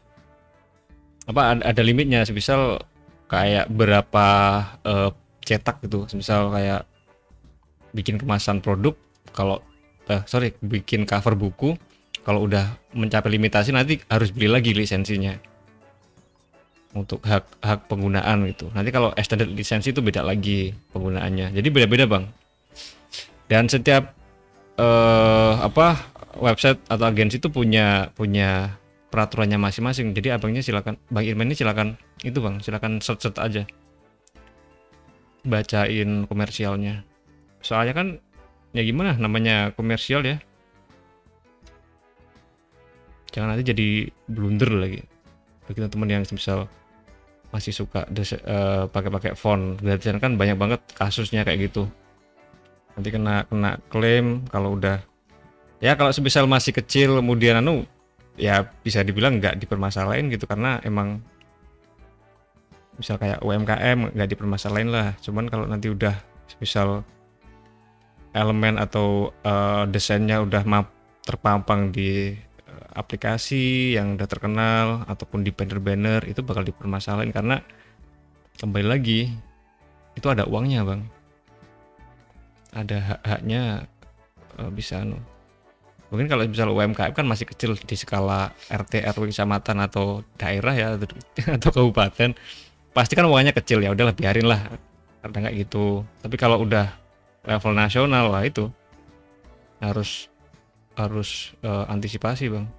[1.29, 2.25] apa ada, limitnya.
[2.29, 2.83] Misal
[3.31, 4.27] kayak berapa
[4.83, 5.09] eh,
[5.43, 6.07] cetak gitu.
[6.15, 6.81] Misal kayak
[7.93, 8.97] bikin kemasan produk
[9.31, 9.61] kalau
[10.09, 11.77] eh, sorry bikin cover buku
[12.23, 15.35] kalau udah mencapai limitasi nanti harus beli lagi lisensinya.
[16.93, 18.69] Untuk hak hak penggunaan gitu.
[18.69, 21.49] Nanti kalau extended lisensi itu beda lagi penggunaannya.
[21.51, 22.25] Jadi beda-beda bang.
[23.49, 24.13] Dan setiap
[24.73, 28.77] eh apa website atau agensi itu punya punya
[29.13, 30.17] peraturannya masing-masing.
[30.17, 33.61] Jadi abangnya silakan bang Irman ini silakan itu bang silakan search aja.
[35.45, 37.05] Bacain komersialnya.
[37.61, 38.07] Soalnya kan
[38.73, 40.41] ya gimana namanya komersial ya.
[43.29, 43.87] Jangan nanti jadi
[44.25, 45.05] blunder lagi.
[45.69, 46.65] Bagi teman-teman yang misal
[47.53, 49.77] masih suka eh, pakai-pakai font.
[49.77, 51.85] Gratisan kan banyak banget kasusnya kayak gitu.
[52.97, 55.05] Nanti kena kena klaim kalau udah.
[55.83, 57.85] Ya kalau semisal masih kecil kemudian anu
[58.39, 61.21] ya bisa dibilang nggak dipermasalahin gitu karena emang
[62.97, 66.13] misal kayak UMKM nggak dipermasalahin lah cuman kalau nanti udah
[66.61, 67.01] misal
[68.33, 70.89] elemen atau eh, desainnya udah map
[71.25, 77.61] terpampang di eh, aplikasi yang udah terkenal ataupun di banner-banner itu bakal dipermasalahin karena
[78.57, 79.29] kembali lagi
[80.13, 81.01] itu ada uangnya bang
[82.73, 83.85] ada hak-haknya
[84.57, 85.32] eh, bisa anu.
[86.13, 90.87] Mungkin kalau misal UMKM kan masih kecil di skala RT RW kecamatan atau daerah ya
[90.93, 91.09] atau,
[91.57, 92.37] atau kabupaten.
[92.93, 94.61] Pasti kan uangnya kecil ya udahlah biarin lah.
[95.25, 96.05] Karena kayak gitu.
[96.21, 96.93] Tapi kalau udah
[97.49, 98.69] level nasional wah itu
[99.81, 100.29] harus
[100.93, 102.69] harus eh, antisipasi, Bang.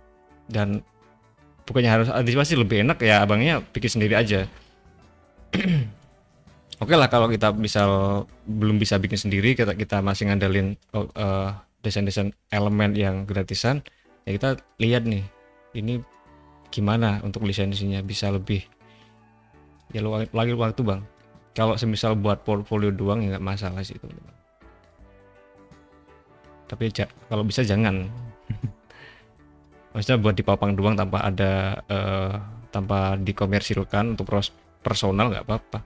[0.47, 0.86] Dan
[1.66, 4.47] bukannya harus antisipasi lebih enak ya abangnya bikin sendiri aja.
[6.86, 11.51] Oke lah kalau kita misal belum bisa bikin sendiri kita kita masih ngandelin eh,
[11.85, 13.85] desain-desain elemen yang gratisan
[14.24, 14.48] ya kita
[14.81, 15.23] lihat nih
[15.77, 16.01] ini
[16.73, 18.65] gimana untuk lisensinya bisa lebih
[19.94, 21.02] ya lu lagi waktu bang.
[21.55, 24.11] Kalau semisal buat portfolio doang ya nggak masalah sih itu
[26.65, 28.09] tapi ja- kalau bisa jangan.
[29.94, 32.35] Maksudnya buat dipapang doang tanpa ada eh,
[32.74, 34.51] tanpa dikomersilkan untuk pros-
[34.82, 35.78] personal nggak apa-apa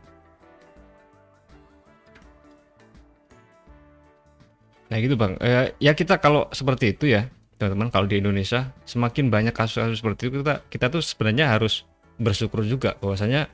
[4.89, 7.28] Nah gitu bang, Eh, ya kita kalau seperti itu ya
[7.59, 11.82] teman-teman kalau di Indonesia semakin banyak kasus-kasus seperti itu kita kita tuh sebenarnya harus
[12.16, 13.51] bersyukur juga bahwasanya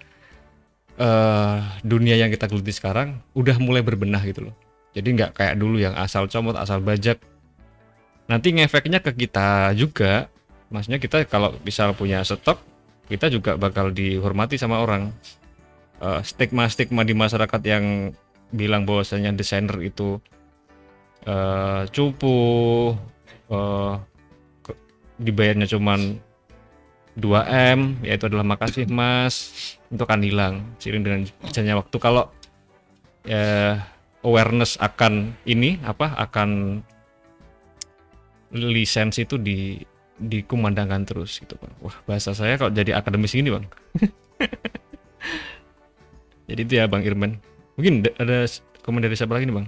[0.95, 4.55] eh dunia yang kita geluti sekarang udah mulai berbenah gitu loh.
[4.95, 7.19] Jadi nggak kayak dulu yang asal comot asal bajak.
[8.31, 10.31] Nanti ngefeknya ke kita juga.
[10.71, 12.63] Maksudnya kita kalau misal punya stok
[13.11, 15.11] kita juga bakal dihormati sama orang.
[15.99, 18.15] Eh, Stigma-stigma di masyarakat yang
[18.55, 20.23] bilang bahwasanya desainer itu
[21.25, 22.37] eh cupu
[24.61, 24.79] ke-
[25.19, 26.21] dibayarnya cuman
[27.15, 29.77] 2M yaitu adalah makasih mas.
[29.89, 31.97] Itu akan hilang seiring dengan berjalannya waktu.
[32.03, 32.25] Kalau
[33.25, 33.79] eh
[34.21, 36.81] awareness akan ini apa akan
[38.55, 39.79] lisensi itu di
[40.15, 41.73] dikumandangkan terus gitu bang.
[41.83, 43.65] Wah bahasa saya kalau jadi akademis gini bang?
[46.45, 47.41] Jadi itu ya bang Irman.
[47.81, 49.67] Mungkin da- ada s- komen dari siapa lagi nih bang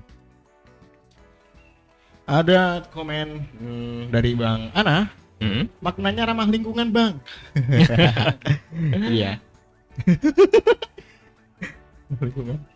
[2.27, 5.69] Ada komen hmm, dari Bang Ana, Hmm?
[5.79, 7.21] maknanya ramah lingkungan, Bang.
[9.13, 9.37] Iya.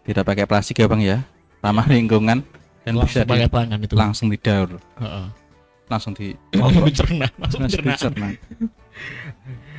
[0.02, 1.18] Tidak pakai plastik ya bang ya,
[1.60, 2.42] ramah lingkungan
[2.82, 3.94] dan bisa Langsung pakai di, tangan itu.
[3.94, 5.26] langsung didaur, Heeh.
[5.86, 7.94] langsung di Langsung dicerna, langsung langsung dicerna.
[7.96, 8.28] dicerna.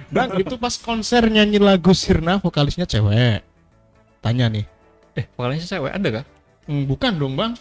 [0.09, 3.45] Bang, itu pas konser nyanyi lagu Sirna vokalisnya cewek.
[4.19, 4.65] Tanya nih.
[5.13, 6.25] eh vokalnya cewek ada kah
[6.65, 7.53] Hmm, bukan dong, Bang.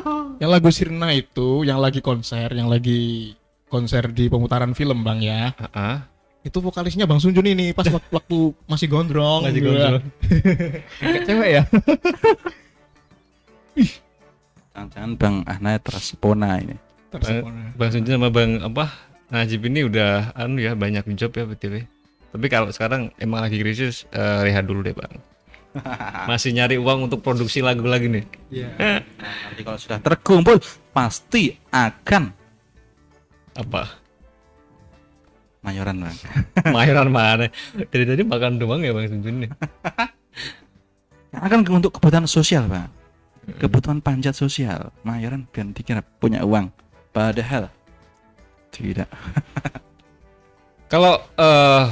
[0.42, 3.32] Yang lagu Sirna itu yang lagi konser, yang lagi
[3.68, 5.54] konser di pemutaran film, Bang ya.
[5.56, 5.96] Heeh.
[6.42, 9.46] Itu vokalisnya Bang Sunjun ini pas waktu, waktu masih gondrong.
[9.46, 9.70] Masih gitu.
[9.70, 10.04] gondrong.
[11.00, 11.62] Kayak cewek ya
[14.72, 16.76] Jangan-jangan bang Ahna tersepona ini.
[17.12, 17.76] Tersepona.
[17.78, 18.90] Bang Sunjun sama Bang apa
[19.32, 21.88] Najib ini udah anu ya banyak job ya btw.
[22.32, 25.31] Tapi kalau sekarang emang lagi krisis eh, rehat dulu deh bang.
[26.30, 28.24] Masih nyari uang untuk produksi lagu lagi nih.
[28.52, 28.68] Iya.
[28.76, 29.00] Nah,
[29.48, 30.56] nanti kalau sudah terkumpul
[30.92, 32.32] pasti akan
[33.52, 34.02] Apa?
[35.62, 36.18] mayoran bang.
[36.74, 37.46] Mayoran mana?
[37.78, 39.50] Dari tadi makan doang ya Bang Sunjun nih.
[41.38, 42.90] Akan untuk kebutuhan sosial bang.
[43.62, 44.90] Kebutuhan panjat sosial.
[45.06, 46.66] Mayoran biar dikira punya uang.
[47.14, 47.70] Padahal
[48.74, 49.06] tidak.
[50.90, 51.86] Kalau eh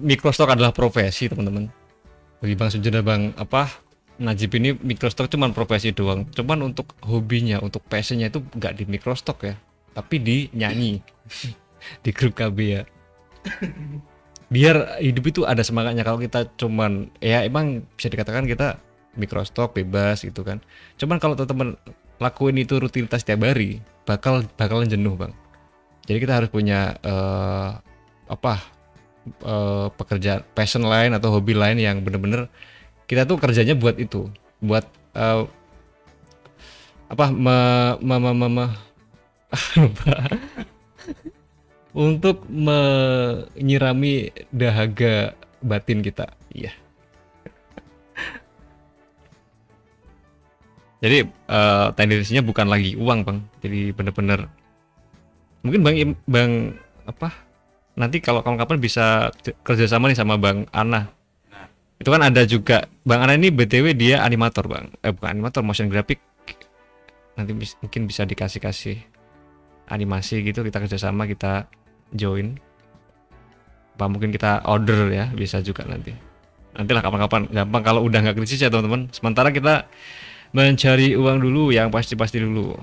[0.00, 1.79] microstock adalah profesi teman-teman.
[2.40, 3.68] Bagi Bang Sunjun dan Bang apa
[4.20, 6.28] Najib ini microstock cuman profesi doang.
[6.28, 9.56] Cuman untuk hobinya, untuk passionnya itu nggak di microstock ya,
[9.96, 11.00] tapi di nyanyi
[12.04, 12.82] di grup KB ya.
[14.52, 18.76] Biar hidup itu ada semangatnya kalau kita cuman ya emang bisa dikatakan kita
[19.16, 20.60] microstock bebas gitu kan.
[21.00, 21.80] Cuman kalau teman-teman
[22.20, 25.32] lakuin itu rutinitas tiap hari bakal bakalan jenuh bang.
[26.04, 27.70] Jadi kita harus punya eh,
[28.28, 28.79] apa
[29.32, 32.50] eh, pekerjaan passion lain atau hobi lain yang bener-bener
[33.10, 34.30] kita tuh kerjanya buat itu
[34.62, 35.44] buat eh,
[37.10, 37.58] apa me,
[37.98, 38.74] me, me, me- me-
[40.06, 40.30] ah,
[41.90, 46.70] untuk menyirami dahaga batin kita iya.
[51.00, 53.38] Jadi eh, tendensinya bukan lagi uang bang.
[53.64, 54.46] Jadi bener-bener
[55.64, 56.52] mungkin bang bang
[57.04, 57.49] apa
[58.00, 59.28] nanti kalau kapan-kapan bisa
[59.60, 61.12] kerjasama nih sama bang Ana.
[62.00, 64.88] Itu kan ada juga bang Ana ini btw dia animator bang.
[65.04, 66.24] Eh bukan animator motion graphic.
[67.36, 68.96] Nanti bis- mungkin bisa dikasih kasih
[69.92, 71.68] animasi gitu kita kerjasama kita
[72.16, 72.56] join.
[74.00, 76.16] Apa mungkin kita order ya bisa juga nanti.
[76.72, 77.52] Nantilah kapan-kapan.
[77.52, 79.12] Gampang kalau udah nggak krisis ya teman-teman.
[79.12, 79.84] Sementara kita
[80.56, 82.74] mencari uang dulu yang pasti-pasti dulu.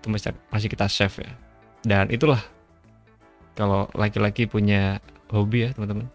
[0.00, 1.30] Itu masih kita save ya.
[1.84, 2.40] Dan itulah
[3.58, 5.02] kalau laki-laki punya
[5.34, 6.06] hobi ya teman-teman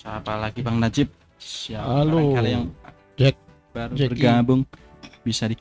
[0.00, 1.08] Siapa lagi bang Najib?
[1.36, 1.84] Siap.
[1.84, 2.32] Halo.
[2.32, 2.64] Barangkali yang
[3.16, 3.36] Jack.
[3.70, 4.10] baru Jackie.
[4.16, 4.60] bergabung
[5.22, 5.56] bisa di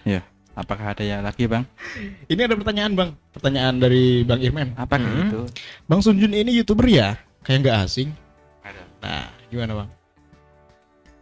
[0.00, 0.24] Ya,
[0.56, 1.68] apakah ada yang lagi, Bang?
[2.24, 4.72] Ini ada pertanyaan bang, pertanyaan dari Bang Irman.
[4.74, 5.28] Apakah Hmm.
[5.28, 5.40] itu?
[5.84, 7.20] Bang Sunjun ini youtuber ya?
[7.44, 8.08] Kayak nggak asing.
[8.64, 8.80] Ada.
[9.04, 9.88] Nah, gimana bang?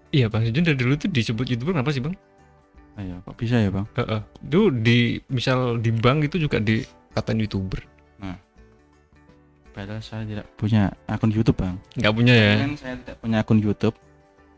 [0.09, 2.17] Iya Bang Sujun dari dulu tuh disebut youtuber kenapa sih Bang?
[2.99, 3.87] Ayo, kok bisa ya, Bang?
[3.95, 4.21] Heeh.
[4.43, 7.79] Dulu di misal di bank itu juga dikatain youtuber.
[9.79, 11.79] Padahal saya tidak punya akun YouTube, Bang.
[11.95, 12.67] Nggak punya ya?
[12.67, 13.95] Kan saya tidak punya akun YouTube.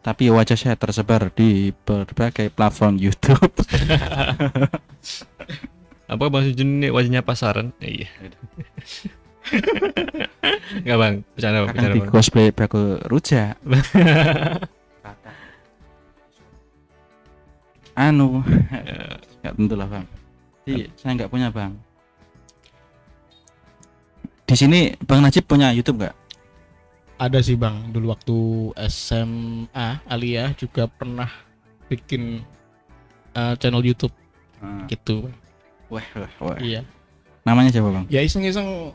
[0.00, 3.52] Tapi wajah saya tersebar di berbagai platform YouTube.
[6.16, 7.76] Apa Bang Sujun ini wajahnya pasaran?
[7.84, 8.08] Eh, iya.
[10.88, 12.12] Nggak Bang, bercanda Bang, Akan bercanda di Bang.
[12.16, 13.60] cosplay Braku Rujak.
[17.94, 18.42] anu,
[19.40, 20.06] nggak tentu lah bang.
[20.66, 21.72] Jadi saya nggak punya bang.
[24.44, 26.16] Di sini Bang Najib punya YouTube nggak?
[27.20, 28.36] Ada sih bang, dulu waktu
[28.90, 31.30] SMA Alia juga pernah
[31.86, 32.42] bikin
[33.36, 34.10] uh, channel YouTube
[34.90, 35.28] gitu.
[35.28, 35.36] Bang.
[35.90, 36.58] Wah, wah, wah.
[36.58, 36.82] Iya.
[37.46, 38.04] Namanya siapa bang?
[38.10, 38.90] Ya iseng-iseng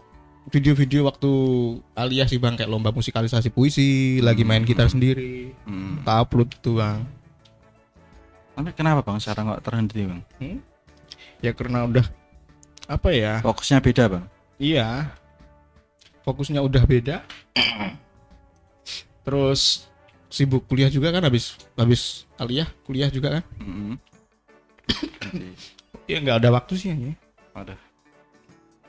[0.51, 1.31] video-video waktu
[1.95, 6.03] Alia sih bang kayak lomba musikalisasi puisi, lagi main gitar sendiri, Hmm.
[6.03, 7.01] kita upload gitu bang.
[8.55, 9.19] Tapi kenapa bang?
[9.19, 10.21] Sekarang nggak terhenti bang?
[11.43, 12.05] Ya karena udah
[12.87, 13.43] apa ya?
[13.43, 14.25] Fokusnya beda bang.
[14.55, 15.11] Iya.
[16.23, 17.21] Fokusnya udah beda.
[19.27, 19.91] Terus
[20.31, 23.43] sibuk kuliah juga kan habis habis Alia kuliah juga kan?
[23.59, 23.95] Hmm.
[26.05, 27.17] Ya nggak ada waktu sih ya.
[27.57, 27.81] Waduh.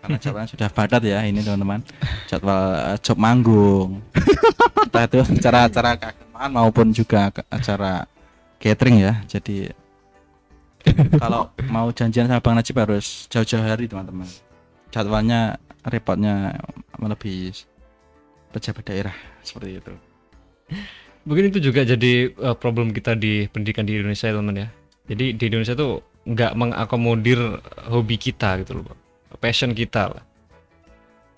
[0.04, 1.80] Karena jadwalnya sudah padat ya ini teman-teman.
[2.28, 4.04] Jadwal eh, job manggung.
[4.84, 8.04] Entah itu acara-acara keagamaan maupun juga acara
[8.58, 9.20] catering ya.
[9.26, 9.70] Jadi
[11.18, 14.28] kalau mau janjian sama Bang Najib harus jauh-jauh hari teman-teman.
[14.94, 16.56] Jadwalnya repotnya
[16.96, 17.52] melebihi
[18.54, 19.92] pejabat daerah seperti itu.
[21.26, 24.68] Mungkin itu juga jadi uh, problem kita di pendidikan di Indonesia teman-teman ya.
[25.10, 27.38] Jadi di Indonesia tuh nggak mengakomodir
[27.86, 28.94] hobi kita gitu loh,
[29.38, 30.24] passion kita lah.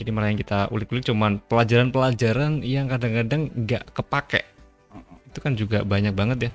[0.00, 4.46] Jadi malah yang kita ulik-ulik cuman pelajaran-pelajaran yang kadang-kadang nggak kepake.
[5.28, 6.50] Itu kan juga banyak banget ya.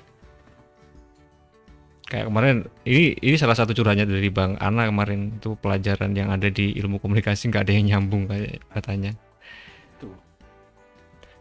[2.04, 6.52] Kayak kemarin ini ini salah satu curhatnya dari Bang Ana kemarin itu pelajaran yang ada
[6.52, 9.16] di ilmu komunikasi nggak ada yang nyambung kayak katanya.
[9.96, 10.12] Tuh.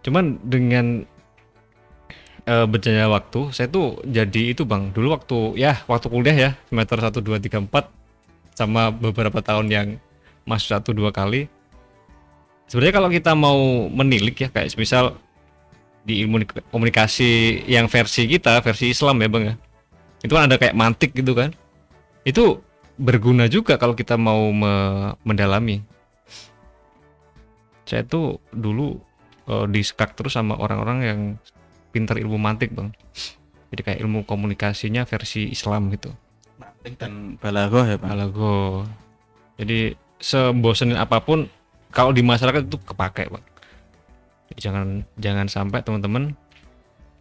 [0.08, 1.04] Cuman dengan
[2.44, 7.00] eh berjalannya waktu saya tuh jadi itu bang dulu waktu ya waktu kuliah ya semester
[7.00, 8.04] 1 2 3 4
[8.52, 9.88] sama beberapa tahun yang
[10.44, 11.48] masuk satu dua kali
[12.68, 15.16] sebenarnya kalau kita mau menilik ya kayak misal
[16.04, 19.56] di ilmu komunikasi yang versi kita versi Islam ya bang ya
[20.24, 21.52] itu kan ada kayak mantik gitu kan.
[22.24, 22.64] Itu
[22.96, 25.84] berguna juga kalau kita mau me- mendalami.
[27.84, 28.98] Saya tuh dulu
[29.52, 31.20] eh, disekak terus sama orang-orang yang
[31.92, 32.90] pinter ilmu mantik bang.
[33.70, 36.10] Jadi kayak ilmu komunikasinya versi Islam gitu.
[36.58, 38.10] Mantik dan balagoh ya bang.
[38.16, 38.88] Alago
[39.60, 41.46] jadi sebosenin apa pun
[41.94, 43.46] kalau di masyarakat itu kepake bang.
[44.56, 46.34] Jangan jangan sampai teman-teman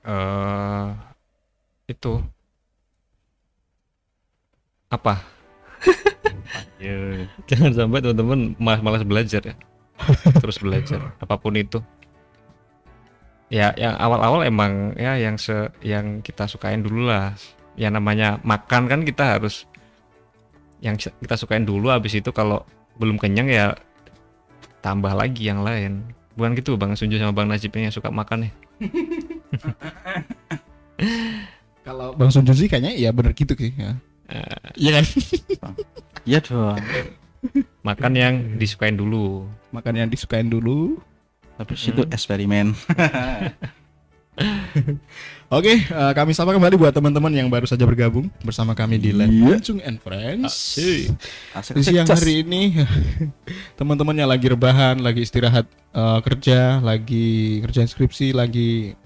[0.02, 0.88] eh
[1.90, 2.22] itu
[4.92, 5.24] apa?
[7.48, 9.56] Jangan sampai teman-teman malas malas belajar ya.
[10.42, 11.80] Terus belajar apa pun itu.
[13.52, 17.32] Ya yang awal-awal emang ya yang se yang kita sukain dulu lah.
[17.80, 19.64] Yang namanya makan kan kita harus
[20.84, 22.68] yang kita sukain dulu habis itu kalau
[23.00, 23.66] belum kenyang ya
[24.84, 26.12] tambah lagi yang lain.
[26.36, 28.52] Bukan gitu bang Sunju sama bang Najib yang suka makan nih
[31.86, 33.98] Kalau Bang Sunjun sih kayaknya ya bener gitu sih ya.
[34.78, 35.04] Iya kan?
[36.24, 36.78] Iya dong.
[37.82, 41.00] makan yang disukain dulu Makan yang disukain dulu.
[41.56, 42.76] Habis itu eksperimen.
[45.52, 49.28] Oke, eh, kami sapa kembali buat teman-teman yang baru saja bergabung bersama kami di Live
[49.28, 49.48] Iya.
[49.60, 50.48] Langsung and Friends.
[50.48, 51.12] Asik.
[51.52, 52.80] Asik, Di siang hari ini
[53.80, 58.96] teman-teman yang lagi rebahan, lagi istirahat eh, kerja, lagi kerjaan skripsi, lagi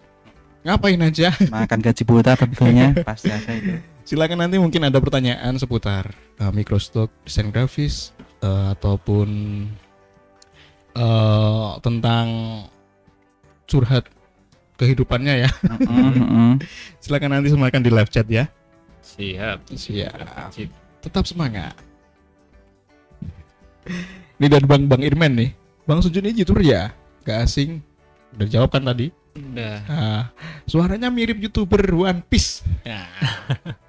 [0.66, 1.30] ngapain aja?
[1.46, 3.74] makan gaji buta tentunya pasti ada itu.
[4.06, 9.28] Silakan nanti mungkin ada pertanyaan seputar eh, microstock, desain grafis eh, ataupun
[10.94, 12.26] eh, tentang
[13.66, 14.06] curhat
[14.78, 15.50] kehidupannya ya.
[15.82, 16.62] Mm-mm.
[17.02, 18.46] Silakan nanti semakan di live chat ya.
[19.02, 20.70] siap Siap.
[21.02, 21.74] Tetap semangat.
[24.38, 25.50] Ini dari Bang Bang Irman nih.
[25.82, 26.94] Bang Sujun ini youtuber ya?
[27.26, 27.82] Gak asing.
[28.38, 29.10] Udah jawab kan tadi?
[29.34, 30.22] udah Nah,
[30.64, 32.62] suaranya mirip youtuber One Piece.
[32.86, 33.10] Nah.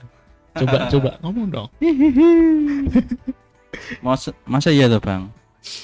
[0.63, 1.69] coba coba ngomong dong.
[4.01, 5.29] Masa, masa iya tuh bang?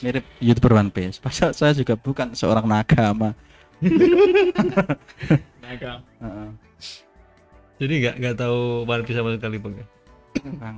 [0.02, 1.20] Mirip youtuber One Piece.
[1.22, 3.30] Masa saya juga bukan seorang naga sama
[5.62, 6.02] Naga.
[7.82, 9.74] Jadi nggak nggak tahu One Piece sama sekali bang.
[10.58, 10.78] bang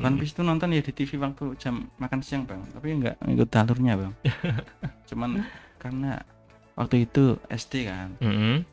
[0.00, 3.50] One Piece itu nonton ya di TV waktu jam makan siang bang tapi nggak ngikut
[3.54, 4.12] alurnya bang
[5.06, 5.30] cuman
[5.78, 6.18] karena
[6.74, 8.64] waktu itu SD kan Mm-mm.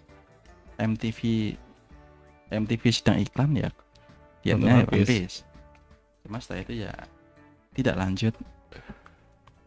[0.79, 1.19] MTV
[2.49, 3.69] MTV sedang iklan ya
[4.55, 5.09] Nonton One One Piece.
[5.09, 5.37] Piece.
[6.23, 6.93] Cuma setelah itu ya
[7.75, 8.33] tidak lanjut.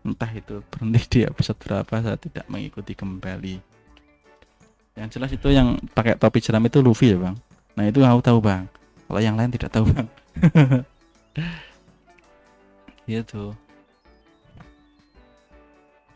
[0.00, 3.60] Entah itu berhenti di episode berapa saya tidak mengikuti kembali.
[4.96, 7.36] Yang jelas itu yang pakai topi jeram itu Luffy ya bang.
[7.76, 8.64] Nah itu aku tahu bang.
[9.08, 10.08] Kalau yang lain tidak tahu bang.
[13.10, 13.50] Gitu.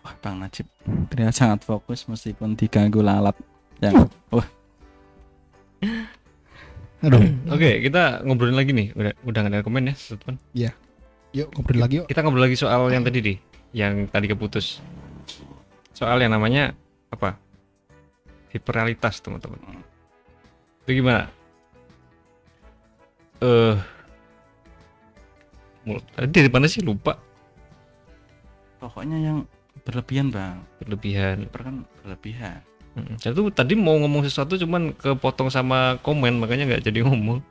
[0.04, 0.66] Wah bang Najib.
[1.10, 3.34] Terlihat sangat fokus meskipun diganggu lalat
[3.82, 4.46] yang wah
[7.04, 7.20] Aduh.
[7.52, 8.96] Oke, kita ngobrolin lagi nih.
[8.96, 10.36] Udah udah nggak ada komen ya, teman.
[11.34, 12.06] Yuk ngobrol lagi yuk.
[12.06, 13.36] Kita ngobrol lagi soal yang tadi deh,
[13.74, 14.78] yang tadi keputus.
[15.92, 16.72] Soal yang namanya
[17.10, 17.36] apa?
[18.50, 19.58] Hiperrealitas, teman-teman.
[20.86, 21.26] Itu gimana?
[23.42, 23.74] Eh,
[25.84, 27.18] mul- tadi dari mana sih lupa?
[28.78, 29.38] pokoknya yang
[29.88, 31.48] berlebihan bang Berlebihan.
[31.48, 32.60] hiper kan berlebihan
[32.94, 37.42] Mm, Saya tuh tadi mau ngomong sesuatu cuman kepotong sama komen makanya nggak jadi ngomong.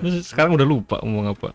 [0.00, 1.52] Terus sekarang udah lupa ngomong apa.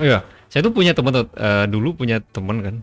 [0.00, 2.76] Oh iya, saya tuh punya teman eh, dulu punya teman kan.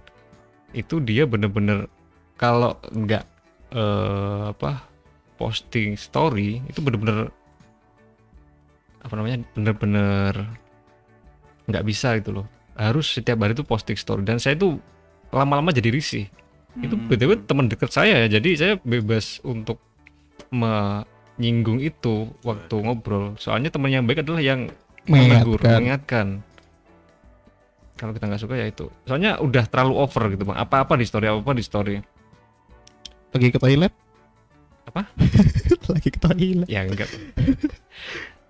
[0.71, 1.91] Itu dia bener-bener
[2.39, 3.25] kalau nggak
[3.75, 4.87] eh, apa
[5.35, 7.31] posting story itu bener-bener
[8.99, 10.33] apa namanya bener-bener
[11.67, 12.47] nggak bisa gitu loh.
[12.79, 14.79] Harus setiap hari tuh posting story dan saya tuh
[15.31, 16.25] lama-lama jadi risih
[16.79, 17.07] itu Hmm.
[17.07, 19.81] btw teman dekat saya ya jadi saya bebas untuk
[20.49, 24.69] menyinggung itu waktu ngobrol soalnya teman yang baik adalah yang
[25.05, 25.73] menegur Mengingatkan.
[25.75, 26.27] mengingatkan
[27.95, 31.25] kalau kita nggak suka ya itu soalnya udah terlalu over gitu bang apa-apa di story
[31.27, 31.95] apa-apa di story
[33.29, 33.93] Lagi ke toilet?
[34.89, 35.05] Apa?
[35.93, 36.65] Lagi ke toilet.
[36.65, 37.09] ya enggak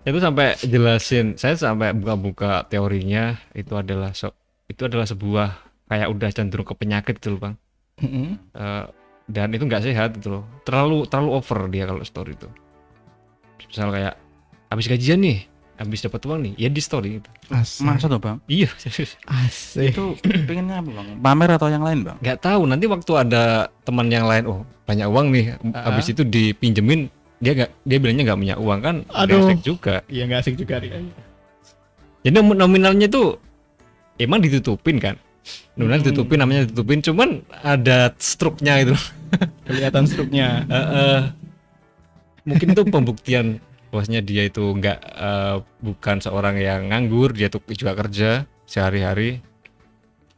[0.02, 4.32] itu sampai jelasin saya sampai buka-buka teorinya itu adalah so,
[4.66, 7.56] itu adalah sebuah kayak udah cenderung ke penyakit gitu loh bang
[8.00, 8.28] Mm-mm.
[8.54, 8.86] Eh,
[9.28, 12.48] dan itu nggak sehat gitu loh terlalu terlalu over dia kalau story itu
[13.66, 14.16] misal kayak
[14.68, 15.46] habis gajian nih
[15.76, 17.30] habis dapat uang nih ya di story gitu.
[17.50, 17.82] Asik.
[17.82, 19.16] masa tuh bang iya serius.
[19.24, 19.94] Asik.
[19.94, 20.04] itu
[20.44, 23.44] pengennya apa bang pamer atau yang lain bang nggak tahu nanti waktu ada
[23.82, 27.08] teman yang lain oh banyak uang nih habis itu dipinjemin
[27.40, 29.48] dia nggak dia bilangnya nggak punya uang kan nggak Aduh.
[29.48, 31.00] asik juga Iya nggak asik juga dia.
[32.20, 33.40] jadi nom- nominalnya tuh
[34.18, 35.16] emang ditutupin kan
[35.76, 36.06] nominal Hmm.
[36.06, 37.00] ditutupin namanya ditutupin.
[37.00, 37.30] Cuman
[37.62, 38.96] ada struknya itu.
[39.66, 40.48] Kelihatan struknya.
[40.70, 41.22] Eh, eh,
[42.44, 43.46] mungkin itu pembuktian
[43.90, 47.32] bahwasanya dia itu nggak eh, bukan seorang yang nganggur.
[47.34, 49.40] Dia tuh juga kerja sehari-hari.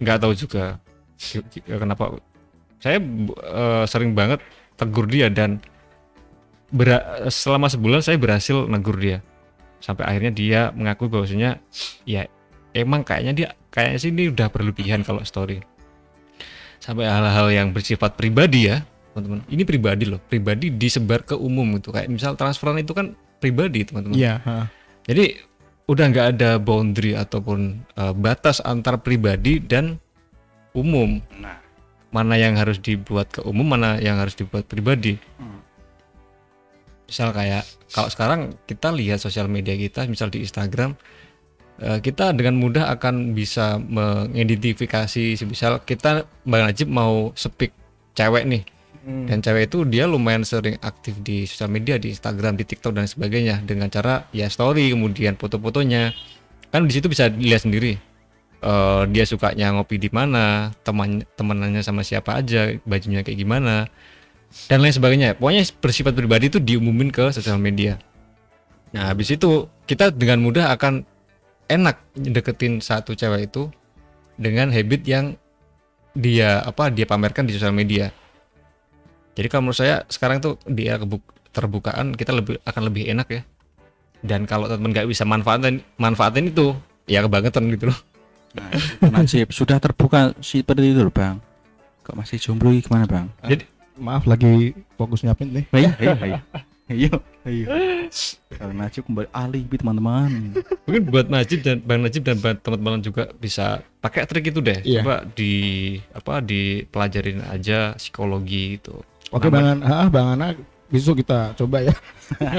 [0.01, 0.77] Nggak tahu juga
[1.65, 2.17] kenapa.
[2.81, 4.41] Saya eh, sering banget
[4.75, 5.61] tegur dia dan
[6.71, 9.21] bera- selama sebulan saya berhasil negur dia.
[9.81, 11.57] Sampai akhirnya dia mengakui bahwasanya
[12.05, 12.25] ya
[12.73, 15.59] emang kayaknya dia kayaknya sih ini udah berlebihan kalau story
[16.77, 18.81] sampai hal-hal yang bersifat pribadi ya
[19.11, 23.83] teman-teman ini pribadi loh pribadi disebar ke umum gitu kayak misal transferan itu kan pribadi
[23.83, 24.39] teman-teman Iya.
[24.41, 24.65] ha.
[25.03, 25.35] jadi
[25.85, 27.59] udah nggak ada boundary ataupun
[27.95, 29.99] uh, batas antar pribadi dan
[30.71, 31.59] umum nah
[32.11, 35.59] mana yang harus dibuat ke umum mana yang harus dibuat pribadi Hmm.
[37.07, 40.95] misal kayak kalau sekarang kita lihat sosial media kita misal di Instagram
[41.81, 47.73] kita dengan mudah akan bisa mengidentifikasi misal kita Bang Najib mau speak
[48.17, 48.65] cewek nih.
[49.01, 49.25] Hmm.
[49.25, 53.09] dan cewek itu dia lumayan sering aktif di sosial media di Instagram di TikTok dan
[53.09, 53.65] sebagainya.
[53.65, 56.13] Dengan cara ya story kemudian foto-fotonya.
[56.69, 57.97] Kan di situ bisa dilihat sendiri
[58.61, 63.89] Eh, dia sukanya ngopi di mana teman temenannya sama siapa aja bajunya kayak gimana
[64.69, 65.33] dan lain sebagainya.
[65.41, 67.97] Pokoknya bersifat pribadi itu diumumin ke sosial media.
[68.93, 71.09] Nah habis itu kita dengan mudah akan
[71.71, 73.71] enak deketin satu cewek itu
[74.35, 75.25] dengan habit yang
[76.11, 78.11] dia apa dia pamerkan di sosial media
[79.31, 83.27] jadi kalau menurut saya sekarang tuh di era kebuk- terbukaan kita lebih akan lebih enak
[83.31, 83.41] ya.
[84.21, 86.75] Dan kalau teman nggak bisa manfaatin manfaatin itu
[87.09, 87.99] ya kebangetan gitu loh.
[88.51, 88.67] nah
[89.07, 91.39] Najib sudah terbuka seperti itu loh bang
[92.03, 93.31] kok masih jomblo gimana bang
[93.95, 95.65] Maaf lagi fokus nyapin nih.
[95.71, 95.89] ayo
[96.19, 96.37] ayo
[96.91, 97.09] ayo
[97.41, 97.65] ayo
[98.53, 100.53] kalau Najib kembali alibi teman-teman
[100.85, 104.77] Mungkin buat Najib dan Bang Najib dan buat teman-teman juga bisa pakai trik itu deh.
[104.83, 105.01] Iya.
[105.01, 105.53] Coba di
[106.11, 108.93] apa dipelajarin aja psikologi itu.
[109.31, 110.53] Oke Bang Ana, ah, Bang Ana
[110.91, 111.95] besok kita coba ya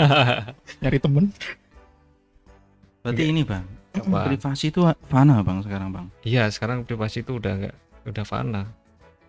[0.80, 1.28] nyari temen.
[3.04, 3.60] berarti ini bang
[3.92, 4.30] Apa?
[4.32, 7.76] privasi itu fana bang sekarang bang Iya, sekarang privasi itu udah nggak
[8.08, 8.62] udah fana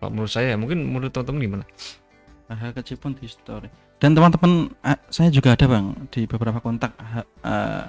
[0.00, 1.64] kalau menurut saya mungkin menurut teman-teman gimana
[2.48, 3.68] hal kecil pun di story
[4.02, 7.84] dan teman-teman eh, saya juga ada bang di beberapa kontak ha- eh,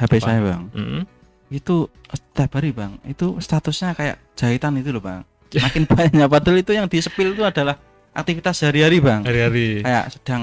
[0.00, 0.24] HP Apa?
[0.24, 0.62] saya bang.
[0.72, 1.02] Mm-mm.
[1.46, 2.98] itu setiap hari bang.
[3.06, 5.22] Itu statusnya kayak jahitan itu loh bang.
[5.64, 6.26] Makin banyak.
[6.26, 7.78] Padahal itu yang di itu adalah
[8.16, 9.22] aktivitas sehari-hari bang.
[9.22, 9.84] Hari-hari.
[9.84, 10.42] Kayak sedang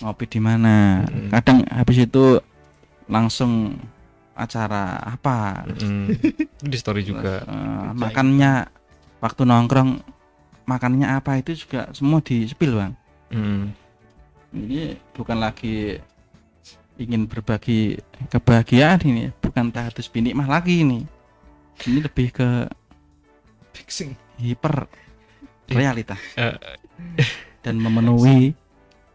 [0.00, 1.04] ngopi di mana.
[1.04, 1.28] Mm.
[1.34, 2.40] kadang habis itu
[3.10, 3.76] langsung
[4.32, 5.66] acara apa.
[5.66, 6.06] Mm.
[6.62, 7.44] di story juga.
[7.44, 8.70] Eh, makannya
[9.20, 10.00] waktu nongkrong
[10.64, 12.92] makannya apa itu juga semua di spill bang
[13.30, 13.70] Mm.
[14.58, 16.02] ini bukan lagi
[16.98, 17.96] ingin berbagi
[18.28, 21.06] kebahagiaan ini bukan tahatus binikmah lagi ini
[21.86, 22.68] ini lebih ke
[23.72, 24.18] Fixing.
[24.36, 24.90] hiper
[25.70, 26.58] realita Eh.
[27.64, 28.52] dan memenuhi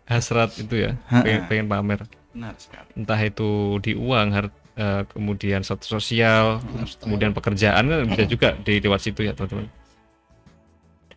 [0.07, 1.99] hasrat itu ya pengen, pengen pamer
[2.31, 6.63] benar sekali entah itu di uang eh, kemudian status sosial
[7.01, 9.67] kemudian pekerjaan kan bisa juga di lewat situ ya teman-teman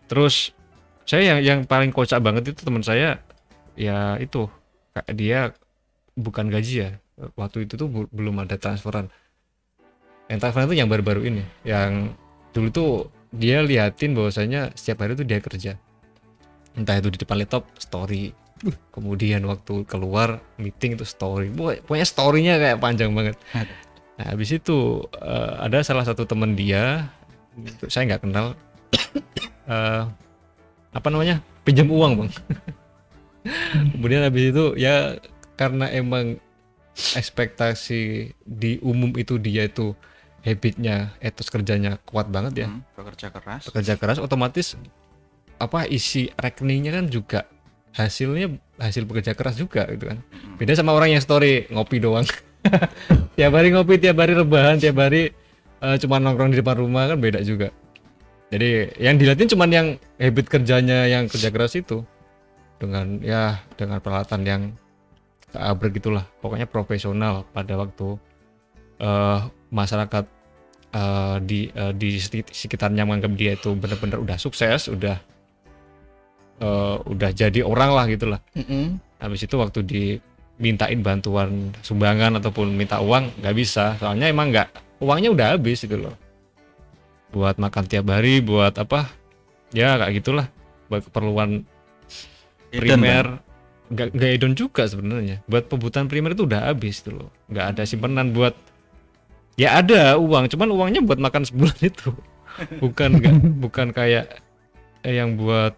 [0.09, 0.57] terus
[1.09, 3.17] saya yang yang paling kocak banget itu teman saya
[3.73, 4.45] ya itu
[5.17, 5.57] dia
[6.19, 6.91] bukan gaji ya.
[7.35, 9.09] Waktu itu tuh belum ada transferan.
[10.29, 12.13] Yang transferan itu yang baru-baru ini yang
[12.53, 12.91] dulu tuh
[13.33, 15.73] dia liatin bahwasanya setiap hari tuh dia kerja.
[16.77, 18.37] Entah itu di depan laptop story.
[18.93, 21.49] Kemudian waktu keluar meeting itu story.
[21.49, 23.39] Pokoknya- storynya kayak panjang banget.
[24.19, 27.09] Nah habis itu eh, ada salah satu teman dia
[27.91, 28.55] saya nggak kenal
[29.73, 30.03] eh,
[30.93, 32.31] apa namanya pinjam uang bang.
[33.97, 35.17] Kemudian habis itu ya
[35.57, 36.37] karena emang
[37.15, 39.95] ekspektasi di umum itu dia itu
[40.43, 42.69] habitnya etos kerjanya kuat banget ya.
[42.69, 43.63] Hmm, bekerja keras.
[43.71, 44.75] Bekerja keras otomatis
[45.59, 47.41] apa isi rekeningnya kan juga
[47.99, 50.19] hasilnya hasil bekerja keras juga gitu kan.
[50.23, 50.55] Hmm.
[50.59, 52.27] beda sama orang yang story ngopi doang.
[53.39, 55.31] Tiap hari ngopi tiap hari rebahan tiap hari
[55.79, 57.71] eh, cuma nongkrong di depan rumah kan beda juga
[58.49, 62.01] jadi yang dilihatin cuman yang habit kerjanya yang kerja keras itu.
[62.79, 64.63] Dengan ya dengan peralatan yang
[65.53, 66.25] keabrek gitulah.
[66.41, 68.17] Pokoknya profesional pada waktu
[69.05, 70.25] eh, masyarakat
[70.97, 75.21] eh, di eh, di seki- sekitarnya menganggap dia itu benar-benar udah sukses udah
[76.65, 78.41] eh, udah jadi orang lah gitulah.
[78.57, 78.97] Mm-mm.
[79.19, 83.99] habis itu waktu dimintain bantuan sumbangan ataupun minta uang nggak bisa.
[83.99, 84.69] Soalnya emang nggak
[85.05, 86.28] uangnya udah habis gitu loh
[87.33, 89.09] buat makan tiap hari buat apa
[89.77, 90.47] ya kayak gitulah
[90.89, 92.81] buat keperluan Bang.
[92.81, 93.27] primer
[93.89, 97.83] nggak nggak hedon juga sebenarnya buat kebutuhan primer itu udah habis tuh loh nggak ada
[97.89, 98.53] simpanan buat
[99.57, 102.13] ya ada uang cuman uangnya buat makan sebulan itu
[102.81, 103.35] bukan nggak
[103.65, 104.45] bukan kayak
[105.05, 105.73] eh, yang buat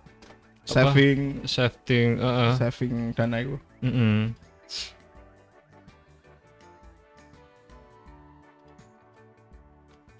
[0.71, 0.91] Apa?
[0.91, 3.57] saving saving eh, eh, saving dana itu.
[3.83, 4.35] mm-mm.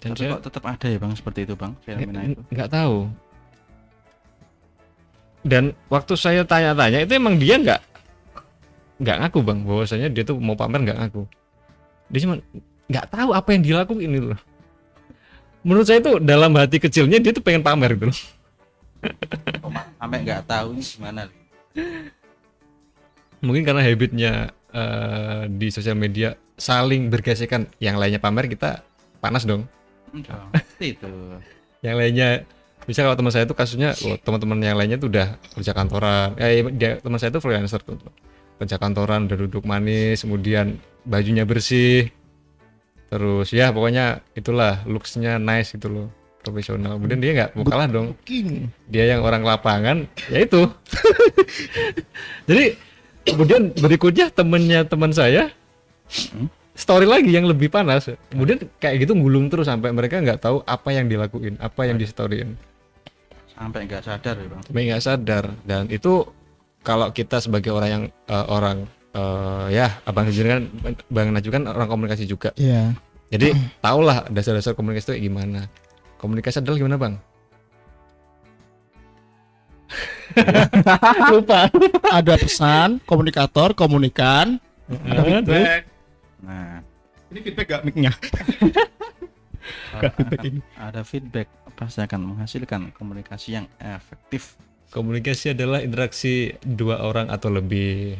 [0.01, 2.41] Dan tapi saya kok tetap ada ya bang seperti itu bang fenomena itu?
[2.49, 2.97] nggak tahu.
[5.41, 7.81] Dan waktu saya tanya-tanya itu emang dia nggak
[9.01, 11.23] nggak ngaku bang bahwasanya dia tuh mau pamer nggak ngaku.
[12.09, 12.35] Dia cuma
[12.89, 14.27] nggak tahu apa yang dilakuin itu.
[14.33, 14.41] Loh
[15.61, 18.19] menurut saya itu dalam hati kecilnya dia tuh pengen pamer gitu loh
[19.97, 21.21] sampai nggak tahu ini gimana?
[23.41, 24.33] Mungkin karena habitnya
[24.69, 28.85] eh, di sosial media saling bergesekan yang lainnya pamer kita
[29.17, 29.65] panas dong
[30.11, 31.11] Enggak, pasti itu.
[31.81, 32.29] Yang lainnya
[32.85, 36.33] bisa kalau teman saya itu kasusnya oh, teman-teman yang lainnya tuh udah kerja kantoran.
[36.37, 37.97] Eh dia teman saya itu freelancer tuh
[38.61, 42.09] kerja kantoran udah duduk manis kemudian bajunya bersih.
[43.11, 46.07] Terus ya pokoknya itulah looksnya nice gitu loh
[46.41, 46.97] profesional.
[46.97, 48.17] Kemudian dia nggak mau kalah dong.
[48.89, 50.65] Dia yang orang lapangan ya itu.
[52.49, 52.65] Jadi
[53.29, 55.53] kemudian berikutnya temennya teman saya
[56.75, 58.09] story lagi yang lebih panas.
[58.31, 62.07] Kemudian kayak gitu gulung terus sampai mereka nggak tahu apa yang dilakuin apa yang di
[62.07, 62.55] storyin
[63.61, 64.61] sampai nggak sadar ya bang.
[64.65, 65.43] Tapi nggak sadar.
[65.61, 66.25] Dan itu
[66.81, 68.77] kalau kita sebagai orang yang eh, orang
[69.13, 70.65] eh, ya abang kan
[71.13, 72.49] bang Najwa kan orang komunikasi juga.
[72.57, 72.97] Iya.
[73.31, 75.69] jadi tahulah dasar-dasar komunikasi itu gimana.
[76.17, 77.13] Komunikasi adalah gimana bang?
[81.31, 81.67] Lupa.
[82.11, 84.59] Ada pesan, komunikator, komunikan.
[84.87, 85.90] Ada feedback.
[86.41, 86.81] Nah
[87.27, 88.11] Ini feedback gak mic-nya?
[90.11, 90.59] feedback ini.
[90.75, 94.57] ada feedback pasti akan menghasilkan komunikasi yang efektif
[94.89, 98.17] komunikasi adalah interaksi dua orang atau lebih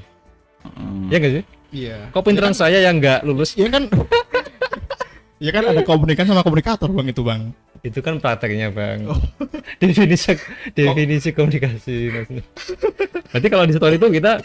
[0.62, 1.44] Hmm, ya nggak sih
[1.74, 1.98] Iya.
[2.10, 3.90] kok pinteran saya yang nggak lulus Iya kan?
[5.36, 7.42] Iya kan ada komunikan sama komunikator bang itu bang.
[7.82, 9.10] itu kan prakteknya bang
[9.82, 10.38] definisi
[10.72, 12.46] definisi komunikasi maksudnya
[13.26, 14.38] berarti kalau di story itu kita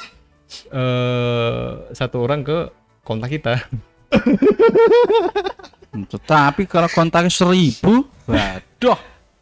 [0.73, 1.63] eh
[1.93, 2.73] satu orang ke
[3.07, 3.63] kontak kita
[6.13, 8.99] tetapi kalau kontak seribu waduh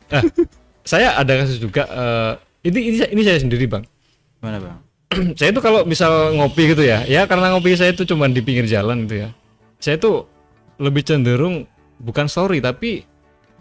[0.07, 0.23] Doh.
[0.87, 2.33] saya ada kasus juga eh,
[2.69, 3.83] ini ini ini saya sendiri bang
[4.39, 4.79] Gimana bang?
[5.41, 8.69] saya itu kalau misal ngopi gitu ya ya karena ngopi saya itu cuma di pinggir
[8.69, 9.29] jalan gitu ya
[9.81, 10.29] saya tuh
[10.79, 11.65] lebih cenderung
[11.99, 13.09] bukan story tapi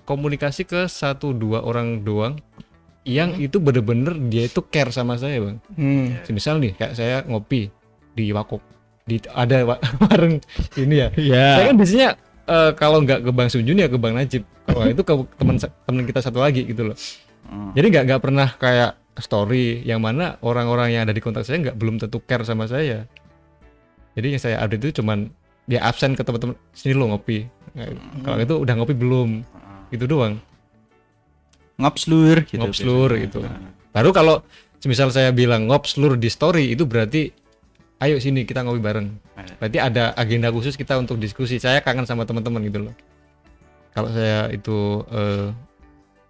[0.03, 2.35] komunikasi ke satu dua orang doang
[3.03, 6.07] yang itu bener-bener dia itu care sama saya bang Hmm.
[6.29, 7.71] misal nih kayak saya ngopi
[8.13, 8.61] di Wakop
[9.03, 10.39] di ada wa- warung
[10.79, 11.07] ini ya.
[11.19, 11.47] Ya.
[11.59, 12.09] saya kan biasanya
[12.47, 14.43] eh, kalau nggak ke Bang Sunjun ya ke Bang Najib.
[14.63, 16.97] Kalau itu ke teman teman kita satu lagi gitu loh.
[17.43, 17.75] Hmm.
[17.75, 21.75] jadi nggak nggak pernah kayak story yang mana orang-orang yang ada di kontak saya nggak
[21.75, 23.03] belum tentu care sama saya.
[24.15, 25.27] Jadi yang saya update itu cuman
[25.67, 27.43] dia absen ke teman-teman sini lo ngopi.
[27.73, 27.89] Nah,
[28.23, 29.29] kalau itu udah ngopi belum.
[29.91, 30.39] Itu doang.
[31.81, 32.61] Ngopslur gitu.
[32.61, 33.41] Ngopslur gitu.
[33.93, 34.41] baru kalau
[34.85, 37.31] misal saya bilang ngop seluruh di story itu berarti
[38.03, 39.07] ayo sini kita ngopi bareng.
[39.57, 41.57] Berarti ada agenda khusus kita untuk diskusi.
[41.57, 42.95] Saya kangen sama teman-teman gitu loh.
[43.91, 45.47] Kalau saya itu eh,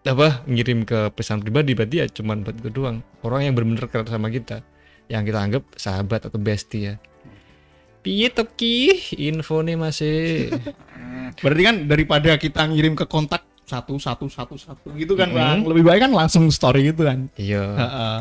[0.03, 2.99] apa ngirim ke pesan pribadi berarti ya cuman buat itu doang.
[3.21, 4.61] Orang yang benar-benar care sama kita
[5.07, 6.95] yang kita anggap sahabat atau bestie ya.
[8.03, 10.51] Piye toki info nih masih.
[11.43, 15.35] Berarti kan daripada kita ngirim ke kontak satu satu satu satu gitu kan Mhm.
[15.39, 15.59] bang.
[15.63, 17.31] Lebih baik kan langsung story gitu kan.
[17.39, 17.63] Iya.
[17.63, 18.17] Heeh.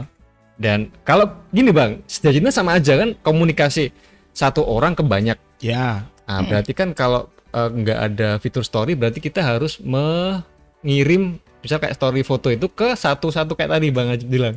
[0.63, 3.91] Dan kalau gini bang sejatinya sama aja kan komunikasi
[4.31, 9.45] satu orang ke banyak ya Nah, berarti kan kalau nggak ada fitur story, berarti kita
[9.45, 14.57] harus mengirim, misal kayak story foto itu ke satu-satu kayak tadi Bang Ajib bilang.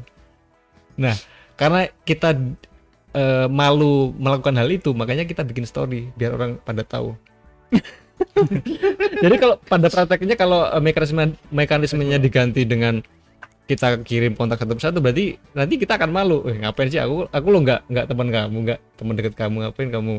[0.96, 1.12] Nah,
[1.60, 2.32] karena kita
[3.12, 7.18] eh, malu melakukan hal itu, makanya kita bikin story biar orang pada tahu.
[9.24, 13.04] Jadi kalau pada prakteknya kalau eh, mekanisme mekanismenya diganti dengan
[13.66, 16.46] kita kirim kontak satu persatu berarti nanti kita akan malu.
[16.46, 17.02] Eh, ngapain sih?
[17.02, 20.16] Aku aku lo nggak nggak teman kamu, nggak teman dekat kamu, ngapain kamu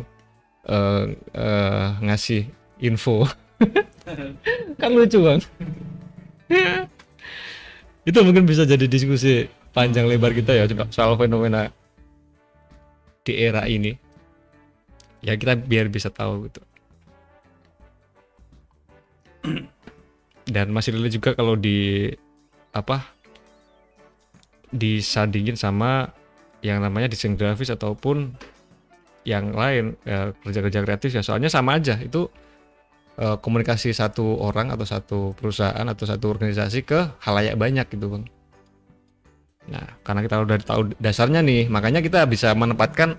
[0.66, 1.04] eh
[1.34, 2.42] eh, ngasih
[2.82, 3.26] info?
[4.80, 5.40] Kan lucu bang
[8.08, 11.74] itu mungkin bisa jadi diskusi panjang lebar kita ya coba soal fenomena
[13.26, 13.98] di era ini.
[15.26, 16.62] Ya kita biar bisa tahu gitu.
[20.54, 22.06] Dan masih relate juga kalau di
[22.70, 23.02] apa
[24.74, 26.10] disandingin sama
[26.64, 28.34] yang namanya desain grafis ataupun
[29.26, 31.22] yang lain ya, kerja-kerja kreatif ya.
[31.22, 32.30] Soalnya sama aja itu
[33.18, 38.24] eh, komunikasi satu orang atau satu perusahaan atau satu organisasi ke halayak banyak gitu bang.
[39.66, 43.18] Nah karena kita udah tahu dasarnya nih makanya kita bisa menempatkan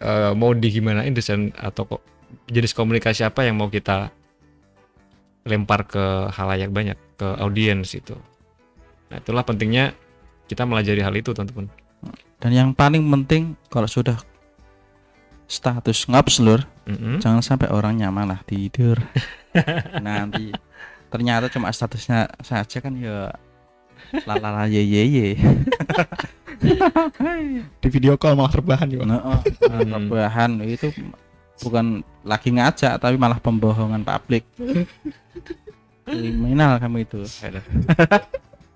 [0.00, 2.02] eh, mau digimanain desain atau kok
[2.48, 4.12] jenis komunikasi apa yang mau kita
[5.42, 8.14] lempar ke halayak banyak ke audiens itu.
[9.10, 9.96] Nah itulah pentingnya
[10.52, 11.72] kita melajari hal itu teman-teman
[12.36, 14.18] Dan yang paling penting kalau sudah
[15.46, 17.20] status ngopslur, Mm-mm.
[17.20, 18.98] jangan sampai orangnya malah tidur.
[20.02, 20.50] Nanti
[21.06, 23.30] ternyata cuma statusnya saja kan ya
[24.24, 25.28] lalala ye ye ye.
[27.82, 30.08] di video call malah terbahan ya bang Nah, oh, Hmm.
[30.08, 30.88] bahan itu
[31.62, 34.42] bukan lagi ngajak tapi malah pembohongan publik.
[36.02, 37.22] Kriminal kamu itu.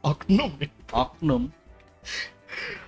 [0.05, 0.71] oknum nih.
[0.95, 1.51] Oknum.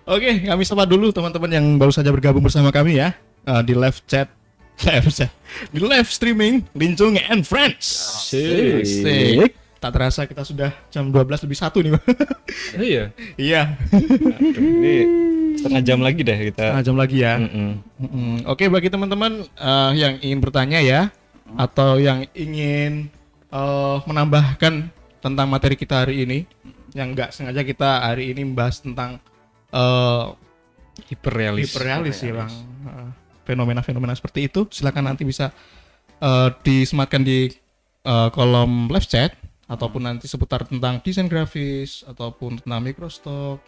[0.04, 3.12] Oke, kami sapa dulu teman-teman yang baru saja bergabung bersama kami ya
[3.44, 4.28] Eh, di live chat,
[4.84, 5.32] live chat,
[5.68, 7.86] di live streaming Lincung and Friends.
[8.28, 9.56] Asik.
[9.78, 12.04] Tak terasa kita sudah jam 12 lebih satu nih, Bang.
[12.76, 13.04] iya
[13.38, 14.94] Iya, Aduh, ini
[15.54, 16.74] setengah jam lagi deh kita.
[16.74, 17.38] setengah jam lagi ya.
[17.38, 17.70] Mm-mm.
[17.96, 18.34] Mm-mm.
[18.50, 21.00] Oke, bagi teman-teman eh, yang ingin bertanya ya,
[21.54, 23.06] atau yang ingin
[23.48, 24.90] eh, menambahkan
[25.22, 26.38] tentang materi kita hari ini,
[26.98, 29.22] yang nggak sengaja kita hari ini membahas tentang
[29.70, 30.26] eh,
[31.06, 31.70] Hiperrealis.
[31.70, 32.50] hiperrealis sih bang
[32.80, 33.10] Eh,
[33.44, 35.54] fenomena-fenomena seperti itu silakan nanti bisa
[36.18, 37.46] eh, disematkan di
[38.02, 39.30] eh, kolom live chat
[39.64, 43.60] ataupun nanti seputar tentang desain grafis ataupun tentang microstock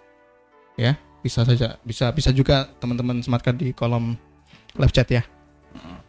[0.74, 4.16] ya bisa saja bisa bisa juga teman-teman sematkan di kolom
[4.74, 5.23] live chat ya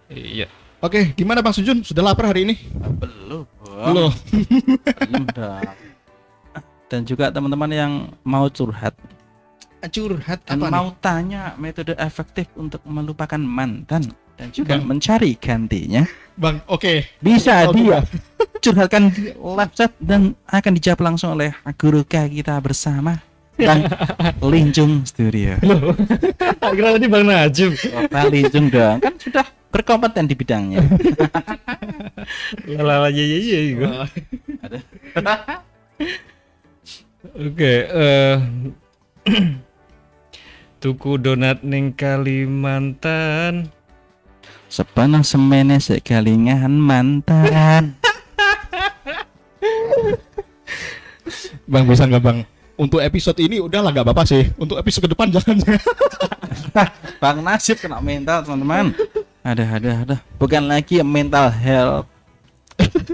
[0.07, 0.47] Iya.
[0.79, 2.55] oke gimana bang Sujun sudah lapar hari ini
[2.97, 3.43] Belum.
[3.61, 4.11] belum
[5.05, 5.59] Belum dah.
[6.91, 7.91] Dan juga teman-teman yang
[8.27, 8.91] mau curhat
[9.89, 14.97] curhat dan apa mau tanya metode efektif untuk melupakan mantan dan juga Bang.
[14.97, 16.37] mencari gantinya, nih?
[16.37, 18.05] bang oke bisa Oh, dia
[18.61, 21.49] curhatkan di live chat dan akan dijawab langsung oleh
[21.81, 23.17] guru kita bersama
[23.57, 23.85] Bang
[24.53, 25.57] Linjung Studio.
[26.61, 27.77] Kira tadi Bang Najib.
[28.09, 30.81] Bang Linjung dong, kan sudah berkompeten di bidangnya.
[32.65, 33.59] Lala ye ye ye.
[33.75, 33.85] gitu.
[37.21, 38.35] Oke, eh
[40.81, 43.69] Tuku donat ning Kalimantan.
[44.65, 47.93] Sepanang semene sekalingan mantan.
[51.69, 52.37] Bang bisa nggak bang?
[52.73, 54.49] Untuk episode ini udahlah nggak apa-apa sih.
[54.57, 55.61] Untuk episode ke depan jangan.
[57.21, 58.97] Bang Nasib kena mental teman-teman.
[59.45, 60.15] Ada ada ada.
[60.41, 62.10] Bukan lagi mental health.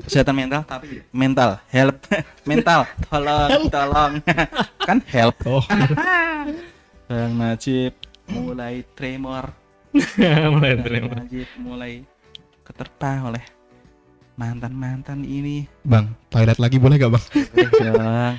[0.07, 1.59] Kesehatan mental tapi mental.
[1.71, 1.97] Help.
[2.49, 2.87] Mental.
[3.11, 4.13] Tolong tolong.
[4.87, 5.35] Kan help.
[5.47, 5.63] Oh,
[7.07, 7.95] Bang Najib
[8.27, 9.51] mulai tremor.
[9.91, 11.13] Mulai Bang terima.
[11.23, 12.03] Najib mulai
[12.63, 13.43] keterpa oleh
[14.35, 15.67] mantan mantan ini.
[15.83, 17.25] Bang, toilet lagi boleh gak bang?
[17.55, 18.35] Boleh dong.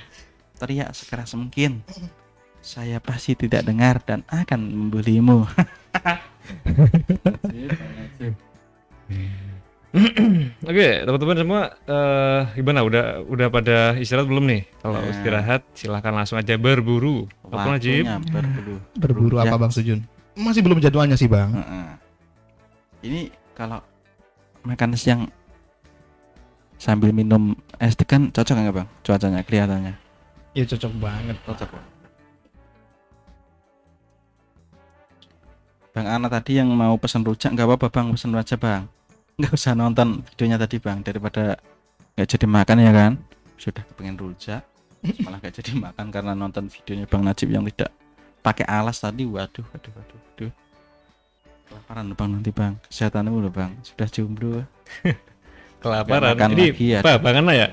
[0.58, 1.80] teriak sekeras mungkin.
[2.60, 5.48] Saya pasti tidak dengar dan akan membulimu
[10.68, 12.84] Oke, teman-teman semua eh gimana?
[12.84, 14.62] Udah udah pada istirahat belum nih?
[14.78, 15.08] Kalau Nah.
[15.08, 17.24] istirahat silahkan langsung aja berburu.
[17.42, 18.04] Apa Najib?
[18.28, 19.48] Berburu Berburu Ya.
[19.48, 20.00] apa bang Sujun?
[20.34, 21.50] Masih belum jadwalnya sih bang.
[21.50, 21.88] Heeh.
[23.00, 23.20] Ini
[23.52, 23.80] kalau
[24.60, 25.32] makan siang
[26.76, 28.88] sambil minum es teh kan cocok nggak bang?
[29.00, 29.94] Cuacanya kelihatannya
[30.52, 31.36] Ya cocok banget.
[31.42, 31.68] cocok.
[31.70, 31.86] Bang.
[35.94, 38.84] Bang Ana tadi yang mau pesan rujak nggak apa-apa bang pesan aja bang.
[39.38, 41.54] Nggak usah nonton videonya tadi bang daripada
[42.18, 43.12] nggak jadi makan ya kan?
[43.54, 44.62] Sudah pengen rujak
[45.24, 47.94] malah nggak jadi makan karena nonton videonya bang Najib yang tidak
[48.42, 49.22] pakai alas tadi.
[49.22, 50.52] Waduh, waduh, waduh, waduh.
[51.70, 54.66] Kelaparan bang nanti bang kesehatanmu loh bang sudah jomblo
[55.82, 56.18] Kelaparan.
[56.18, 56.98] Nggak makan Ini lagi ya.
[57.06, 57.12] apa?
[57.22, 57.68] Bang Ana ya?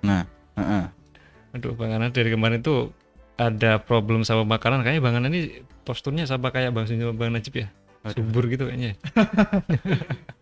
[0.00, 0.22] nah
[0.58, 0.84] heeh.
[1.54, 2.90] Aduh, Bang Ana dari kemarin tuh
[3.38, 4.82] ada problem sama makanan.
[4.82, 7.68] Kayaknya Bang Ana ini posturnya sama kayak Bang Bang Najib ya.
[8.10, 8.98] Subur gitu kayaknya.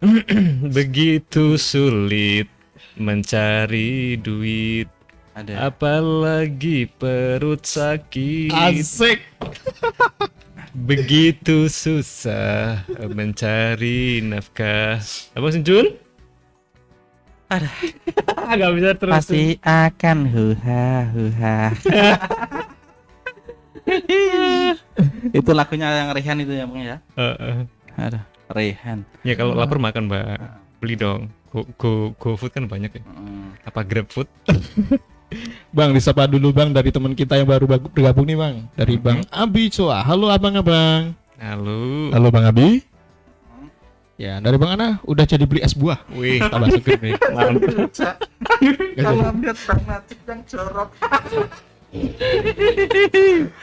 [0.76, 2.48] Begitu sulit
[2.96, 4.88] mencari duit,
[5.36, 8.48] ada apalagi perut sakit.
[8.52, 9.20] Asik.
[10.88, 15.02] Begitu susah mencari nafkah.
[15.34, 15.90] Apa sih Jun?
[17.50, 17.66] Ada.
[18.62, 19.14] Gak bisa terus.
[19.14, 21.58] pasti akan huha huha
[25.38, 27.56] itu lagunya yang Rehan itu ya bang ya Eh, eh.
[27.98, 30.38] ada Rehan Ya kalau lapar makan mbak,
[30.82, 31.30] beli dong.
[31.50, 33.02] Go, go, go food kan banyak ya.
[33.02, 33.54] Hmm.
[33.66, 34.26] Apa grab food?
[35.76, 38.54] Bang disapa dulu bang dari teman kita yang baru bergabung nih bang.
[38.74, 40.02] Dari bang Abi Coa.
[40.02, 41.14] Halo abang-abang.
[41.38, 42.10] Halo.
[42.10, 42.68] Halo bang Abi.
[44.18, 46.02] Ya dari bang Ana udah jadi beli es buah.
[46.18, 47.14] Wih, Tambah seger nih.
[48.98, 50.90] kalau lihat bang Najib yang jorok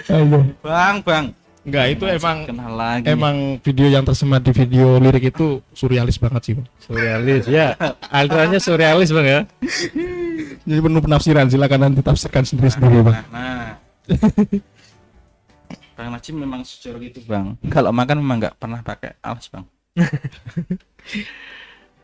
[0.08, 0.40] Halo.
[0.60, 1.26] bang bang
[1.68, 6.42] Enggak itu emang kenal lagi emang video yang tersemat di video lirik itu surrealis banget
[6.42, 6.68] sih bang.
[6.80, 7.76] Surrealis ya.
[8.18, 9.40] Alirannya surrealis bang ya.
[10.64, 13.20] Jadi penuh penafsiran silakan nanti tafsirkan sendiri sendiri bang.
[13.28, 13.76] nah,
[14.08, 14.16] nah.
[15.94, 19.66] Bang Najib memang sejorok itu bang kalau makan memang nggak pernah pakai alas bang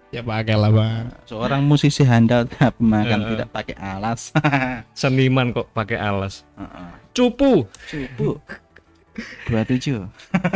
[0.09, 1.09] Ya pakai lah bang.
[1.23, 3.27] seorang musisi handal tapi makan Eh.
[3.33, 4.29] tidak pakai alas
[4.99, 6.45] Seniman kok pakai alas.
[6.53, 6.89] Heeh.
[7.13, 7.65] Cupu.
[7.85, 8.37] Cupu.
[9.47, 10.03] 27.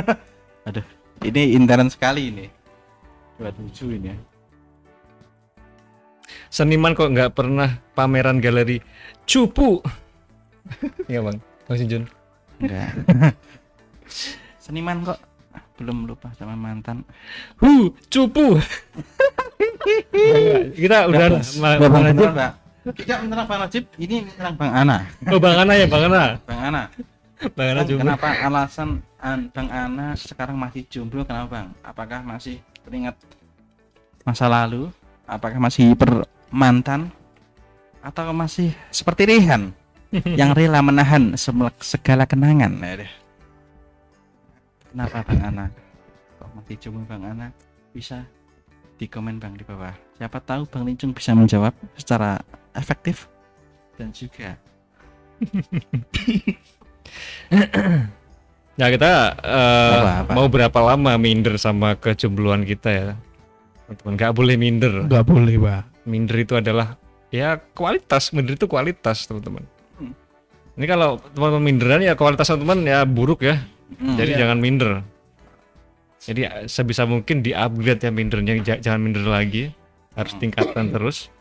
[0.68, 0.86] Aduh,
[1.24, 2.46] ini intern sekali ini.
[3.38, 4.12] 27 ini.
[6.50, 8.82] Seniman kok nggak pernah pameran galeri.
[9.28, 9.80] Cupu.
[11.08, 11.40] Iya bang.
[11.64, 12.04] Bang Sinjun.
[12.60, 12.92] Enggak.
[14.64, 15.20] Seniman kok
[15.80, 17.08] belum lupa sama mantan.
[17.64, 18.60] Hu, cupu.
[20.76, 22.32] Kita udah Ma- Bang, Najib.
[22.88, 24.98] Tidak menyerang Bang Najib, ini menyerang Bang Ana.
[25.32, 26.36] Oh Bang Ana ya Bang Ana.
[26.44, 26.84] Bang Ana.
[27.38, 28.02] Bang Ana cupu.
[28.02, 28.90] kenapa alasan
[29.22, 31.68] An- Bang Ana sekarang masih jomblo kenapa Bang?
[31.86, 33.14] Apakah masih teringat
[34.26, 34.90] masa lalu?
[35.30, 37.14] Apakah masih bermantan?
[38.02, 39.70] Atau masih seperti Rehan
[40.40, 41.36] yang rela menahan
[41.84, 42.74] segala kenangan?
[42.74, 43.06] Nah.
[44.90, 45.66] Kenapa Bang Ana?
[46.42, 47.54] Kok masih jomblo Bang Ana?
[47.94, 48.26] Bisa
[48.98, 49.94] di komen Bang di bawah.
[50.18, 52.42] Siapa tahu Bang Lincung bisa menjawab secara
[52.74, 53.30] efektif
[53.94, 54.58] dan juga
[58.78, 59.10] Ya kita
[59.40, 60.32] eh, Apa, apa?
[60.38, 63.08] mau berapa lama minder sama kejombloan kita ya.
[63.90, 64.94] Teman-teman nggak boleh minder.
[65.04, 65.84] Enggak boleh bang.
[66.04, 66.94] Minder itu adalah
[67.28, 68.30] ya kualitas.
[68.32, 69.66] Minder itu kualitas teman-teman.
[69.96, 70.14] Hmm.
[70.76, 73.66] Ini kalau teman-teman minderan ya kualitas teman-teman ya buruk ya.
[73.90, 74.40] Hmm, Jadi Iya.
[74.44, 74.92] jangan minder.
[76.20, 79.74] Jadi eh, sebisa mungkin di upgrade ya mindernya J- jangan minder lagi.
[80.14, 80.42] Harus Hmm.
[80.44, 81.34] tingkatkan terus.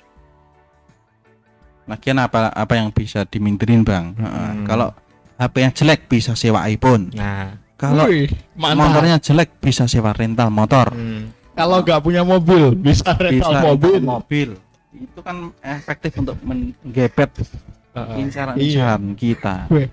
[1.85, 4.17] Lagian apa apa yang bisa diminterin bang?
[4.17, 4.49] Heeh.
[4.53, 4.65] Hmm.
[4.65, 4.89] Kalau
[5.37, 7.13] HP yang jelek bisa sewa iPhone.
[7.13, 10.89] Nah, Kalau Wih, motornya jelek bisa sewa rental motor.
[10.91, 13.95] hmm, Kalau nggak punya mobil bisa rental Bisa mobil.
[14.01, 14.49] rental mobil.
[14.97, 17.33] Itu kan efektif untuk menggebet
[17.93, 18.17] uh-uh.
[18.17, 19.69] incaran-incaran kita.
[19.69, 19.93] Wih.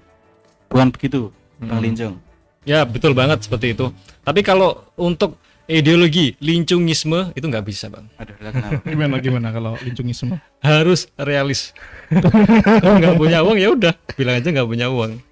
[0.72, 1.28] Bukan begitu,
[1.60, 1.84] Bang Hmm.
[1.84, 2.16] Linjung.
[2.64, 3.92] Ya betul banget seperti itu.
[4.24, 8.36] Tapi kalau untuk ideologi lincungisme itu nggak bisa bang Aduh?
[8.84, 10.36] Gimana gimana kalau lincungisme?
[10.60, 11.72] harus realis
[12.12, 15.24] kalau nggak punya uang ya udah bilang aja nggak punya uang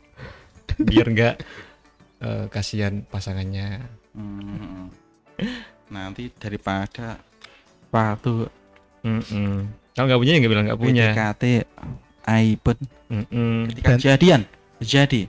[0.85, 1.35] biar nggak
[2.21, 4.91] eh, kasihan pasangannya Hmm.
[5.87, 7.15] Nanti daripada
[7.91, 8.47] waktu
[9.07, 9.71] Mm-mm.
[9.95, 11.43] kalau nggak punya ya nggak bilang nggak punya PDKT
[12.27, 13.55] iPhone Mm-mm.
[13.71, 14.41] ketika kejadian
[14.79, 15.21] terjadi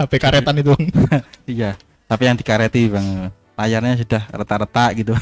[0.00, 0.72] HP karetan itu.
[1.58, 1.76] iya
[2.08, 5.14] tapi yang dikareti bang layarnya sudah retak-retak gitu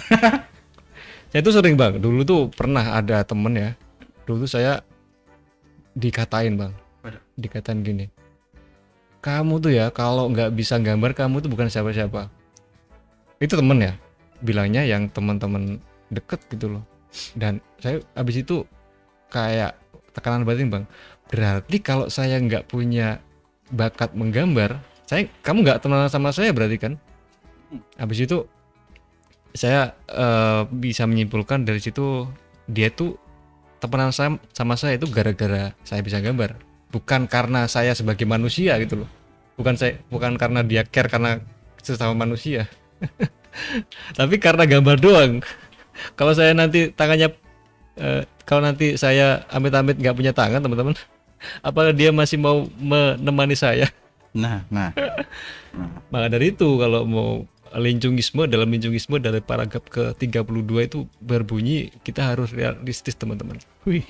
[1.34, 3.70] saya tuh sering bang dulu tuh pernah ada temen ya
[4.24, 4.80] dulu tuh saya
[5.98, 6.72] dikatain bang
[7.34, 8.06] dikatain gini
[9.18, 12.30] kamu tuh ya kalau nggak bisa gambar kamu tuh bukan siapa-siapa.
[13.42, 13.92] Itu temen ya
[14.42, 16.84] bilangnya yang teman-teman deket gitu loh.
[17.34, 18.62] Dan saya abis itu
[19.32, 19.76] kayak
[20.16, 20.84] tekanan batin bang
[21.28, 23.20] berarti kalau saya nggak punya
[23.68, 26.92] bakat menggambar saya kamu nggak temenan sama saya berarti kan?
[28.00, 28.44] Habis itu
[29.56, 32.28] saya eh, bisa menyimpulkan dari situ
[32.68, 33.16] dia tuh
[33.80, 39.04] temenan sama, sama saya itu gara-gara saya bisa gambar bukan karena saya sebagai manusia gitu
[39.04, 39.10] loh.
[39.58, 41.42] Bukan saya bukan karena dia care karena
[41.82, 42.68] sesama manusia.
[44.18, 45.32] Tapi karena gambar doang.
[46.18, 47.34] Kalau saya nanti tangannya
[47.98, 50.96] eh, kalau nanti saya amit-amit nggak punya tangan teman-teman
[51.66, 53.90] apakah dia masih mau menemani saya.
[54.32, 54.94] Nah nah.
[56.08, 57.44] Maka dari itu kalau mau
[57.76, 63.60] lincungisme dalam lincungisme dari paragraf ke 32 itu berbunyi kita harus realistis teman-teman.
[63.84, 64.06] Wih,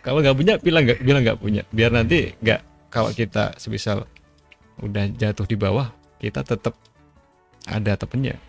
[0.00, 4.08] Kalau nggak punya bilang nggak bilang nggak punya biar nanti nggak kalau kita semisal
[4.80, 6.72] udah jatuh di bawah kita tetap
[7.68, 8.40] ada temennya,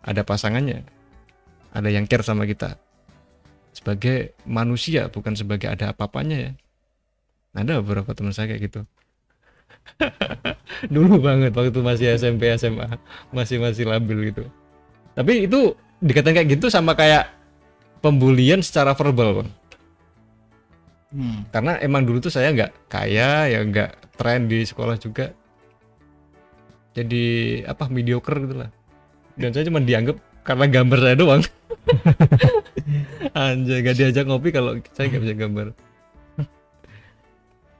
[0.00, 0.80] ada pasangannya,
[1.76, 2.80] ada yang care sama kita
[3.74, 6.52] sebagai manusia bukan sebagai ada apa-apanya ya.
[7.54, 8.80] Ada beberapa teman saya kayak gitu.
[10.94, 12.88] Dulu banget waktu masih SMP SMA
[13.34, 14.46] masih masih labil gitu.
[15.14, 17.30] Tapi itu dikatakan kayak gitu sama kayak
[18.02, 19.50] pembulian secara verbal bang
[21.14, 21.54] hmm.
[21.54, 25.30] karena emang dulu tuh saya nggak kaya ya nggak tren di sekolah juga.
[26.94, 28.70] Jadi apa mediocre gitu lah.
[29.34, 31.42] Dan saya cuma dianggap karena gambar saya doang.
[33.38, 35.66] Anjay gak diajak ngopi kalau saya nggak bisa gambar.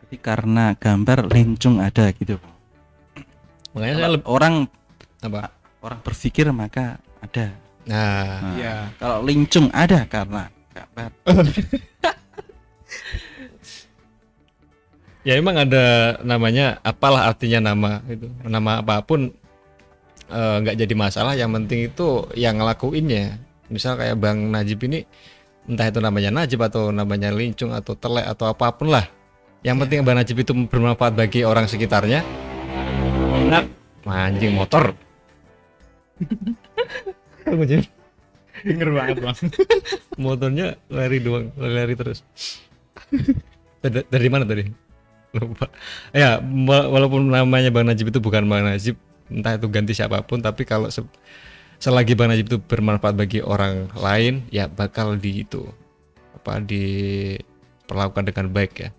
[0.07, 2.39] Jadi karena gambar lincung ada gitu
[3.75, 4.55] makanya saya lebih orang
[5.21, 5.51] apa?
[5.85, 7.53] Orang berpikir maka ada.
[7.85, 8.75] Nah Nah, Iya.
[8.97, 11.11] kalau lincung ada karena gambar
[15.25, 18.29] ya emang ada namanya apalah artinya nama itu.
[18.45, 19.33] Nama apa pun
[20.29, 21.35] eh, nggak jadi masalah.
[21.35, 23.41] Yang penting itu yang ngelakuinnya.
[23.73, 25.09] Misal kayak bang Najib ini
[25.65, 29.09] entah itu namanya Najib atau namanya Lincung atau Telek atau apa pun lah.
[29.65, 32.21] Yang penting bang Najib itu bermanfaat bagi orang sekitarnya.
[33.49, 33.65] Enak.
[34.05, 34.93] Anjing motor.
[38.65, 39.37] Denger banget bang.
[40.25, 42.21] motornya lari doang lari terus.
[43.81, 44.84] Dari, dari mana tadi
[45.35, 45.67] lupa.
[46.15, 48.97] Ya wa- walaupun namanya bang Najib itu bukan bang Najib
[49.33, 51.07] entah itu ganti siapa pun tapi kalau se-
[51.83, 55.67] selagi bang Najib itu bermanfaat bagi orang lain ya bakal di itu
[56.39, 58.91] apa diperlakukan dengan baik ya.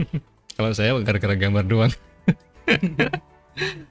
[0.56, 1.92] Kalau saya gara-gara gambar doang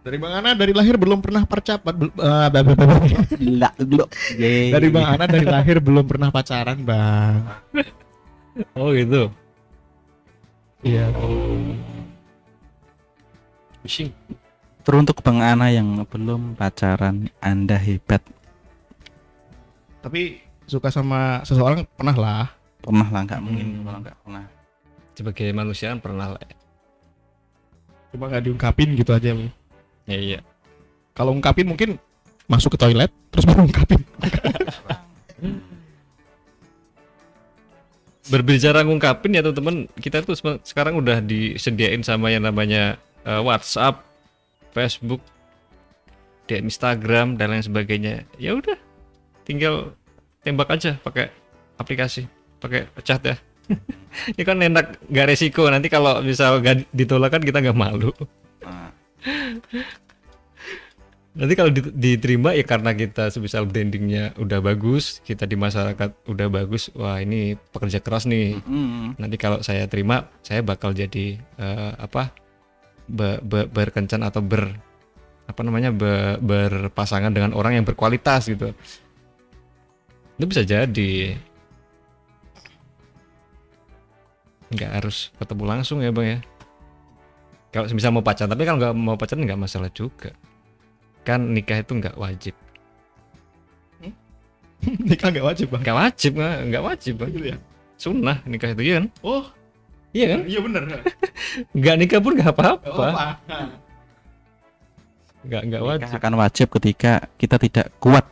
[0.00, 1.92] Dari Bang Ana dari lahir belum pernah percapat.
[1.92, 2.48] eh.
[3.36, 4.06] Gila, gila.
[4.34, 4.72] Yeay.
[4.72, 7.44] dari Bang Ana dari lahir belum pernah pacaran, Bang.
[8.74, 9.28] oh gitu
[10.80, 11.12] Iya.
[13.80, 14.08] Pusing.
[14.80, 18.24] Teruntuk Bang Ana yang belum pacaran, Anda hebat.
[20.00, 22.46] Tapi suka sama seseorang pernah lah.
[22.80, 23.84] Pernah lah, nggak mungkin Hmm.
[23.84, 24.44] kalau nggak pernah.
[25.10, 26.56] sebagai manusia kan pernah lah ya.
[28.08, 29.36] Cuma nggak diungkapin gitu aja.
[30.10, 30.18] Bang.
[30.18, 30.40] ya iya
[31.14, 32.02] Kalau ungkapin mungkin
[32.50, 34.02] masuk ke toilet terus baru ungkapin.
[38.30, 42.94] berbicara ngungkapin ya teman-teman kita tuh sekarang udah disediain sama yang namanya
[43.26, 44.06] eh, WhatsApp,
[44.70, 45.18] Facebook,
[46.46, 48.22] DM Instagram dan lain sebagainya.
[48.38, 48.78] Ya udah,
[49.42, 49.98] tinggal
[50.46, 51.34] tembak aja pakai
[51.76, 52.30] aplikasi,
[52.62, 53.36] pakai chat ya.
[54.34, 55.66] Ini kan enak, nggak resiko.
[55.66, 58.10] Nanti kalau misal nggak ditolak kan kita nggak malu.
[61.30, 66.48] Nanti kalau di- diterima ya karena kita sebisal brandingnya udah bagus, kita di masyarakat udah
[66.50, 66.90] bagus.
[66.98, 68.58] Wah ini pekerja keras nih.
[68.58, 72.34] mm, nanti kalau saya terima saya bakal jadi eh, apa
[73.06, 74.74] be- be- berkencan atau ber
[75.46, 78.70] apa namanya be- berpasangan dengan orang yang berkualitas gitu
[80.38, 81.34] itu bisa jadi
[84.70, 86.40] nggak harus ketemu langsung ya bang ya
[87.70, 90.34] kalau misal mau pacaran tapi kalau nggak mau pacaran nggak masalah juga.
[91.22, 92.54] Kan nikah itu nggak wajib.
[94.80, 95.80] Nikah nggak wajib bang.
[95.84, 97.30] nggak wajib nggak wajib bang.
[97.36, 97.58] Gitu ya.
[98.00, 99.06] sunnah nikah itu iya kan?
[99.20, 99.44] Oh,
[100.16, 100.40] iya kan?
[100.48, 100.82] Iya bener.
[101.78, 102.88] nggak nikah pun nggak apa-apa.
[102.88, 103.28] Apa?
[105.46, 106.16] nggak nggak Nikah wajib.
[106.16, 108.24] akan wajib ketika kita tidak kuat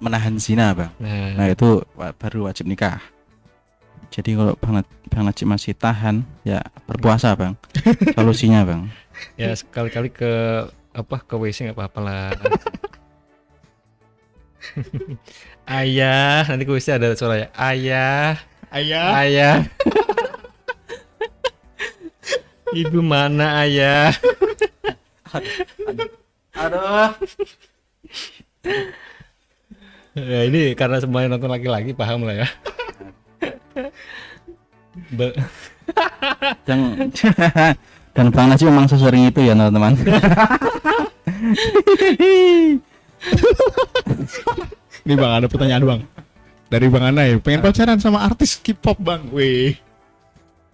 [0.00, 0.90] menahan zina bang.
[0.96, 2.96] Nah, nah itu baru wajib nikah
[4.10, 6.58] jadi kalau bang, bang Najib masih tahan ya
[6.90, 7.54] berpuasa bang.
[8.18, 8.82] Solusinya bang.
[9.36, 10.32] Ya sekali-kali ke
[10.96, 12.32] apa ke WC nggak apa-apa lah.
[15.68, 17.48] Ayah nanti ke WC ada suara ya.
[17.52, 18.40] Ayah.
[18.72, 19.08] Ayah.
[19.20, 19.56] ayah.
[22.72, 24.16] Ibu mana ayah?
[26.56, 27.12] Aduh.
[30.16, 32.48] Ya ini karena semuanya nonton laki-laki paham lah ya
[35.14, 35.36] Ba-
[36.66, 36.78] dan
[38.10, 39.94] dan bang Najib memang sesering itu ya teman-teman
[45.00, 46.00] Ini bang ada pertanyaan bang.
[46.70, 49.22] Dari bang Anai, pengen pacaran sama artis K-pop bang.
[49.30, 49.74] Wih,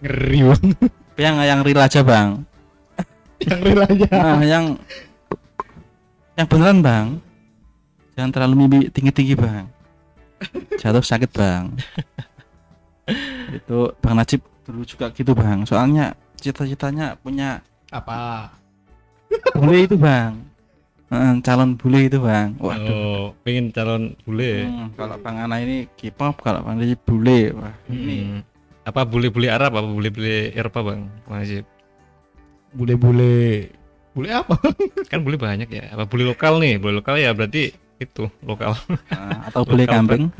[0.01, 0.65] ngeri bang.
[1.17, 2.45] yang yang real aja bang
[3.41, 4.09] Yang real aja.
[4.13, 4.77] nah yang
[6.37, 7.07] yang beneran bang
[8.13, 9.65] jangan terlalu mimpi tinggi-tinggi bang
[10.77, 11.73] jatuh sakit bang
[13.55, 15.63] itu bang Najib dulu juga gitu bang.
[15.63, 17.63] Soalnya cita-citanya punya
[17.95, 18.51] Apa?
[19.55, 20.43] bule itu bang.
[21.07, 22.59] Heeh, calon bule itu bang.
[22.59, 22.91] Waduh.
[22.91, 24.67] Oh pengen calon bule?
[24.67, 27.55] Hmm, kalau bang Ana ini K-pop kalau bang Najib bule.
[27.55, 28.43] Wah ini.
[28.43, 28.43] Hmm.
[28.87, 31.11] apa bule-bule Arab apa bule-bule Eropa bang?
[31.27, 31.67] Najib?
[32.71, 33.71] Bule-bule.
[34.15, 34.55] Bule apa?
[35.11, 35.91] kan bule banyak ya.
[35.95, 36.79] Apa bule lokal nih?
[36.79, 38.79] Bule lokal ya berarti itu lokal.
[39.11, 40.31] Nah, atau bule kambing.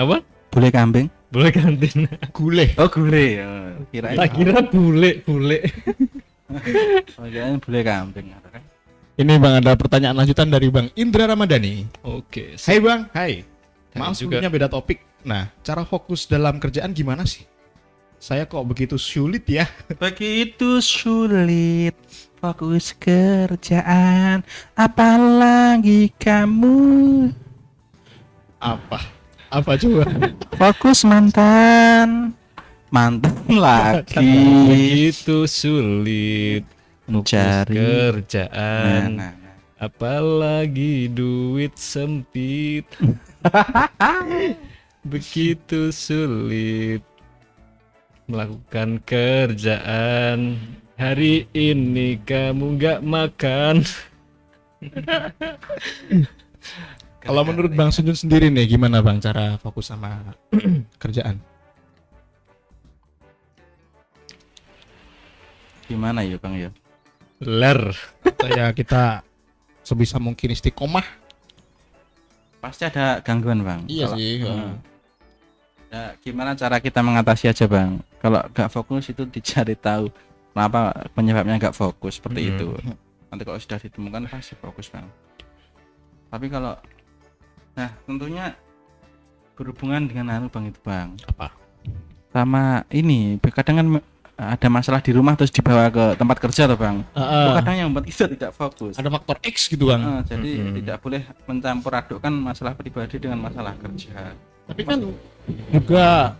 [0.00, 0.24] Apa?
[0.52, 2.66] Bule kambing bule kantin Gule.
[2.78, 3.48] oh gule ya
[3.90, 5.58] kirain tak kira bule bule
[7.18, 8.62] oh, kirain bule kambing kan
[9.16, 11.88] Ini bang ada pertanyaan lanjutan dari bang Indra Ramadhani.
[12.04, 13.40] oke Hai bang, hai.
[13.40, 14.36] Hai Maaf juga.
[14.36, 15.00] sebelumnya beda topik.
[15.24, 17.48] Nah, cara fokus dalam kerjaan gimana sih?
[18.20, 19.64] Saya kok begitu sulit ya?
[20.04, 21.96] begitu sulit
[22.36, 24.44] fokus kerjaan
[24.76, 27.32] apalagi kamu
[28.60, 29.15] Apa?
[29.50, 30.02] Apa coba?
[30.58, 32.34] fokus mantan.
[32.90, 34.34] Mantan lagi
[34.70, 36.66] begitu sulit.
[37.06, 37.70] Mencari.
[37.70, 39.54] nah, kerjaan nah, nah.
[39.78, 42.82] apalagi duit sempit.
[45.06, 47.06] Begitu sulit
[48.26, 50.58] melakukan kerjaan.
[50.98, 53.86] Hari ini kamu nggak makan
[57.26, 60.34] Kalau menurut Bang Sunjun sendiri nih, gimana Bang cara fokus sama
[61.02, 61.38] kerjaan?
[65.86, 66.70] gimana ya bang ya
[67.38, 67.94] ler
[68.26, 69.22] Atau ya kita
[69.86, 71.06] sebisa mungkin istiqomah.
[72.58, 74.74] pasti ada gangguan bang Iya Kalau- sih, Hmm.
[75.86, 80.10] Ya, gimana cara kita mengatasi aja bang kalau nggak fokus itu dicari tahu
[80.50, 82.50] kenapa penyebabnya nggak fokus seperti Hmm.
[82.50, 82.66] itu
[83.30, 85.06] nanti kalau sudah ditemukan pasti fokus bang
[86.26, 86.74] tapi kalau
[87.76, 88.56] nah tentunya
[89.54, 91.52] berhubungan dengan anu bang itu bang Apa?
[92.32, 93.88] sama ini kadang kan
[94.36, 97.48] ada masalah di rumah terus dibawa ke tempat kerja tuh bang Heeh.
[97.56, 100.04] kadang yang membuat kita tidak fokus ada faktor X gitu Bang.
[100.04, 100.74] Eh, jadi Mm-mm.
[100.76, 104.36] tidak boleh mencampur adukkan masalah pribadi dengan masalah kerja
[104.66, 104.98] Tapi kan
[105.72, 106.36] juga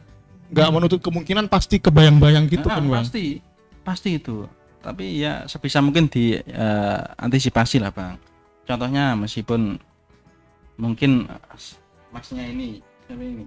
[0.53, 3.01] nggak menutup kemungkinan pasti kebayang-bayang gitu Ah, kan Bang.
[3.07, 3.41] pasti
[3.81, 4.45] pasti itu
[4.79, 8.15] tapi ya sebisa mungkin di eh, antisipasi lah bang
[8.63, 9.81] contohnya meskipun
[10.77, 11.73] mungkin eh,
[12.13, 13.45] masnya ini siapa ini?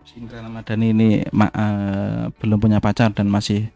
[0.00, 3.68] Mas Indra Ramadhani ini ma- eh, belum punya pacar dan masih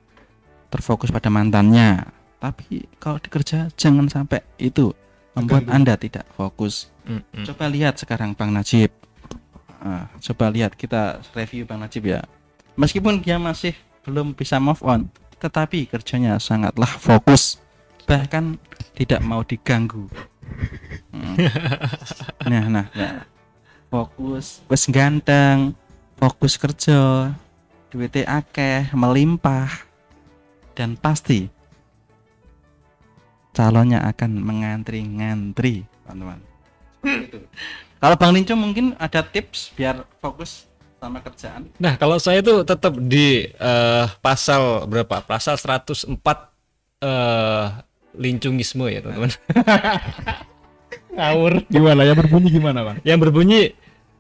[0.73, 2.07] terfokus pada mantannya.
[2.43, 4.93] Tapi kalau di kerja jangan sampai itu
[5.35, 6.91] membuat anda tidak fokus.
[7.05, 7.45] Mm-mm.
[7.45, 8.89] coba lihat sekarang Bang Najib.
[9.85, 12.25] Ah, coba lihat kita review Bang Najib ya.
[12.81, 15.13] Meskipun dia masih belum bisa move on
[15.45, 17.61] tetapi kerjanya sangatlah fokus.
[18.09, 18.57] Bahkan
[18.97, 20.09] tidak mau diganggu.
[22.51, 23.15] Nah nah nah
[23.89, 25.73] fokus wes ganteng
[26.19, 27.31] fokus kerja
[27.95, 29.71] duitnya akeh melimpah
[30.75, 31.47] dan pasti
[33.55, 36.43] calonnya akan mengantri-ngantri teman-teman
[37.05, 37.39] Seperti itu.
[38.03, 40.69] Kalau Bang Linco mungkin ada tips biar fokus
[41.01, 41.69] sama kerjaan.
[41.77, 45.21] Nah, kalau saya itu tetap di eh, pasal berapa?
[45.25, 46.09] Pasal 104
[47.05, 47.67] eh
[48.17, 49.31] lincungisme ya, teman-teman.
[51.19, 51.53] Ngawur.
[51.71, 52.97] Gimana ya berbunyi gimana Bang?
[53.07, 53.61] Yang berbunyi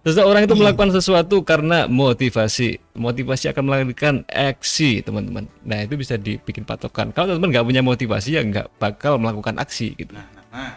[0.04, 2.76] Seseorang itu melakukan sesuatu karena motivasi.
[2.92, 5.48] Motivasi akan melahirkan aksi, teman-teman.
[5.64, 7.08] Nah, itu bisa dibikin patokan.
[7.08, 10.12] Kalau teman-teman nggak punya motivasi ya nggak bakal melakukan aksi gitu.
[10.12, 10.72] Nah, nah, nah.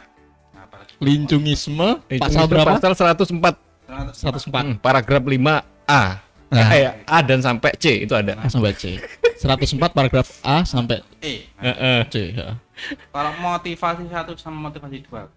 [0.55, 2.79] Nah, apalagi Lincungisme Itu pasal berapa?
[2.79, 3.67] Pasal 104
[4.15, 4.47] 104.
[4.47, 6.03] Hmm, paragraf 5A.
[6.47, 6.71] Nah.
[6.71, 8.39] Eh, A dan sampai C itu ada.
[8.39, 8.95] A sampai C.
[9.37, 11.99] 104 paragraf A sampai eh Heeh.
[12.09, 12.15] C.
[12.33, 12.57] ya.
[13.13, 15.29] kalau motivasi satu sama motivasi dua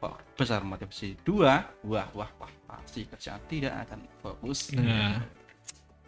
[0.00, 5.20] kok besar motivasi dua wah wah wah pasti kerjaan tidak akan fokus Nah,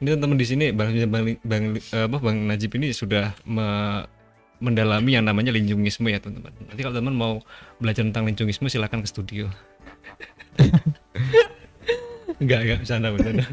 [0.00, 4.04] ini teman-teman di sini Bang Bang, Bang, apa, Bang Najib ini sudah me-
[4.56, 6.52] mendalami yang namanya linjungisme ya teman-teman.
[6.68, 7.34] Nanti kalau teman mau
[7.76, 9.44] belajar tentang linjungisme silahkan ke studio.
[12.40, 13.44] enggak enggak bercanda bercanda.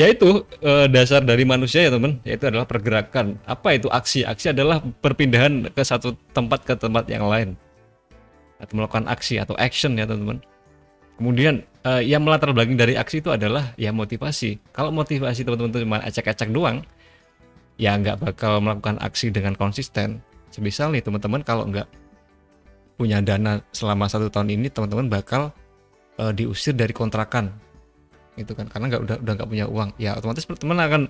[0.00, 3.38] Ya itu eh, dasar dari manusia ya teman, yaitu adalah pergerakan.
[3.42, 4.22] Apa itu aksi?
[4.22, 7.58] Aksi adalah perpindahan ke satu tempat ke tempat yang lain.
[8.62, 10.38] Atau melakukan aksi atau action ya teman-teman.
[11.18, 14.62] Kemudian eh, yang melatar belakang dari aksi itu adalah ya motivasi.
[14.70, 16.86] Kalau motivasi teman-teman cuma acak-acak doang,
[17.74, 20.22] ya nggak bakal melakukan aksi dengan konsisten.
[20.54, 21.90] Semisal nih teman-teman kalau nggak
[22.94, 25.50] punya dana selama satu tahun ini, teman-teman bakal
[26.22, 27.50] eh, diusir dari kontrakan,
[28.40, 28.70] itu kan.
[28.70, 29.90] Karena nggak udah udah nggak punya uang.
[29.98, 31.02] Ya otomatis teman akan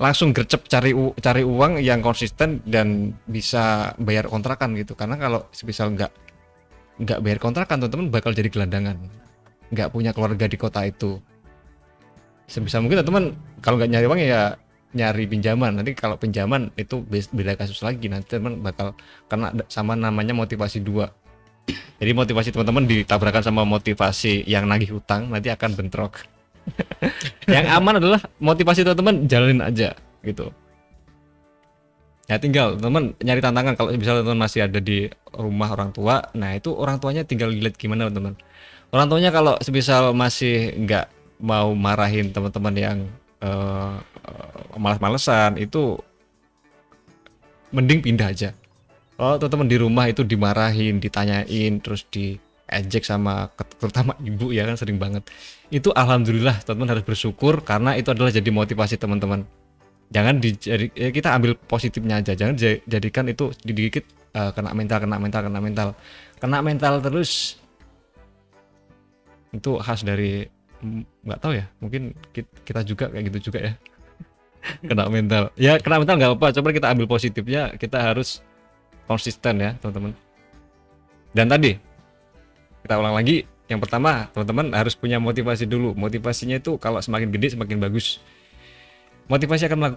[0.00, 4.96] langsung gercep cari u- cari uang yang konsisten dan bisa bayar kontrakan gitu.
[4.96, 6.12] Karena kalau semisal nggak
[7.00, 8.96] nggak bayar kontrakan, teman-teman bakal jadi gelandangan.
[9.70, 11.20] Nggak punya keluarga di kota itu.
[12.50, 13.24] Sebisa mungkin teman
[13.62, 14.58] kalau nggak nyari uang ya
[14.90, 15.78] nyari pinjaman.
[15.78, 18.10] Nanti kalau pinjaman itu beda kasus lagi.
[18.10, 18.98] Nanti teman bakal
[19.30, 21.12] kena sama namanya motivasi dua.
[22.00, 26.24] Jadi motivasi teman-teman ditabrakan sama motivasi yang nagih hutang nanti akan bentrok
[27.54, 29.94] yang aman adalah motivasi teman-teman jalanin aja
[30.24, 30.52] gitu.
[32.30, 36.54] Ya tinggal teman nyari tantangan kalau misalnya teman masih ada di rumah orang tua nah
[36.54, 38.38] itu orang tuanya tinggal lihat gimana teman
[38.94, 41.10] orang tuanya kalau semisal masih nggak
[41.42, 42.98] mau marahin teman-teman yang
[43.42, 43.94] eh,
[44.76, 45.98] malas-malesan itu
[47.74, 48.50] mending pindah aja.
[49.16, 52.04] Kalau teman-teman di rumah itu dimarahin ditanyain terus
[52.70, 53.50] diejek sama
[53.82, 55.26] terutama ibu ya kan sering banget.
[55.74, 59.42] Itu alhamdulillah teman-teman harus bersyukur karena itu adalah jadi motivasi teman-teman.
[60.10, 62.38] Jangan dijadi ya kita ambil positifnya aja.
[62.38, 65.88] Jangan ja- jadikan itu dikit eh, kena mental kena mental kena mental.
[66.38, 67.58] Kena mental terus.
[69.50, 70.46] Itu khas dari
[71.26, 73.72] nggak tahu ya mungkin kit- kita juga kayak gitu juga ya.
[74.88, 75.50] Kena mental.
[75.58, 78.44] Ya kena mental nggak apa coba kita ambil positifnya kita harus
[79.10, 80.12] konsisten ya teman-teman.
[81.34, 81.89] Dan tadi
[82.84, 83.44] kita ulang lagi.
[83.70, 85.94] Yang pertama teman-teman harus punya motivasi dulu.
[85.94, 88.18] Motivasinya itu kalau semakin gede semakin bagus.
[89.30, 89.94] Motivasi akan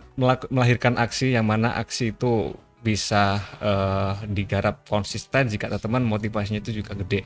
[0.54, 2.54] melahirkan aksi yang mana aksi itu
[2.86, 7.26] bisa eh, digarap konsisten jika teman-teman motivasinya itu juga gede.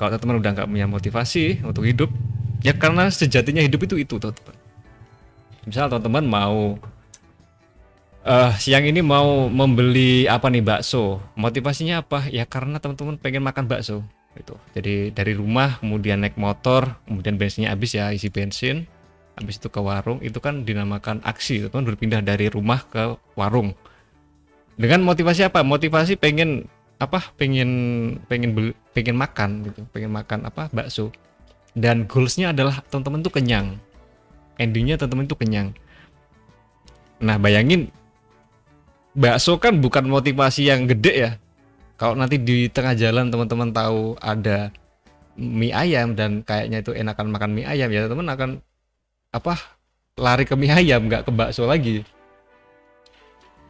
[0.00, 2.08] Kalau teman-teman udah nggak punya motivasi untuk hidup
[2.64, 4.56] ya karena sejatinya hidup itu itu teman-teman.
[5.68, 6.58] Misal teman-teman mau
[8.24, 11.20] eh siang ini mau membeli apa nih bakso.
[11.36, 12.24] Motivasinya apa?
[12.32, 14.00] Ya karena teman-teman pengen makan bakso
[14.34, 18.90] itu jadi dari rumah kemudian naik motor kemudian bensinnya habis ya isi bensin
[19.34, 23.74] habis itu ke warung itu kan dinamakan aksi teman berpindah dari rumah ke warung.
[24.74, 25.62] Dengan motivasi apa?
[25.62, 26.66] Motivasi pengen
[27.02, 27.70] apa pengen
[28.30, 31.10] pengen beli, pengen makan gitu pengen makan apa bakso.
[31.74, 33.66] Dan goalsnya adalah teman-teman tuh kenyang.
[34.62, 35.74] Endingnya teman-teman tuh kenyang.
[37.18, 37.90] Nah bayangin
[39.14, 41.30] bakso kan bukan motivasi yang gede ya
[41.94, 44.74] kalau nanti di tengah jalan teman-teman tahu ada
[45.38, 48.50] mie ayam dan kayaknya itu enakan makan mie ayam ya teman akan
[49.34, 49.54] apa
[50.18, 52.02] lari ke mie ayam nggak ke bakso lagi.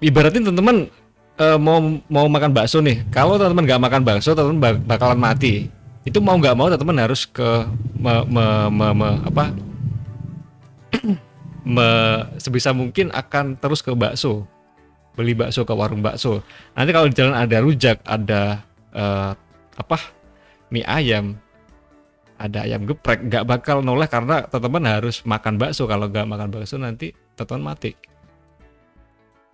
[0.01, 0.89] Ibaratin teman-teman
[1.41, 3.05] eh, mau mau makan bakso nih.
[3.13, 5.69] Kalau teman-teman nggak makan bakso teman-teman bak- bakalan mati.
[6.05, 7.49] Itu mau nggak mau teman-teman harus ke
[7.97, 9.45] me- me- me- me- apa
[11.77, 14.49] me- sebisa mungkin akan terus ke bakso
[15.15, 16.43] beli bakso ke warung bakso.
[16.75, 18.63] Nanti kalau di jalan ada rujak ada
[18.95, 19.33] eh,
[19.75, 19.99] apa
[20.71, 21.39] mie ayam
[22.35, 25.87] ada ayam geprek nggak bakal noleh karena teman-teman harus makan bakso.
[25.87, 27.95] Kalau nggak makan bakso nanti teman-teman mati.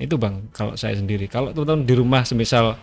[0.01, 1.29] Itu bang kalau saya sendiri.
[1.29, 2.75] Kalau teman-teman di rumah semisal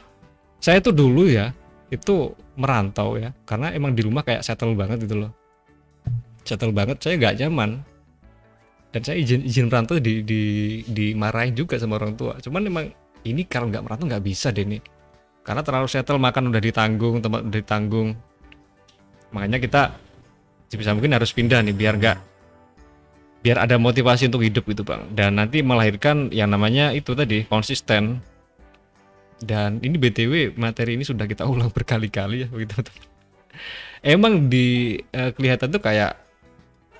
[0.62, 1.54] saya tuh dulu ya
[1.90, 5.32] itu merantau ya karena emang di rumah kayak settle banget gitu loh.
[6.46, 7.82] Settle banget saya nggak nyaman
[8.92, 10.42] dan saya izin izin merantau di di
[10.88, 12.40] dimarahin juga sama orang tua.
[12.40, 12.86] Cuman emang
[13.28, 14.82] ini kalau nggak merantau nggak bisa deh nih
[15.44, 18.10] karena terlalu settle makan udah ditanggung tempat udah ditanggung.
[19.32, 19.82] Makanya kita
[20.72, 22.18] sebisa mungkin harus pindah nih biar nggak
[23.44, 25.04] biar ada motivasi untuk hidup gitu bang.
[25.12, 28.24] Dan nanti melahirkan yang namanya itu tadi konsisten.
[29.38, 32.82] Dan ini btw materi ini sudah kita ulang berkali-kali ya begitu
[34.06, 36.18] emang di eh, kelihatan tuh kayak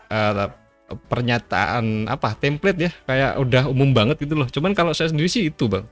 [0.10, 0.50] eh,
[0.88, 4.48] pernyataan apa template ya kayak udah umum banget gitu loh.
[4.48, 5.84] Cuman kalau saya sendiri sih itu bang.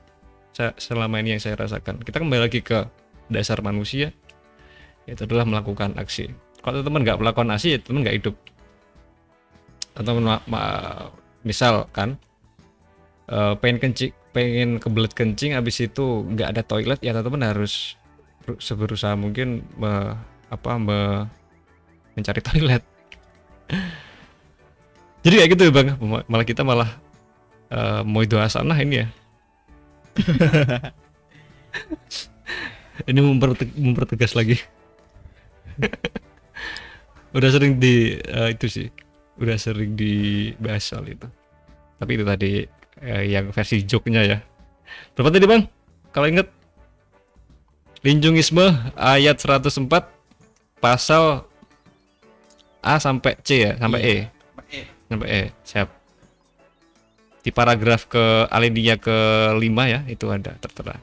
[0.56, 2.00] Saya, selama ini yang saya rasakan.
[2.00, 2.88] Kita kembali lagi ke
[3.28, 4.08] dasar manusia
[5.04, 6.32] itu adalah melakukan aksi.
[6.64, 8.36] Kalau teman nggak melakukan aksi ya teman nggak hidup.
[9.96, 10.16] Atau
[11.44, 12.16] misal kan
[13.28, 17.96] eh, pengen kencing pengen kebelet kencing habis itu nggak ada toilet ya teman harus
[18.44, 20.12] ber- seberusaha mungkin me-
[20.52, 21.24] apa me-
[22.12, 22.84] mencari toilet
[25.26, 25.88] jadi kayak gitu ya bang.
[25.98, 26.86] Ma- malah kita malah
[27.74, 29.06] eh, mau itu asanah ini ya.
[33.04, 34.56] Ini memperteg- mempertegas lagi.
[37.36, 38.88] Udah sering di eh, itu sih.
[39.36, 41.28] Udah sering dibahas soal itu.
[42.00, 42.64] Tapi itu tadi
[43.04, 44.38] eh, yang versi joke-nya ya.
[45.12, 45.68] Berapa tadi bang?
[46.14, 46.48] Kalau inget
[48.00, 48.64] linjungisme
[48.96, 49.84] ayat 104
[50.80, 51.44] pasal
[52.80, 54.16] A sampai C ya sampai E
[55.06, 55.88] sampai E siap.
[57.42, 59.14] Di paragraf ke alinea ke
[59.54, 60.98] 5 ya itu ada tertera.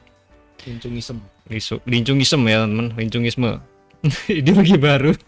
[0.64, 1.20] Lincungism.
[1.48, 3.60] Lisu, lincungisme ya teman lincungisme
[4.32, 5.12] ini lagi baru.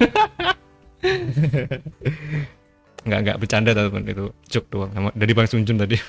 [3.07, 4.91] Nggak nggak bercanda teman itu joke doang.
[4.91, 5.95] Sama dari bang Sunjun tadi.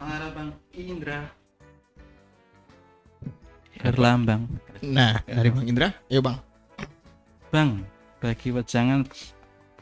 [0.00, 1.28] Para Bang Indra.
[3.80, 4.48] Herlambang.
[4.80, 6.40] Nah, dari Bang Indra, yuk Bang.
[7.50, 7.82] Bang,
[8.18, 9.06] bagi wejangan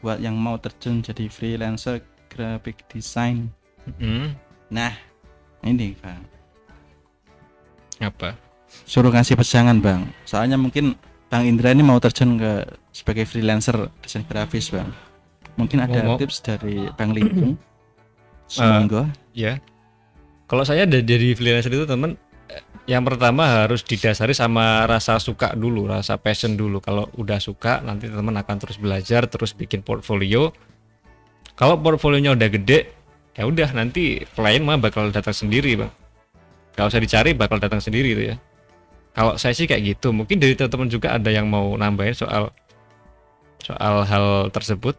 [0.00, 3.50] buat yang mau terjun jadi freelancer graphic design.
[3.98, 4.32] hmm,
[4.70, 4.92] Nah,
[5.62, 6.20] ini Bang.
[7.98, 8.36] apa
[8.84, 10.06] Suruh kasih pesangan Bang.
[10.22, 10.92] Soalnya mungkin
[11.26, 14.92] Bang Indra ini mau terjun ke sebagai freelancer desain grafis Bang.
[15.56, 17.56] Mungkin ada Mau- mau- tips dari Bang Lintung.
[18.46, 19.04] Semonggo.
[19.32, 19.60] ya
[20.44, 22.16] kalau saya da- jadi freelancer itu teman eh,
[22.88, 26.80] yang pertama harus didasari sama rasa suka dulu rasa passion dulu.
[26.80, 30.48] Kalau udah suka nanti teman akan terus belajar terus bikin portfolio.
[31.52, 32.88] Kalau portfolionya udah gede
[33.36, 35.92] ya udah nanti klien mah bakal datang sendiri bang.
[36.72, 38.36] Kalau usah dicari bakal datang sendiri itu ya.
[39.12, 40.16] Kalau saya sih kayak gitu.
[40.16, 42.56] Mungkin dari teman-teman juga ada yang mau nambahin soal
[43.60, 44.96] soal hal tersebut.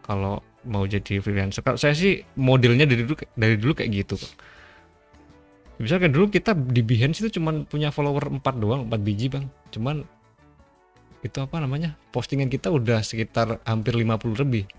[0.00, 1.60] Kalau mau jadi freelancer.
[1.60, 4.32] Kalau saya sih modelnya dari dulu dari dulu kayak gitu Pak.
[5.82, 9.50] Misalkan dulu kita di Behance itu cuman punya follower 4 doang 4 biji bang.
[9.74, 10.06] Cuman
[11.26, 11.98] itu apa namanya?
[12.14, 14.70] Postingan kita udah sekitar hampir 50 lebih.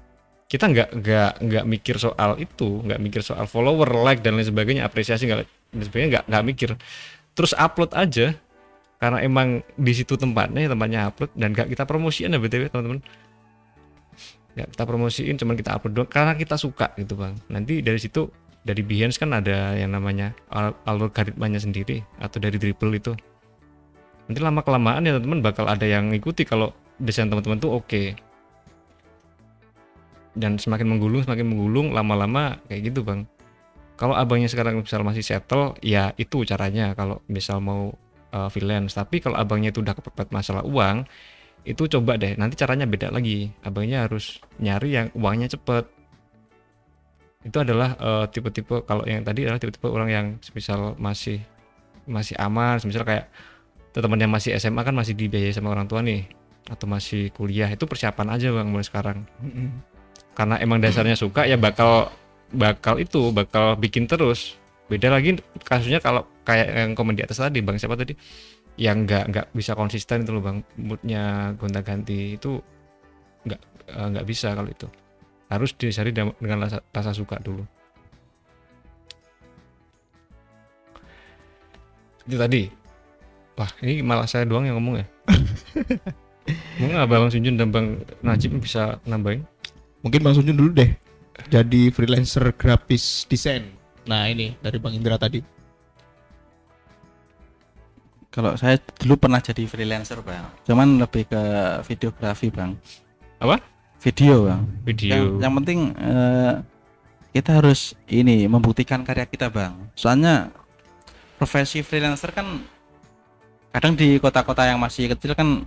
[0.48, 4.88] Kita nggak nggak nggak mikir soal itu nggak mikir soal follower like dan lain sebagainya
[4.88, 5.44] apresiasi nggak
[5.76, 6.70] dan sebagainya nggak nggak mikir.
[7.36, 8.38] Terus upload aja
[9.04, 13.04] karena emang di situ tempatnya tempatnya upload dan nggak kita promosiin ya btw teman-teman.
[14.56, 17.36] Nggak kita promosiin cuman kita upload doang karena kita suka gitu bang.
[17.52, 18.30] Nanti dari situ
[18.64, 23.14] dari Behance kan ada yang namanya al- algoritmanya sendiri atau dari dribble itu.
[24.28, 28.16] Nanti lama kelamaan ya teman-teman bakal ada yang ngikuti kalau desain teman-teman tuh oke.
[30.34, 33.28] Dan semakin menggulung semakin menggulung lama-lama kayak gitu bang.
[34.00, 37.94] Kalau abangnya sekarang misal masih settle ya itu caranya kalau misal mau
[38.32, 38.96] uh, freelance.
[38.96, 41.04] Tapi kalau abangnya itu udah kepepet masalah uang
[41.68, 42.40] itu coba deh.
[42.40, 43.52] Nanti caranya beda lagi.
[43.62, 45.86] Abangnya harus nyari yang uangnya cepet
[47.44, 50.26] itu adalah eh, tipe-tipe kalau yang tadi adalah tipe-tipe orang yang
[50.56, 51.44] misal masih
[52.04, 53.32] masih aman misal kayak
[53.94, 56.26] teman yang masih SMA kan masih dibiayai sama orang tua nih
[56.66, 59.28] atau masih kuliah itu persiapan aja bang mulai sekarang.
[60.34, 62.10] Karena emang dasarnya suka ya bakal
[62.50, 64.58] bakal itu bakal bikin terus.
[64.90, 68.18] Beda lagi kasusnya kalau kayak yang komen di atas tadi bang siapa tadi?
[68.80, 72.58] Yang nggak nggak bisa konsisten itu loh bang moodnya gonta ganti itu
[73.46, 73.62] nggak
[73.94, 74.88] eh, nggak bisa kalau itu
[75.52, 75.72] harus
[76.14, 77.64] dam- dengan rasa, rasa suka dulu
[82.24, 82.72] itu tadi
[83.60, 85.06] wah ini malah saya doang yang ngomong ya
[86.80, 89.44] mungkin abang Sunjun dan bang Najib bisa nambahin
[90.04, 90.92] Mungkin Bang Sunjun dulu deh.
[91.48, 93.72] Jadi freelancer grafis desain.
[94.04, 95.40] Nah, ini dari Bang Indra tadi.
[98.28, 101.42] Kalau saya dulu pernah jadi freelancer bang, cuman lebih ke
[101.86, 102.74] videografi bang.
[103.38, 103.62] Apa?
[104.04, 104.62] Video bang.
[104.84, 106.54] video Yang, yang penting eh,
[107.32, 109.74] kita harus ini membuktikan karya kita bang.
[109.96, 110.52] Soalnya
[111.40, 112.68] profesi freelancer kan
[113.72, 115.64] kadang di kota-kota yang masih kecil kan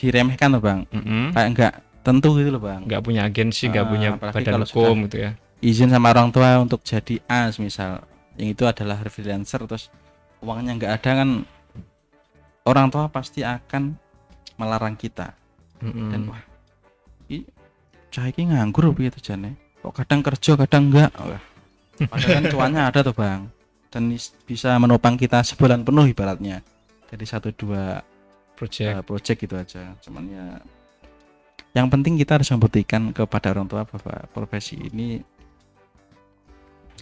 [0.00, 0.88] diremehkan loh bang.
[0.90, 1.36] Mm-mm.
[1.36, 1.74] Kayak nggak
[2.04, 2.80] tentu gitu loh bang.
[2.88, 5.30] nggak punya agensi nggak Ah, punya badan kalau hukum gitu ya
[5.64, 8.04] Izin sama orang tua untuk jadi as misal,
[8.36, 9.88] yang itu adalah freelancer terus
[10.44, 11.30] uangnya nggak ada kan
[12.68, 13.96] orang tua pasti akan
[14.60, 15.32] melarang kita.
[15.80, 16.12] Mm-mm.
[16.12, 16.42] dan wah
[18.14, 21.10] cah iki nganggur begitu jane kok kadang kerja kadang enggak?
[21.18, 21.42] Wah
[22.08, 23.50] padahal kan cuannya ada tuh bang.
[23.90, 26.62] Dan is- bisa menopang kita sebulan penuh ibaratnya.
[27.06, 28.02] Dari satu dua
[28.58, 28.90] project.
[28.90, 29.94] uh, project gitu aja.
[30.02, 30.46] Cuman ya
[31.74, 35.22] yang penting kita harus membuktikan kepada orang tua bahwa profesi ini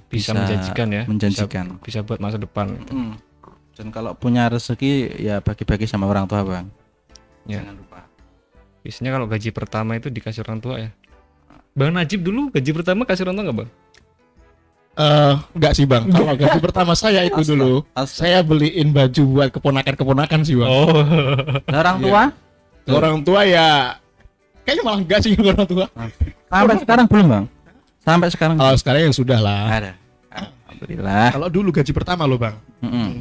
[0.08, 1.02] bisa, bisa menjanjikan ya.
[1.04, 1.64] menjanjikan.
[1.80, 3.12] bisa, bisa buat masa depan Mm.
[3.76, 6.66] dan kalau punya rezeki ya bagi-bagi sama orang tua bang.
[7.48, 7.60] Ya.
[7.64, 8.00] jangan lupa.
[8.84, 10.90] Biasanya kalau gaji pertama itu dikasih orang tua ya
[11.72, 13.70] Bang Najib dulu gaji pertama kasih orang tua nggak bang?
[14.92, 16.04] Eh, enggak sih bang.
[16.04, 17.48] Kalau gaji pertama saya itu Astaga.
[17.50, 18.12] dulu, Astaga.
[18.12, 20.68] saya beliin baju buat keponakan-keponakan sih bang.
[20.68, 21.00] Oh,
[21.66, 22.04] orang Iya.
[22.04, 22.22] tua
[22.82, 23.94] Orang tua ya,
[24.62, 25.86] kayaknya malah enggak sih orang tua.
[26.44, 27.44] sampai sekarang belum bang
[27.98, 29.64] sampai sekarang Kalau sekarang yang sudah lah.
[29.70, 29.92] ada
[30.28, 32.52] alhamdulillah Kalau dulu gaji pertama loh bang,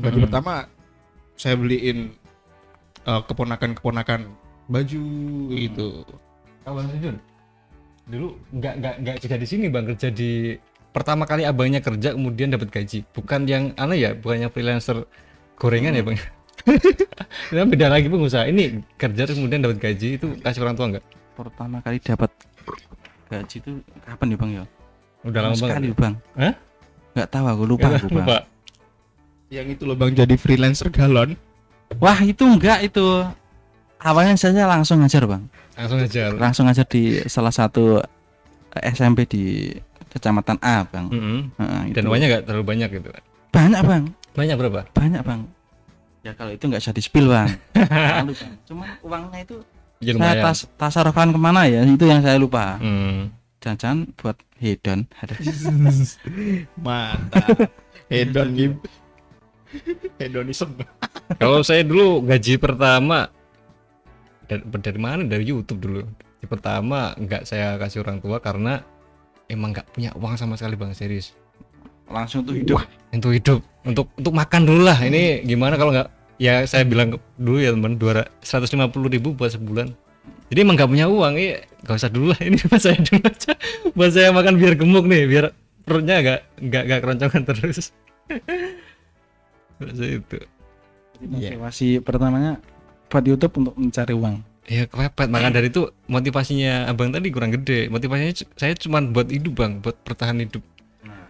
[0.01, 0.25] gaji Hmm.
[0.27, 0.53] pertama
[1.37, 2.11] saya beliin
[3.01, 4.27] eh, keponakan-keponakan
[4.67, 5.03] baju
[5.53, 6.03] itu.
[6.61, 7.15] Sujun
[8.11, 9.87] dulu nggak nggak nggak kerja di sini bang.
[9.95, 10.59] Kerja di
[10.91, 13.07] pertama kali abangnya kerja kemudian dapat gaji.
[13.15, 15.07] Bukan yang aneh ya bukannya freelancer
[15.55, 16.19] gorengan ya bang?
[17.49, 21.05] Ini beda lagi pengusaha ini kerja terus kemudian dapat gaji itu kasih orang tua nggak?
[21.33, 22.29] Pertama kali dapat
[23.33, 23.71] gaji itu
[24.05, 24.63] kapan ya bang ya?
[25.25, 25.97] Udah lama sekali banget.
[25.97, 26.13] bang.
[26.37, 26.53] Hah?
[27.11, 28.13] nggak tahu aku lupa aku bang.
[28.13, 28.37] lupa.
[29.49, 31.33] Yang itu loh bang jadi freelancer galon.
[31.97, 33.25] wah itu enggak itu.
[33.97, 35.49] Awalnya saya langsung ngajar bang
[35.81, 37.97] langsung aja langsung ngajar di salah satu
[38.77, 39.73] SMP di
[40.11, 41.07] kecamatan A bang.
[41.07, 41.39] Mm-mm.
[41.57, 42.09] Heeh, dan itu.
[42.11, 42.43] uangnya nggak?
[42.47, 43.09] Terlalu banyak gitu.
[43.51, 44.03] Banyak bang.
[44.35, 44.81] Banyak berapa?
[44.93, 45.41] Banyak bang.
[46.21, 47.49] Ya kalau itu nggak bisa di spill bang.
[48.21, 48.53] Malu, bang.
[48.67, 49.55] Cuma uangnya itu
[50.03, 51.81] ya saya tas tasarufkan ke mana ya?
[51.87, 52.77] Itu yang saya lupa.
[52.77, 53.31] Hmm.
[53.61, 55.05] jangan buat hedon.
[56.85, 57.69] Mantap.
[58.09, 58.77] Hedon gitu.
[60.19, 60.75] Hedonism.
[61.39, 63.31] kalau saya dulu gaji pertama
[64.51, 65.23] dari, dari mana?
[65.23, 66.01] Dari YouTube dulu.
[66.03, 68.83] Gaji pertama nggak saya kasih orang tua karena
[69.47, 70.91] emang nggak punya uang sama sekali bang.
[70.91, 71.31] Serius.
[72.11, 72.83] Langsung tuh hidup.
[73.15, 73.59] Untuk hidup.
[73.87, 74.99] Untuk untuk makan dulu lah.
[74.99, 76.09] Ini gimana kalau nggak?
[76.41, 79.93] Ya saya bilang dulu ya teman dua seratus lima puluh ribu buat sebulan.
[80.51, 81.33] Jadi emang nggak punya uang.
[81.39, 81.47] Ini
[81.87, 82.41] nggak usah dulu lah.
[82.43, 83.53] Ini buat saya dulu aja.
[83.95, 85.45] Buat saya makan biar gemuk nih biar
[85.85, 87.93] perutnya nggak nggak nggak keroncongan terus.
[89.81, 90.41] Itu.
[91.21, 91.53] Iya.
[91.53, 92.57] motivasi pertamanya
[93.11, 94.39] buat YouTube untuk mencari uang.
[94.71, 97.91] Ya kepepet maka dari itu motivasinya abang tadi kurang gede.
[97.91, 99.83] Motivasinya saya cuma buat hidup bang.
[99.83, 100.63] Buat bertahan hidup.
[101.03, 101.27] Nah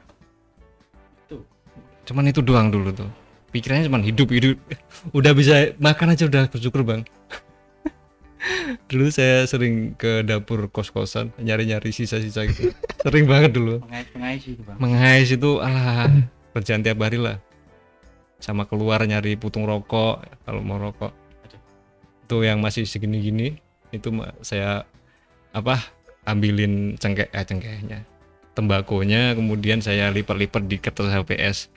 [2.05, 3.09] cuman itu doang dulu tuh.
[3.49, 4.61] Pikirannya cuma hidup hidup.
[5.17, 7.01] Udah bisa makan aja udah bersyukur bang.
[8.89, 12.73] Dulu saya sering ke dapur kos kosan nyari nyari sisa sisa gitu.
[13.05, 13.85] Sering banget dulu.
[13.85, 14.77] Pengais itu bang.
[14.81, 16.09] Mengais itu alah
[16.57, 17.37] kerjaan tiap hari lah.
[18.41, 21.20] Sama keluar nyari putung rokok kalau mau rokok
[22.31, 23.47] itu yang masih segini gini
[23.91, 24.07] itu
[24.39, 24.87] saya
[25.51, 25.83] apa
[26.23, 28.07] ambilin cengkeh eh cengkehnya
[28.55, 31.67] tembakonya kemudian saya lipat-lipat di kertas HPS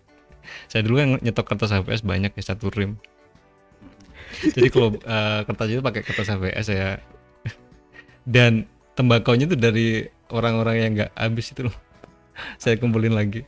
[0.70, 3.01] saya dulu kan nyetok kertas HPS banyak ya satu rim.
[4.44, 6.90] Jadi kalau eh, kertas itu pakai kertas HPS saya
[8.24, 11.76] dan tembakonya itu dari orang-orang yang nggak habis itu loh.
[12.62, 13.47] Saya kumpulin lagi.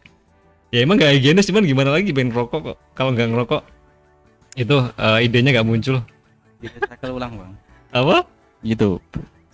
[0.75, 2.79] Ya emang nggak higienis cuman gimana lagi pengen rokok kok.
[2.99, 3.63] Kalau nggak ngerokok
[4.57, 6.01] itu eh, idenya nggak muncul
[6.61, 7.53] di recycle ulang bang.
[7.93, 8.17] Apa?
[8.65, 8.99] Gitu.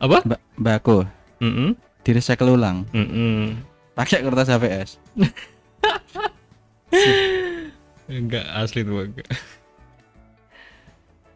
[0.03, 0.19] Apa?
[0.27, 0.97] Mbak Mbako
[1.43, 1.71] Mm-mm.
[2.03, 2.87] di recycle ulang.
[2.95, 3.59] Mm-mm.
[3.93, 4.91] pakai kertas HVS
[8.09, 9.13] enggak asli tuh Bang.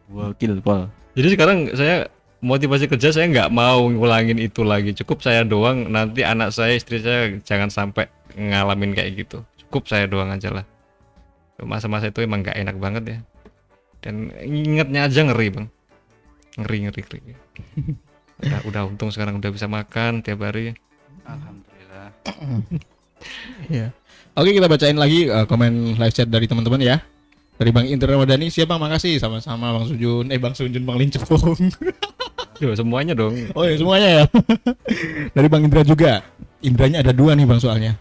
[0.09, 2.09] wakil pol jadi sekarang saya
[2.41, 4.93] motivasi kerja saya nggak mau ngulangin itu lagi.
[4.93, 5.89] Cukup saya doang.
[5.89, 8.05] Nanti anak saya istri saya jangan sampai
[8.37, 9.41] ngalamin kayak gitu.
[9.65, 10.65] Cukup saya doang aja lah.
[11.57, 13.17] Masa-masa itu emang nggak enak banget ya
[14.07, 15.67] dan ingetnya aja ngeri bang
[16.55, 17.19] ngeri ngeri ngeri
[18.47, 20.71] udah udah untung sekarang udah bisa makan tiap hari
[21.27, 22.15] alhamdulillah
[23.67, 23.93] Iya.
[24.37, 26.97] Oke kita bacain lagi eh, komen live chat dari teman-teman ya.
[27.57, 31.57] Dari Bang Indra Ramadhani, siapa makasih sama-sama Bang Sujun, eh Bang Sujun Bang Lincong.
[32.61, 34.23] Duh, semuanya dong oh ya semuanya ya.
[35.35, 36.21] dari Bang Indra juga.
[36.61, 37.97] Indranya ada dua nih Bang soalnya.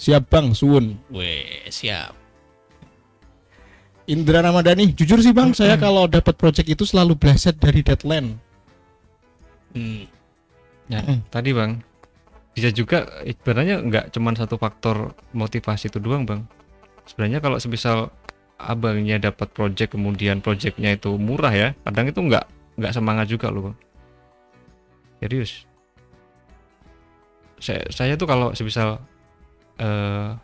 [0.00, 0.96] Siap Bang Sun.
[1.12, 2.21] Weh, siap.
[4.12, 8.36] Indra Ramadhani, jujur sih Bang, saya kalau dapat project itu selalu bleset dari deadline.
[9.72, 10.04] Hmm.
[10.92, 11.00] Ya,
[11.32, 11.80] tadi bang.
[12.52, 16.44] Bisa juga sebenarnya nggak cuman satu faktor motivasi itu doang bang.
[17.08, 18.12] Sebenarnya kalau semisal
[18.60, 22.44] abangnya dapat project kemudian projectnya itu murah ya kadang itu nggak
[22.78, 23.76] nggak semangat juga loh bang.
[25.24, 25.64] Serius.
[27.56, 29.00] Saya saya tuh kalau semisal
[29.80, 30.36] eh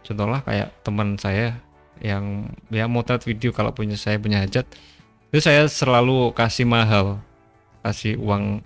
[0.00, 1.60] contohlah kayak teman saya
[2.00, 4.64] yang ya motret video kalau punya saya punya hajat
[5.30, 7.20] itu saya selalu kasih mahal
[7.84, 8.64] kasih uang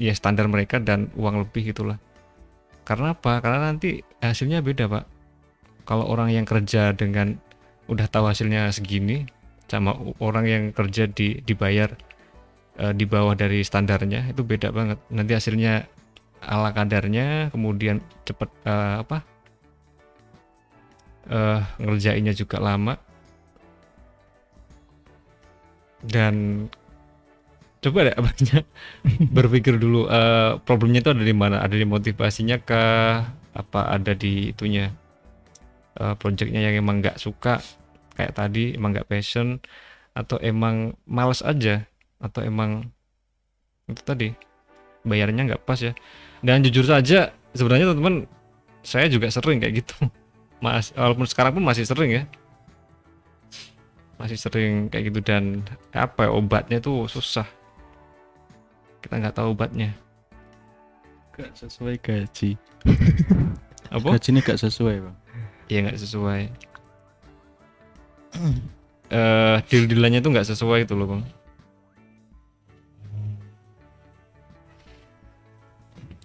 [0.00, 1.98] ya standar mereka dan uang lebih gitulah.
[2.82, 3.38] Karena apa?
[3.38, 5.04] Karena nanti hasilnya beda pak.
[5.86, 7.38] Kalau orang yang kerja dengan
[7.86, 9.26] udah tahu hasilnya segini
[9.70, 11.94] sama orang yang kerja di dibayar
[12.78, 14.98] eh, di bawah dari standarnya itu beda banget.
[15.10, 15.86] Nanti hasilnya
[16.42, 19.22] ala kadarnya kemudian cepet eh, apa
[21.30, 22.98] eh ngerjainnya juga lama.
[26.02, 26.66] Dan
[27.82, 28.66] coba deh abangnya
[29.36, 31.62] berpikir dulu eh, problemnya itu ada di mana?
[31.62, 33.30] Ada di motivasinya kah?
[33.52, 34.90] Apa ada di itunya?
[35.92, 37.60] Eh, projectnya yang emang nggak suka
[38.16, 39.60] kayak tadi emang nggak passion
[40.12, 41.88] atau emang males aja
[42.20, 42.92] atau emang
[43.88, 44.28] itu tadi
[45.06, 45.92] bayarnya nggak pas ya.
[46.42, 48.26] Dan jujur saja sebenarnya teman-teman
[48.82, 49.94] saya juga sering kayak gitu
[50.62, 52.24] mas walaupun sekarang pun masih sering ya
[54.14, 57.44] masih sering kayak gitu dan apa ya, obatnya tuh susah
[59.02, 59.90] kita nggak tahu obatnya
[61.32, 62.60] Gak sesuai gaji.
[63.88, 65.16] apa Gaji ini gak sesuai bang.
[65.66, 66.42] ya nggak sesuai
[69.18, 71.22] eh deal dealannya tuh nggak sesuai itu loh bang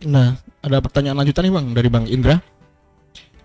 [0.06, 2.38] Nah, ada pertanyaan lanjutan nih Bang dari Bang Indra.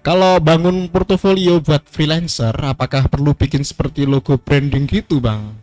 [0.03, 5.55] Kalau bangun portofolio buat freelancer, apakah perlu bikin seperti logo branding gitu, Bang?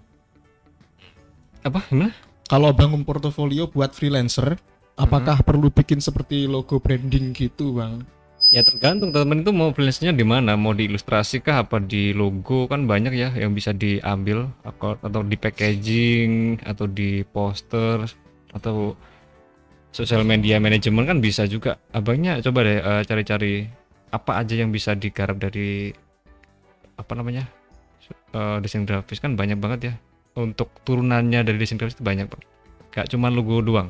[1.59, 2.15] apa gimana
[2.47, 4.55] Kalau bangun portofolio buat freelancer,
[4.95, 8.07] apakah perlu bikin seperti logo branding gitu, Bang?
[8.55, 12.63] Ya tergantung teman itu mau freelance-nya di mana, mau di ilustrasi kah apa di logo
[12.71, 18.07] kan banyak ya yang bisa diambil atau di packaging atau di poster
[18.55, 18.95] atau
[19.91, 21.75] sosial media manajemen kan bisa juga.
[21.91, 23.78] Abangnya coba deh eh, cari-cari
[24.09, 25.93] apa aja yang bisa digarap dari
[26.99, 27.47] apa namanya
[28.33, 29.93] eh, desain grafis kan banyak banget ya.
[30.37, 32.41] Untuk turunannya dari desain grafis itu banyak bang.
[32.89, 33.89] Gak cuma logo doang.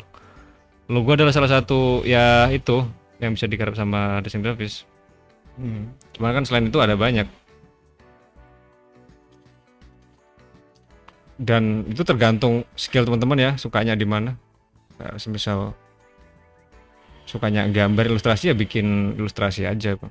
[0.89, 2.81] Logo adalah salah satu ya itu
[3.21, 4.87] yang bisa digarap sama desain grafis.
[5.59, 5.91] Hmm.
[6.15, 7.27] Cuma kan selain itu ada banyak.
[11.39, 14.35] Dan itu tergantung skill teman-teman ya, sukanya di mana.
[15.15, 15.71] Semisal
[17.29, 20.09] sukanya gambar ilustrasi ya bikin ilustrasi aja, Bang.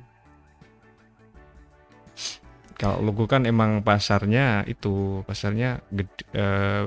[2.79, 6.87] Kalau logo kan emang pasarnya itu, pasarnya gede, eh,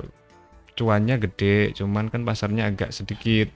[0.72, 3.52] cuannya gede, cuman kan pasarnya agak sedikit.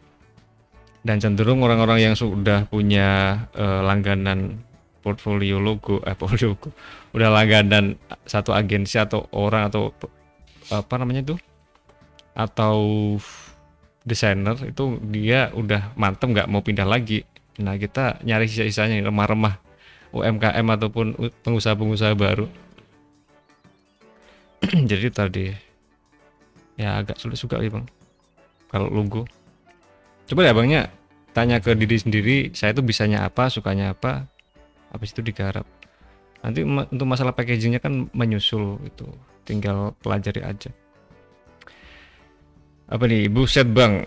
[1.00, 4.60] Dan cenderung orang-orang yang sudah punya eh, langganan
[5.06, 6.74] portfolio logo eh portfolio logo
[7.14, 7.94] udah langganan
[8.26, 9.94] satu agensi atau orang atau
[10.74, 11.36] apa namanya itu
[12.34, 13.14] atau
[14.06, 17.26] desainer itu dia udah mantep nggak mau pindah lagi.
[17.58, 19.58] Nah kita nyari sisa-sisanya remah-remah
[20.14, 22.46] UMKM ataupun pengusaha-pengusaha baru.
[24.90, 25.44] Jadi tadi
[26.78, 27.84] ya agak sulit juga ya bang
[28.70, 29.26] kalau logo.
[30.30, 30.86] Coba ya bangnya
[31.34, 34.30] tanya ke diri sendiri saya tuh bisanya apa sukanya apa
[34.94, 35.66] habis itu digarap.
[36.46, 39.10] Nanti untuk masalah packagingnya kan menyusul itu
[39.42, 40.70] tinggal pelajari aja
[42.86, 44.02] apa nih buset bang.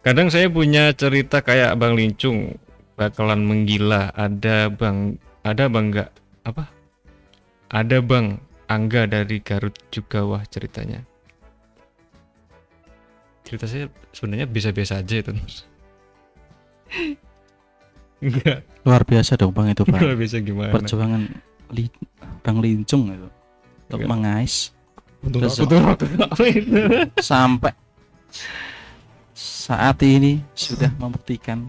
[0.00, 2.56] Kadang saya punya cerita kayak bang lincung.
[2.96, 4.12] Bakalan menggila.
[4.14, 6.10] Ada bang ada bang nggak
[6.46, 6.64] apa?
[7.70, 8.38] Ada bang
[8.70, 11.02] angga dari Garut juga wah ceritanya.
[13.42, 15.30] Cerita saya sebenarnya biasa-biasa aja itu
[18.20, 18.62] enggak.
[18.84, 20.00] Luar biasa dong bang itu bang.
[20.00, 20.72] Luar biasa gimana?
[20.72, 21.22] Perjuangan
[21.74, 21.92] li-
[22.44, 23.28] bang Lincung itu.
[23.90, 24.70] Untuk mengais
[25.20, 26.08] Aku tuh
[27.20, 27.72] sampai
[29.36, 31.68] saat ini sudah membuktikan.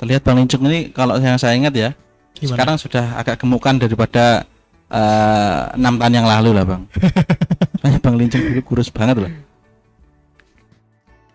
[0.00, 1.90] Terlihat bang Lincung ini kalau yang saya ingat ya
[2.34, 2.50] Gimana?
[2.50, 4.42] sekarang sudah agak gemukan daripada
[4.90, 6.82] eh, enam tahun yang lalu lah bang.
[7.78, 9.32] Makanya bang Lincung dulu kurus banget loh.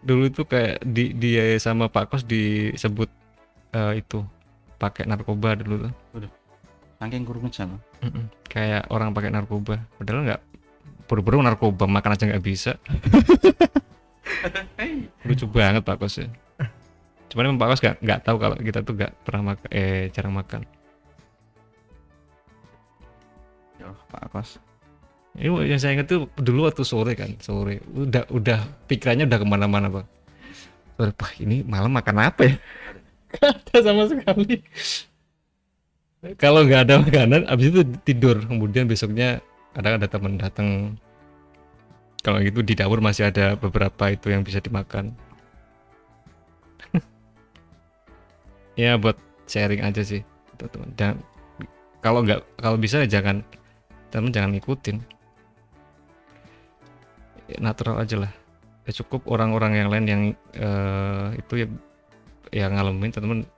[0.04, 3.12] dulu itu kayak di dia sama Pak Kos disebut
[3.76, 4.24] eh, itu
[4.78, 5.94] pakai narkoba dulu tuh
[6.98, 7.82] Saking kurusnya loh.
[8.02, 8.26] Mm-mm.
[8.50, 9.78] kayak orang pakai narkoba.
[10.02, 10.42] Padahal nggak
[11.06, 12.74] buru-buru narkoba makan aja nggak bisa.
[15.28, 16.28] Lucu banget Pak Kos ya.
[17.30, 20.34] Cuman emang Pak Kos nggak nggak tahu kalau kita tuh nggak pernah makan eh jarang
[20.34, 20.62] makan.
[23.78, 24.58] Yo, Pak Kos.
[25.38, 27.78] ini yang saya ingat tuh dulu waktu sore kan sore.
[27.94, 30.08] Udah udah pikirannya udah ke mana-mana bang
[30.98, 32.56] sore wah ini malam makan apa ya?
[33.38, 34.66] Ada sama sekali
[36.42, 38.42] kalau nggak ada makanan abis itu tidur.
[38.42, 39.42] Kemudian besoknya
[39.78, 40.98] kadang ada teman datang.
[42.26, 45.14] Kalau gitu di dapur masih ada beberapa itu yang bisa dimakan.
[48.78, 49.18] Ya buat
[49.50, 50.22] sharing aja sih
[50.58, 50.90] teman-teman.
[50.94, 51.14] Dan
[52.02, 53.42] kalau nggak kalau bisa jangan
[54.14, 54.98] teman jangan ngikutin.
[57.48, 58.32] Ya, natural aja lah.
[58.86, 60.22] Ya cukup orang-orang yang lain yang
[60.54, 61.68] eh, itu ya
[62.54, 63.50] yang ngalamin teman-teman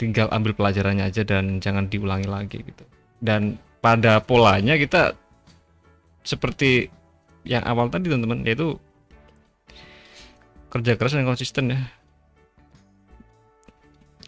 [0.00, 2.88] tinggal ambil pelajarannya aja dan jangan diulangi lagi gitu.
[3.20, 5.12] Dan pada polanya kita
[6.24, 6.88] seperti
[7.44, 8.80] yang awal tadi teman-teman yaitu
[10.72, 11.80] kerja keras dan konsisten ya.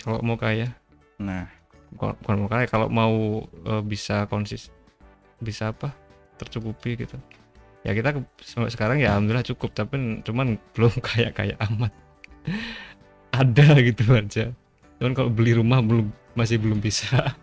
[0.05, 0.77] Kalau mau kaya.
[1.17, 1.49] Nah,
[1.97, 4.69] bukan, bukan mau kaya kalau mau eh, bisa konsis
[5.41, 5.97] bisa apa?
[6.37, 7.17] Tercukupi gitu.
[7.81, 8.13] Ya kita
[8.45, 11.97] sampai sekarang ya alhamdulillah cukup tapi cuman belum kaya kaya amat.
[13.41, 14.53] Ada gitu aja
[15.03, 17.35] cuman kalau beli rumah belum masih belum bisa.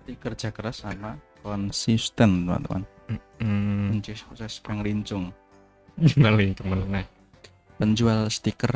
[0.00, 2.88] Jadi kerja keras sama konsisten teman-teman.
[3.44, 5.36] hmm, Kunci sukses pengelincung.
[6.16, 7.04] paling ke mana
[7.76, 8.72] Penjual stiker.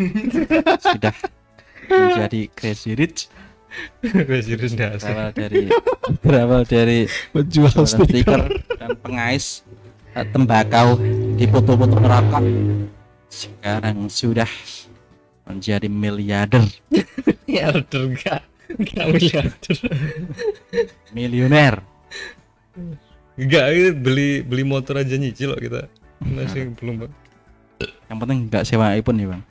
[0.80, 1.12] Sudah
[1.92, 3.28] menjadi crazy rich.
[4.40, 5.68] Serius dah berawal dari
[6.24, 7.04] berawal dari
[7.36, 8.08] Penjual stiker.
[8.08, 8.40] stiker
[8.80, 9.60] dan pengais
[10.16, 10.96] eh, tembakau
[11.36, 12.44] di foto-foto rokok
[13.32, 14.48] sekarang sudah
[15.46, 16.64] menjadi miliarder.
[17.46, 18.42] Miliarder enggak.
[18.72, 19.76] Enggak miliarder.
[21.12, 21.74] Milioner.
[23.36, 23.66] Enggak
[24.00, 25.80] beli beli motor aja nyicil kok kita.
[26.22, 27.12] Masih belum bang.
[28.08, 29.42] Yang penting nggak sewa iPhone ya bang.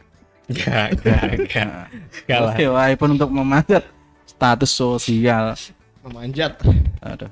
[0.49, 1.68] Enggak enggak enggak.
[1.68, 1.88] Nah,
[2.23, 2.55] enggak lah.
[2.57, 3.84] Sewa iPhone untuk memanjat
[4.26, 5.53] status sosial.
[6.01, 6.57] Memanjat.
[7.01, 7.30] aduh.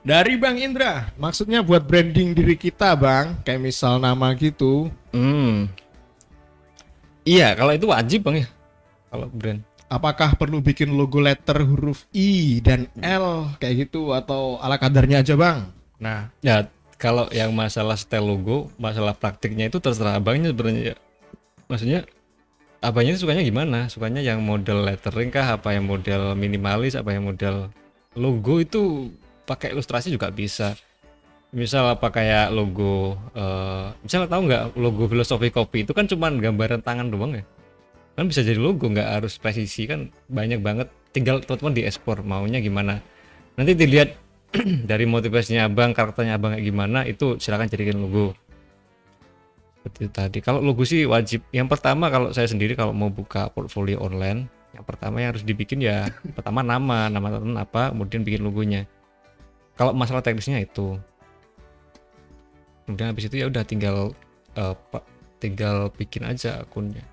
[0.00, 3.36] Dari Bang Indra, maksudnya buat branding diri kita, Bang.
[3.44, 4.88] Kayak misal nama gitu.
[5.12, 5.68] Hmm.
[7.24, 8.48] Iya, kalau itu wajib bang ya.
[9.10, 9.60] Kalau brand.
[9.90, 15.34] Apakah perlu bikin logo letter huruf I dan L kayak gitu atau ala kadarnya aja,
[15.34, 15.74] Bang?
[15.98, 20.94] Nah, ya kalau yang masalah style logo, masalah praktiknya itu terserah abangnya sebenarnya.
[20.94, 20.96] ya.
[21.66, 22.00] Maksudnya
[22.78, 23.78] abangnya itu sukanya gimana?
[23.90, 25.58] Sukanya yang model lettering kah?
[25.58, 26.94] Apa yang model minimalis?
[26.94, 27.74] Apa yang model
[28.14, 29.10] logo itu
[29.42, 30.78] pakai ilustrasi juga bisa.
[31.50, 36.80] Misal apa kayak logo, eh misalnya tahu nggak logo filosofi kopi itu kan cuman gambaran
[36.86, 37.44] tangan doang ya.
[38.14, 40.86] Kan bisa jadi logo nggak harus presisi kan banyak banget.
[41.10, 43.02] Tinggal teman-teman diekspor maunya gimana.
[43.58, 44.14] Nanti dilihat
[44.90, 48.34] dari motivasinya abang karakternya abang kayak gimana itu silakan jadikan logo
[49.80, 53.96] seperti tadi kalau logo sih wajib yang pertama kalau saya sendiri kalau mau buka portfolio
[54.02, 54.44] online
[54.76, 58.84] yang pertama yang harus dibikin ya pertama nama nama teman apa kemudian bikin logonya
[59.80, 61.00] kalau masalah teknisnya itu
[62.90, 64.10] kemudian habis itu ya udah tinggal
[64.90, 65.06] pak
[65.38, 67.06] tinggal bikin aja akunnya.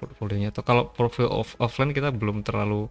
[0.00, 2.88] Portfolionya atau kalau portfolio off- offline kita belum terlalu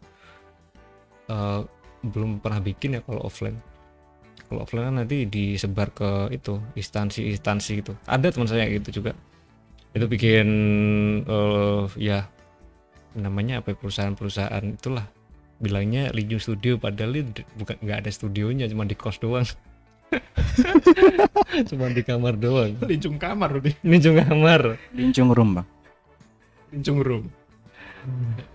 [1.27, 1.65] eh,
[2.05, 3.57] belum pernah bikin ya kalau offline.
[4.45, 7.93] Kalau offline kan nanti disebar ke itu instansi-instansi gitu.
[8.05, 9.17] Ada teman saya gitu juga.
[9.91, 10.47] Itu bikin
[11.25, 12.29] eh ya
[13.17, 15.09] namanya apa ya, perusahaan-perusahaan itulah.
[15.59, 19.43] Bilangnya Linjung Studio padahal itu bukan nggak ada studionya cuma di kos doang
[21.69, 22.75] cuma di kamar doang.
[22.85, 23.73] Lincung kamar udah.
[23.85, 24.79] Linjung kamar.
[24.93, 25.67] Lincung room bang.
[26.73, 27.25] Lincung room.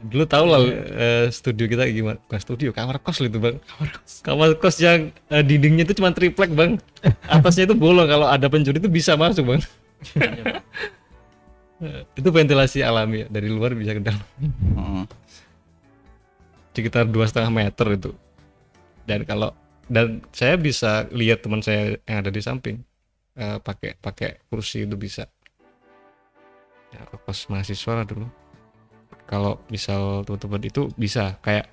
[0.01, 2.17] dulu tau lah eh, studio kita gimana?
[2.27, 3.61] Bukan studio kamar kos itu bang.
[3.61, 4.13] Kamar kos.
[4.25, 6.81] Kamar kos yang eh, dindingnya itu cuma triplek bang.
[7.29, 8.09] Atasnya itu bolong.
[8.09, 9.63] Kalau ada pencuri itu bisa masuk bang.
[11.83, 14.23] Eh, itu ventilasi alami ya, dari luar bisa ke dalam.
[14.39, 15.05] Heeh.
[16.75, 18.11] sekitar dua setengah meter itu.
[19.05, 19.51] Dan kalau
[19.89, 22.81] dan saya bisa lihat teman saya yang ada di samping
[23.37, 25.29] eh, pakai pakai kursi itu bisa.
[26.95, 28.27] Ya kos mahasiswa lah dulu.
[29.25, 31.69] Kalau misal teman-teman itu bisa kayak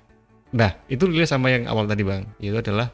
[0.52, 2.26] nah itu dilihat sama yang awal tadi bang.
[2.42, 2.90] Itu adalah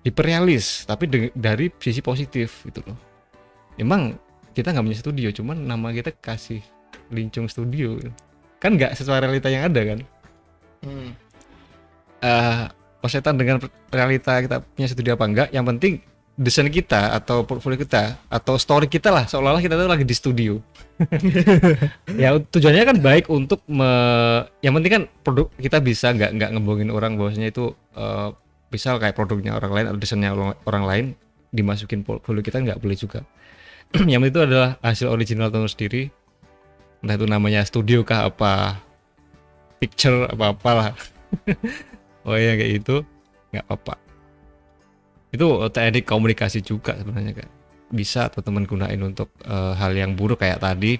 [0.00, 2.98] hiperrealis tapi de- dari sisi positif gitu loh.
[3.76, 4.16] Emang
[4.56, 6.64] kita nggak punya studio cuman nama kita kasih
[7.12, 8.00] lincung studio.
[8.58, 10.00] Kan nggak sesuai realita yang ada kan?
[10.80, 11.12] Hmm.
[12.24, 13.58] eh persetan dengan
[13.88, 16.04] realita kita punya studio apa enggak yang penting
[16.40, 20.60] desain kita atau portfolio kita atau story kita lah seolah-olah kita tuh lagi di studio.
[22.20, 26.92] Ya tujuannya kan baik untuk me- yang penting kan produk kita bisa nggak nggak ngebohongin
[26.92, 28.28] orang bahwasanya itu eh,
[28.72, 31.04] misal kayak produknya orang lain atau desainnya orang, orang lain
[31.52, 33.20] dimasukin portfolio kita nggak boleh juga.
[34.12, 36.08] Yang itu adalah hasil original teman sendiri.
[37.00, 38.76] Entah itu namanya studio kah apa
[39.80, 40.92] picture apa apalah
[42.26, 42.96] oh ya kayak itu
[43.54, 43.94] nggak apa-apa.
[45.30, 47.48] Itu teknik komunikasi juga sebenarnya kan
[47.90, 50.94] bisa teman-teman gunain untuk eh, hal yang buruk kayak tadi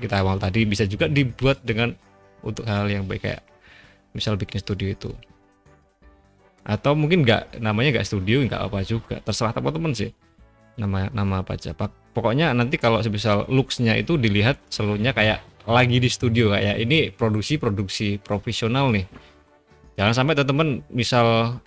[0.00, 1.92] kita awal tadi bisa juga dibuat dengan
[2.40, 3.42] untuk hal yang baik kayak
[4.16, 5.12] misal bikin studio itu.
[6.64, 9.16] Atau mungkin nggak namanya nggak studio nggak apa juga.
[9.20, 10.12] Terserah teman-teman sih
[10.80, 11.76] nama nama apa aja.
[12.10, 17.60] Pokoknya nanti kalau sebisal looksnya itu dilihat seluruhnya kayak lagi di studio kayak ini produksi
[17.60, 19.04] produksi profesional nih
[20.00, 21.60] jangan sampai teman-teman misal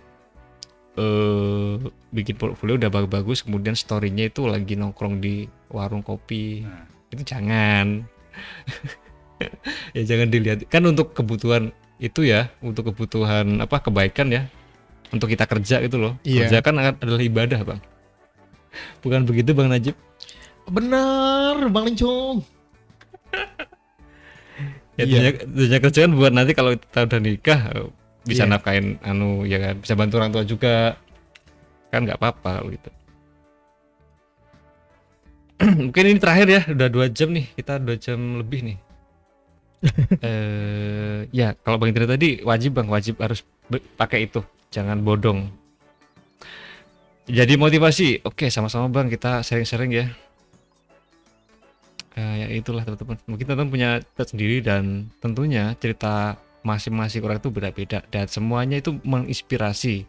[0.93, 1.73] eh
[2.09, 6.85] bikin portfolio udah bagus-bagus kemudian storynya itu lagi nongkrong di warung kopi Nah.
[7.09, 8.05] itu jangan
[9.97, 14.49] ya jangan dilihat kan untuk kebutuhan itu ya untuk kebutuhan apa kebaikan ya
[15.13, 16.49] untuk kita kerja gitu loh Iya.
[16.49, 17.81] kerja kan adalah ibadah bang
[19.05, 19.93] bukan begitu bang Najib
[20.63, 22.39] Bener, Bang Lincung.
[24.97, 25.05] ya Iya.
[25.05, 27.61] dunia, dunia kerja kan buat nanti kalau kita udah nikah
[28.23, 28.51] bisa Iya.
[28.51, 29.75] nafkain anu ya kan?
[29.83, 30.95] Bisa bantu orang tua juga.
[31.91, 32.89] Kan nggak apa-apa gitu.
[35.87, 38.77] Mungkin ini terakhir ya udah dua jam nih kita dua jam lebih nih.
[40.23, 43.43] Eh ya kalau bang Indra tadi wajib bang wajib harus
[43.99, 44.39] pakai itu.
[44.71, 45.51] Jangan bodong.
[47.23, 48.23] Jadi motivasi.
[48.27, 50.07] Oke sama-sama bang kita sharing-sharing ya.
[52.13, 53.17] Eh, ya itulah teman-teman.
[53.25, 58.03] Mungkin teman-teman punya cerita sendiri dan tentunya cerita masing-masing orang itu beda-beda.
[58.09, 60.07] Dan semuanya itu menginspirasi.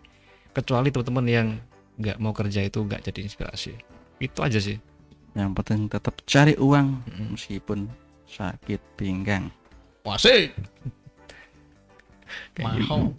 [0.55, 1.49] Kecuali teman-teman yang
[1.99, 3.75] nggak mau kerja itu nggak jadi inspirasi.
[4.23, 4.79] Itu aja sih.
[5.35, 7.03] Yang penting tetap cari uang
[7.35, 7.91] meskipun
[8.31, 9.51] sakit pinggang.
[12.55, 13.15] Kayak Mahal.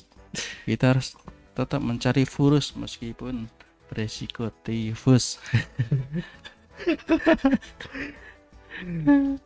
[0.68, 1.16] kita harus
[1.56, 3.48] tetap mencari furus meskipun
[3.88, 5.40] beresiko tifus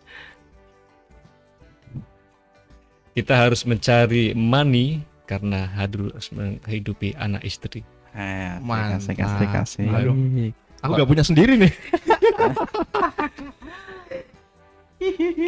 [3.14, 7.86] kita harus mencari money karena harus menghidupi anak istri.
[8.18, 9.86] Eh, kasih kasih kasih.
[9.94, 10.15] Aduh.
[10.81, 11.73] Aku gak punya sendiri nih.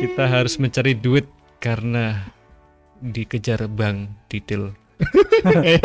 [0.06, 1.26] kita harus mencari duit
[1.64, 2.22] karena
[3.02, 4.76] dikejar bank detail.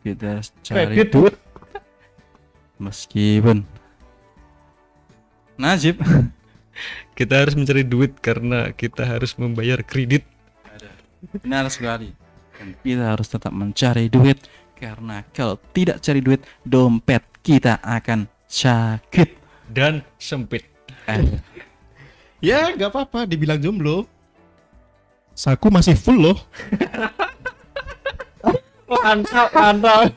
[0.00, 1.36] Kita harus cari duit.
[2.80, 3.66] Meskipun.
[5.60, 6.00] Najib
[7.14, 10.24] kita harus mencari duit karena kita harus membayar kredit.
[11.44, 12.16] Benar sekali.
[12.56, 14.40] Dan kita harus tetap mencari duit
[14.76, 19.36] karena kalau tidak cari duit dompet kita akan sakit.
[19.70, 20.64] Dan sempit.
[21.06, 21.20] Eh,
[22.40, 24.08] Ya gak apa-apa, dibilang jomblo.
[25.36, 26.38] Saku masih full loh.
[28.88, 30.08] mantap mantap.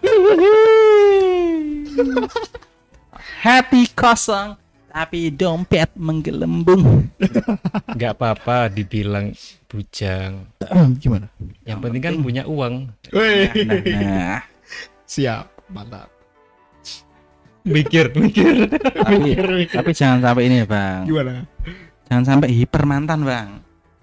[3.43, 4.55] Hati kosong
[4.93, 7.09] tapi dompet menggelembung.
[7.97, 9.33] Nggak apa-apa dibilang
[9.65, 10.45] bujang.
[11.01, 11.27] Gimana?
[11.65, 12.93] yang penting kan punya uang.
[13.09, 14.39] Wih, nah, nah.
[15.09, 16.13] siap, mantap.
[17.63, 18.67] mikir mikir.
[18.91, 21.01] Tapi tapi jangan sampai ini ya bang.
[21.09, 21.47] Gimana?
[22.11, 23.49] jangan sampai hiper mantan bang.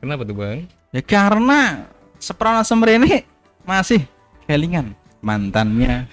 [0.00, 0.64] Kenapa tuh bang?
[0.90, 3.22] Ya karena seperona ini
[3.68, 4.02] masih
[4.48, 6.08] kelingan mantannya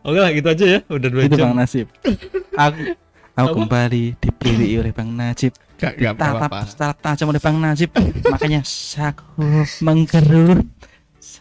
[0.00, 0.78] oke lah gitu aja ya.
[0.86, 1.50] Udah dua itu jam.
[1.50, 1.86] Bang Nasib.
[2.54, 2.80] Aku
[3.30, 3.56] aku Apa?
[3.56, 6.68] kembali dipilih oleh bang Najib Gak, gak tatap apa-apa.
[6.68, 7.88] secara tajam oleh bang Najib
[8.26, 9.24] makanya saku
[9.80, 10.60] menggerut.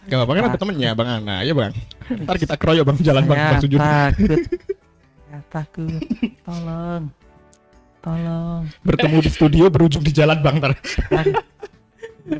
[0.08, 1.76] Gak apa-apa kan ada temennya Bang Ana, ya Bang.
[2.10, 3.80] Ntar kita keroyok Bang jalan Bang, saya Bang Sujud.
[3.80, 4.40] takut.
[5.30, 6.02] Saya takut.
[6.42, 7.04] Tolong.
[8.00, 8.62] Tolong.
[8.82, 10.74] Bertemu di studio berujung di jalan Bang ntar.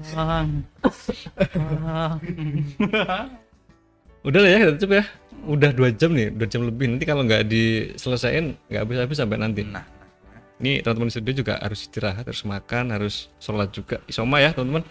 [0.10, 0.50] tolong.
[1.54, 2.18] Tolong.
[4.20, 5.04] Udah lah ya kita cukup ya
[5.46, 6.92] udah dua jam nih dua jam lebih.
[6.92, 9.62] Nanti kalau nggak diselesain nggak habis-habis sampai nanti.
[9.64, 9.86] Nah
[10.60, 14.04] ini teman-teman di studio juga harus istirahat harus makan harus sholat juga.
[14.10, 14.84] Isoma ya teman-teman.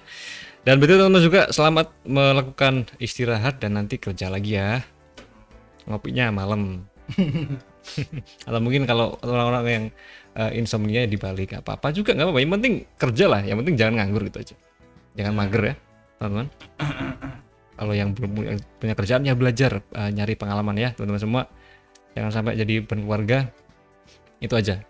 [0.64, 4.80] Dan betul teman-teman juga selamat melakukan istirahat dan nanti kerja lagi ya.
[5.88, 6.84] Ngopinya malam.
[8.46, 9.84] Atau mungkin kalau orang-orang yang
[10.36, 12.40] eh, insomnia di balik apa apa juga nggak apa-apa.
[12.40, 14.56] Yang penting kerja lah yang penting jangan nganggur gitu aja.
[15.16, 15.76] Jangan mager ya
[16.18, 16.48] teman-teman
[17.78, 21.42] kalau yang belum punya, kerjaan ya belajar eh, nyari pengalaman ya teman-teman semua.
[22.18, 23.46] Jangan sampai jadi berkeluarga
[24.42, 24.82] itu aja.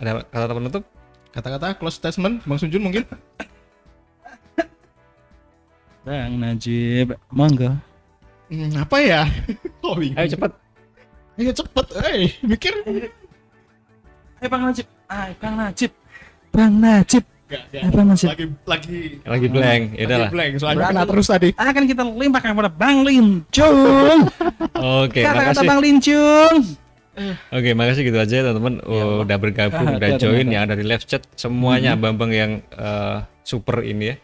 [0.00, 0.84] Ada kata penutup?
[1.30, 3.04] Kata-kata close statement Bang Sujun mungkin.
[6.00, 7.76] bang Najib monggo.
[8.50, 9.22] Hmm, apa ya?
[9.84, 10.16] Oh, bingung.
[10.20, 10.52] ayo cepat
[11.40, 12.74] Ayo cepet, eh mikir.
[14.40, 14.86] ayo bang Najib.
[15.08, 15.90] Ayo bang Najib.
[16.52, 17.82] Bang Najib Gak, gak.
[17.82, 18.22] Apa, Mas?
[18.22, 18.98] Lagi lagi.
[19.26, 20.30] Lagi blank ya udah lah.
[20.30, 20.94] blank soalnya Berani.
[20.94, 21.48] kena terus tadi.
[21.58, 24.18] akan kita limpahkan kepada Bang Lincung
[25.02, 25.66] oke kata-kata makasih.
[25.66, 26.54] Bang Lincung
[27.50, 28.74] oke makasih gitu aja teman-teman.
[28.86, 31.26] Oh, udah bergabung Ah, udah join ada di live chat.
[31.34, 34.16] Semuanya bambang yang eh, super ini ya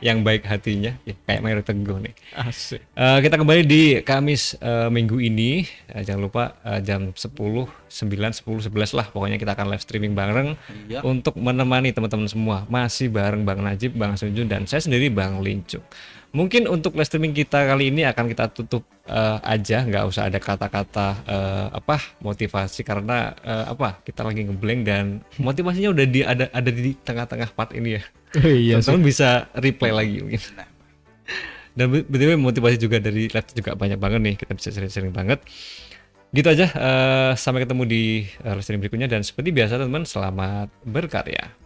[0.00, 2.80] yang baik hatinya ya, kayak Mayor Teguh nih Asik.
[2.94, 7.68] Eh, kita kembali di Kamis eh, minggu ini Eh, jangan lupa eh, jam 10 9
[7.92, 10.56] 10 11 lah pokoknya kita akan live streaming bareng
[10.88, 11.04] Iya.
[11.04, 15.84] untuk menemani teman-teman semua masih bareng Bang Najib, Bang Sunjun dan saya sendiri Bang Lincung.
[16.32, 20.40] Mungkin untuk live streaming kita kali ini akan kita tutup eh, aja, nggak usah ada
[20.40, 25.04] kata-kata eh, apa motivasi karena eh, apa kita lagi ngeblank dan
[25.36, 28.02] motivasinya udah di ada ada di tengah-tengah part ini ya.
[28.42, 28.80] iya.
[28.80, 30.40] Teman-teman bisa replay lagi mungkin.
[31.72, 35.40] Dan btw motivasi juga dari live juga banyak banget nih kita bisa sering-sering banget.
[36.32, 41.61] Gitu aja, eh, sampai ketemu di live streaming berikutnya dan seperti biasa teman-teman selamat berkarya.